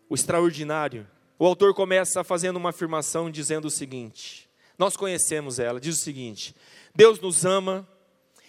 o 0.09 0.15
extraordinário, 0.15 1.07
o 1.39 1.47
autor 1.47 1.73
começa 1.75 2.25
fazendo 2.25 2.57
uma 2.57 2.71
afirmação 2.71 3.31
dizendo 3.31 3.67
o 3.67 3.71
seguinte: 3.71 4.48
Nós 4.79 4.97
conhecemos 4.97 5.59
ela, 5.59 5.81
diz 5.81 5.99
o 5.99 6.03
seguinte: 6.03 6.55
Deus 6.95 7.21
nos 7.21 7.45
ama 7.45 7.87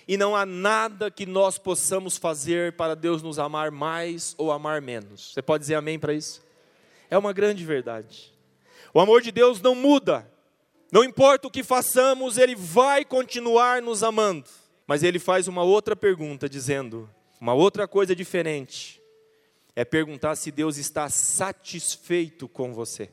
e 0.08 0.16
não 0.16 0.36
há 0.36 0.46
nada 0.46 1.10
que 1.10 1.26
nós 1.26 1.58
possamos 1.58 2.18
fazer 2.18 2.74
para 2.74 2.96
Deus 2.96 3.22
nos 3.22 3.40
amar 3.40 3.72
mais 3.72 4.36
ou 4.38 4.52
amar 4.52 4.82
menos. 4.82 5.34
Você 5.34 5.42
pode 5.42 5.64
dizer 5.64 5.76
amém 5.76 5.98
para 5.98 6.14
isso? 6.14 6.42
É 7.10 7.18
uma 7.18 7.34
grande 7.34 7.66
verdade. 7.66 8.32
O 8.94 9.00
amor 9.00 9.22
de 9.22 9.32
Deus 9.32 9.62
não 9.62 9.74
muda. 9.76 10.30
Não 10.92 11.04
importa 11.04 11.48
o 11.48 11.52
que 11.52 11.64
façamos, 11.64 12.38
ele 12.38 12.56
vai 12.56 13.06
continuar 13.06 13.82
nos 13.82 14.02
amando. 14.02 14.50
Mas 14.88 15.04
ele 15.04 15.20
faz 15.20 15.48
uma 15.48 15.64
outra 15.64 15.96
pergunta, 15.96 16.50
dizendo: 16.50 17.10
uma 17.40 17.54
outra 17.54 17.88
coisa 17.88 18.16
diferente. 18.16 19.00
É 19.76 19.86
perguntar 19.86 20.36
se 20.36 20.52
Deus 20.52 20.78
está 20.78 21.08
satisfeito 21.10 22.50
com 22.50 22.74
você. 22.74 23.10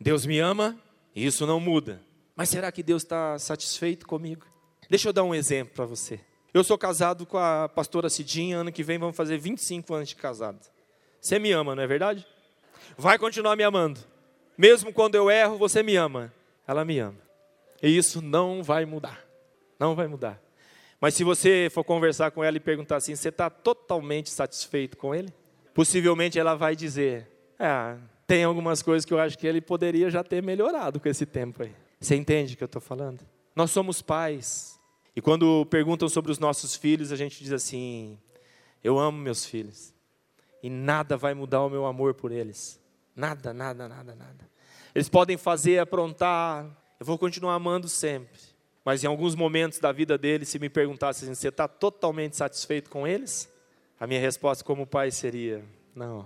Deus 0.00 0.24
me 0.24 0.38
ama 0.38 0.80
isso 1.16 1.46
não 1.46 1.58
muda. 1.58 2.00
Mas 2.36 2.50
será 2.50 2.70
que 2.70 2.82
Deus 2.82 3.02
está 3.02 3.38
satisfeito 3.38 4.06
comigo? 4.06 4.46
Deixa 4.90 5.08
eu 5.08 5.12
dar 5.12 5.24
um 5.24 5.34
exemplo 5.34 5.74
para 5.74 5.86
você. 5.86 6.20
Eu 6.52 6.62
sou 6.62 6.76
casado 6.76 7.24
com 7.24 7.38
a 7.38 7.66
pastora 7.66 8.10
Cidinha, 8.10 8.58
ano 8.58 8.70
que 8.70 8.82
vem 8.82 8.98
vamos 8.98 9.16
fazer 9.16 9.38
25 9.38 9.94
anos 9.94 10.10
de 10.10 10.16
casado. 10.16 10.60
Você 11.18 11.38
me 11.38 11.50
ama, 11.52 11.74
não 11.74 11.82
é 11.82 11.86
verdade? 11.86 12.26
Vai 12.96 13.18
continuar 13.18 13.56
me 13.56 13.64
amando. 13.64 14.00
Mesmo 14.56 14.92
quando 14.92 15.14
eu 15.14 15.30
erro, 15.30 15.56
você 15.56 15.82
me 15.82 15.96
ama. 15.96 16.32
Ela 16.68 16.84
me 16.84 16.98
ama. 16.98 17.18
E 17.82 17.96
isso 17.96 18.20
não 18.20 18.62
vai 18.62 18.84
mudar. 18.84 19.24
Não 19.78 19.94
vai 19.94 20.06
mudar. 20.06 20.40
Mas 21.00 21.14
se 21.14 21.24
você 21.24 21.68
for 21.72 21.84
conversar 21.84 22.30
com 22.30 22.44
ela 22.44 22.58
e 22.58 22.60
perguntar 22.60 22.96
assim, 22.96 23.16
você 23.16 23.30
está 23.30 23.48
totalmente 23.48 24.28
satisfeito 24.28 24.98
com 24.98 25.14
ele? 25.14 25.32
Possivelmente 25.74 26.38
ela 26.38 26.54
vai 26.54 26.76
dizer, 26.76 27.28
é, 27.58 27.96
tem 28.26 28.44
algumas 28.44 28.82
coisas 28.82 29.04
que 29.04 29.12
eu 29.12 29.18
acho 29.18 29.38
que 29.38 29.46
ele 29.46 29.60
poderia 29.60 30.10
já 30.10 30.22
ter 30.22 30.42
melhorado 30.42 31.00
com 31.00 31.08
esse 31.08 31.24
tempo 31.24 31.62
aí. 31.62 31.85
Você 32.06 32.14
entende 32.14 32.54
o 32.54 32.56
que 32.56 32.62
eu 32.62 32.66
estou 32.66 32.80
falando? 32.80 33.26
Nós 33.52 33.72
somos 33.72 34.00
pais. 34.00 34.78
E 35.16 35.20
quando 35.20 35.66
perguntam 35.66 36.08
sobre 36.08 36.30
os 36.30 36.38
nossos 36.38 36.76
filhos, 36.76 37.10
a 37.10 37.16
gente 37.16 37.42
diz 37.42 37.52
assim: 37.52 38.16
Eu 38.84 38.96
amo 38.96 39.18
meus 39.18 39.44
filhos. 39.44 39.92
E 40.62 40.70
nada 40.70 41.16
vai 41.16 41.34
mudar 41.34 41.62
o 41.62 41.68
meu 41.68 41.84
amor 41.84 42.14
por 42.14 42.30
eles. 42.30 42.78
Nada, 43.16 43.52
nada, 43.52 43.88
nada, 43.88 44.14
nada. 44.14 44.48
Eles 44.94 45.08
podem 45.08 45.36
fazer, 45.36 45.80
aprontar. 45.80 46.64
Eu 47.00 47.04
vou 47.04 47.18
continuar 47.18 47.54
amando 47.54 47.88
sempre. 47.88 48.38
Mas 48.84 49.02
em 49.02 49.08
alguns 49.08 49.34
momentos 49.34 49.80
da 49.80 49.90
vida 49.90 50.16
deles, 50.16 50.48
se 50.48 50.60
me 50.60 50.68
perguntasse 50.68 51.24
assim, 51.24 51.34
você 51.34 51.48
está 51.48 51.66
totalmente 51.66 52.36
satisfeito 52.36 52.88
com 52.88 53.04
eles? 53.04 53.52
A 53.98 54.06
minha 54.06 54.20
resposta 54.20 54.62
como 54.62 54.86
pai 54.86 55.10
seria: 55.10 55.64
não, 55.92 56.24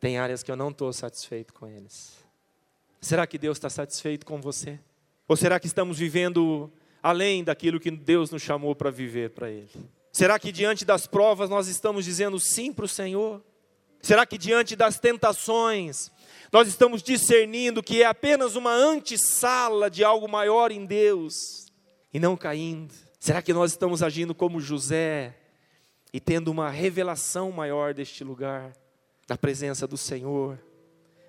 tem 0.00 0.16
áreas 0.16 0.42
que 0.42 0.50
eu 0.50 0.56
não 0.56 0.70
estou 0.70 0.90
satisfeito 0.90 1.52
com 1.52 1.66
eles. 1.66 2.16
Será 2.98 3.26
que 3.26 3.36
Deus 3.36 3.58
está 3.58 3.68
satisfeito 3.68 4.24
com 4.24 4.40
você? 4.40 4.80
Ou 5.28 5.36
será 5.36 5.60
que 5.60 5.66
estamos 5.66 5.98
vivendo 5.98 6.72
além 7.02 7.44
daquilo 7.44 7.78
que 7.78 7.90
Deus 7.90 8.30
nos 8.30 8.42
chamou 8.42 8.74
para 8.74 8.90
viver 8.90 9.30
para 9.30 9.50
Ele? 9.50 9.70
Será 10.10 10.38
que 10.38 10.50
diante 10.50 10.84
das 10.84 11.06
provas 11.06 11.48
nós 11.48 11.68
estamos 11.68 12.04
dizendo 12.04 12.40
sim 12.40 12.72
para 12.72 12.86
o 12.86 12.88
Senhor? 12.88 13.44
Será 14.02 14.24
que 14.24 14.38
diante 14.38 14.74
das 14.74 14.98
tentações 14.98 16.10
nós 16.50 16.66
estamos 16.66 17.02
discernindo 17.02 17.82
que 17.82 18.02
é 18.02 18.06
apenas 18.06 18.56
uma 18.56 18.72
antessala 18.72 19.90
de 19.90 20.02
algo 20.02 20.26
maior 20.28 20.72
em 20.72 20.86
Deus? 20.86 21.68
e 22.12 22.18
não 22.18 22.36
caindo? 22.36 22.94
Será 23.20 23.42
que 23.42 23.52
nós 23.52 23.72
estamos 23.72 24.02
agindo 24.02 24.34
como 24.34 24.60
José 24.60 25.36
e 26.12 26.20
tendo 26.20 26.50
uma 26.50 26.70
revelação 26.70 27.52
maior 27.52 27.92
deste 27.92 28.24
lugar, 28.24 28.72
da 29.26 29.36
presença 29.36 29.86
do 29.86 29.96
Senhor, 29.96 30.58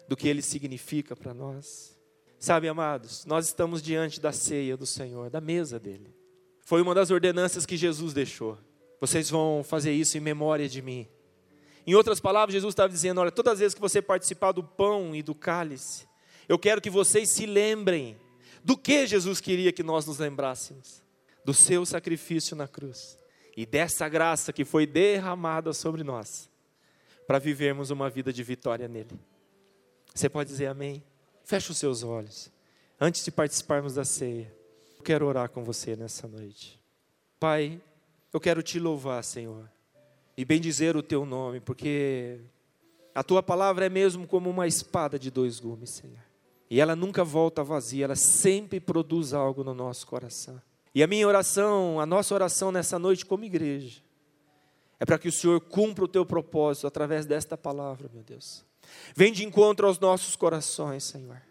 do 0.07 0.15
que 0.15 0.27
ele 0.27 0.41
significa 0.41 1.15
para 1.15 1.33
nós. 1.33 1.98
Sabe, 2.39 2.69
amados, 2.69 3.25
nós 3.25 3.47
estamos 3.47 3.81
diante 3.81 4.21
da 4.21 4.31
ceia 4.31 4.77
do 4.77 4.85
Senhor, 4.85 5.29
da 5.29 5.41
mesa 5.41 5.77
dele. 5.77 6.15
Foi 6.63 6.81
uma 6.81 6.95
das 6.95 7.11
ordenanças 7.11 7.65
que 7.65 7.75
Jesus 7.75 8.13
deixou. 8.13 8.57
Vocês 9.01 9.29
vão 9.29 9.61
fazer 9.61 9.91
isso 9.91 10.17
em 10.17 10.21
memória 10.21 10.69
de 10.69 10.81
mim. 10.81 11.05
Em 11.85 11.95
outras 11.95 12.21
palavras, 12.21 12.53
Jesus 12.53 12.71
estava 12.71 12.87
dizendo: 12.87 13.19
olha, 13.19 13.31
todas 13.31 13.53
as 13.53 13.59
vezes 13.59 13.73
que 13.73 13.81
você 13.81 14.01
participar 14.01 14.53
do 14.53 14.63
pão 14.63 15.13
e 15.13 15.21
do 15.21 15.35
cálice, 15.35 16.07
eu 16.47 16.57
quero 16.57 16.79
que 16.79 16.89
vocês 16.89 17.29
se 17.29 17.45
lembrem 17.45 18.17
do 18.63 18.77
que 18.77 19.05
Jesus 19.05 19.41
queria 19.41 19.73
que 19.73 19.83
nós 19.83 20.05
nos 20.05 20.17
lembrássemos: 20.17 21.03
do 21.43 21.53
seu 21.53 21.85
sacrifício 21.85 22.55
na 22.55 22.69
cruz 22.69 23.17
e 23.57 23.65
dessa 23.65 24.07
graça 24.07 24.53
que 24.53 24.63
foi 24.63 24.85
derramada 24.85 25.73
sobre 25.73 26.03
nós, 26.03 26.49
para 27.27 27.37
vivermos 27.37 27.89
uma 27.89 28.09
vida 28.09 28.31
de 28.31 28.43
vitória 28.43 28.87
nele. 28.87 29.19
Você 30.15 30.29
pode 30.29 30.49
dizer 30.49 30.67
amém? 30.67 31.03
Feche 31.49 31.71
os 31.71 31.79
seus 31.79 32.03
olhos. 32.03 32.51
Antes 33.01 33.25
de 33.25 33.31
participarmos 33.31 33.95
da 33.95 34.05
ceia, 34.05 34.55
eu 34.95 35.01
quero 35.01 35.25
orar 35.25 35.49
com 35.49 35.63
você 35.63 35.95
nessa 35.95 36.27
noite. 36.27 36.79
Pai, 37.39 37.81
eu 38.31 38.39
quero 38.39 38.61
te 38.61 38.79
louvar, 38.79 39.23
Senhor, 39.23 39.67
e 40.37 40.45
bendizer 40.45 40.95
o 40.95 41.01
teu 41.01 41.25
nome, 41.25 41.59
porque 41.59 42.39
a 43.15 43.23
tua 43.23 43.41
palavra 43.41 43.87
é 43.87 43.89
mesmo 43.89 44.27
como 44.27 44.47
uma 44.47 44.67
espada 44.67 45.17
de 45.17 45.31
dois 45.31 45.59
gumes, 45.59 45.89
Senhor. 45.89 46.23
E 46.69 46.79
ela 46.79 46.95
nunca 46.95 47.23
volta 47.23 47.63
vazia, 47.63 48.05
ela 48.05 48.15
sempre 48.15 48.79
produz 48.79 49.33
algo 49.33 49.63
no 49.63 49.73
nosso 49.73 50.05
coração. 50.05 50.61
E 50.93 51.01
a 51.01 51.07
minha 51.07 51.27
oração, 51.27 51.99
a 51.99 52.05
nossa 52.05 52.35
oração 52.35 52.71
nessa 52.71 52.99
noite 52.99 53.25
como 53.25 53.43
igreja, 53.43 54.03
é 54.99 55.03
para 55.03 55.17
que 55.17 55.27
o 55.27 55.31
Senhor 55.31 55.59
cumpra 55.61 56.05
o 56.05 56.07
teu 56.07 56.23
propósito 56.27 56.85
através 56.85 57.25
desta 57.25 57.57
palavra, 57.57 58.07
meu 58.13 58.21
Deus. 58.21 58.68
Vem 59.15 59.31
de 59.31 59.45
encontro 59.45 59.87
aos 59.87 59.99
nossos 59.99 60.35
corações, 60.35 61.03
Senhor. 61.03 61.41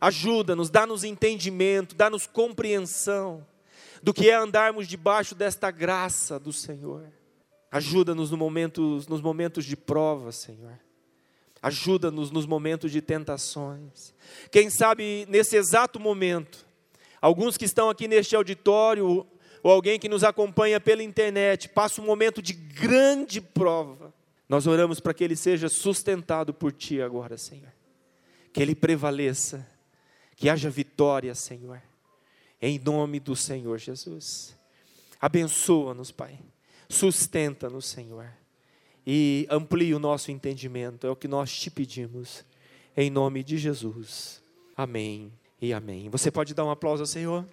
Ajuda-nos, 0.00 0.70
dá-nos 0.70 1.04
entendimento, 1.04 1.94
dá-nos 1.94 2.26
compreensão 2.26 3.46
do 4.02 4.12
que 4.12 4.28
é 4.28 4.34
andarmos 4.34 4.86
debaixo 4.86 5.34
desta 5.34 5.70
graça 5.70 6.38
do 6.38 6.52
Senhor. 6.52 7.10
Ajuda-nos 7.70 8.30
no 8.30 8.36
momentos, 8.36 9.08
nos 9.08 9.20
momentos 9.20 9.64
de 9.64 9.76
prova, 9.76 10.30
Senhor. 10.30 10.78
Ajuda-nos 11.60 12.30
nos 12.30 12.46
momentos 12.46 12.92
de 12.92 13.00
tentações. 13.00 14.14
Quem 14.52 14.70
sabe 14.70 15.26
nesse 15.28 15.56
exato 15.56 15.98
momento, 15.98 16.64
alguns 17.20 17.56
que 17.56 17.64
estão 17.64 17.90
aqui 17.90 18.06
neste 18.06 18.36
auditório, 18.36 19.26
ou 19.60 19.72
alguém 19.72 19.98
que 19.98 20.08
nos 20.08 20.22
acompanha 20.22 20.78
pela 20.78 21.02
internet, 21.02 21.68
passa 21.68 22.00
um 22.00 22.04
momento 22.04 22.40
de 22.40 22.52
grande 22.52 23.40
prova. 23.40 24.13
Nós 24.48 24.66
oramos 24.66 25.00
para 25.00 25.14
que 25.14 25.24
ele 25.24 25.36
seja 25.36 25.68
sustentado 25.68 26.52
por 26.52 26.72
Ti 26.72 27.00
agora, 27.00 27.36
Senhor. 27.38 27.72
Que 28.52 28.60
ele 28.60 28.74
prevaleça, 28.74 29.66
que 30.36 30.48
haja 30.48 30.70
vitória, 30.70 31.34
Senhor. 31.34 31.82
Em 32.60 32.78
nome 32.78 33.20
do 33.20 33.34
Senhor 33.34 33.78
Jesus. 33.78 34.56
Abençoa-nos, 35.20 36.10
Pai. 36.10 36.38
Sustenta-nos, 36.88 37.86
Senhor 37.86 38.28
e 39.06 39.46
amplie 39.50 39.94
o 39.94 39.98
nosso 39.98 40.30
entendimento. 40.30 41.06
É 41.06 41.10
o 41.10 41.16
que 41.16 41.28
nós 41.28 41.54
te 41.56 41.70
pedimos, 41.70 42.44
em 42.96 43.10
nome 43.10 43.42
de 43.42 43.58
Jesus. 43.58 44.42
Amém 44.76 45.32
e 45.60 45.72
amém. 45.72 46.08
Você 46.10 46.30
pode 46.30 46.54
dar 46.54 46.64
um 46.64 46.70
aplauso 46.70 47.02
ao 47.02 47.06
Senhor? 47.06 47.46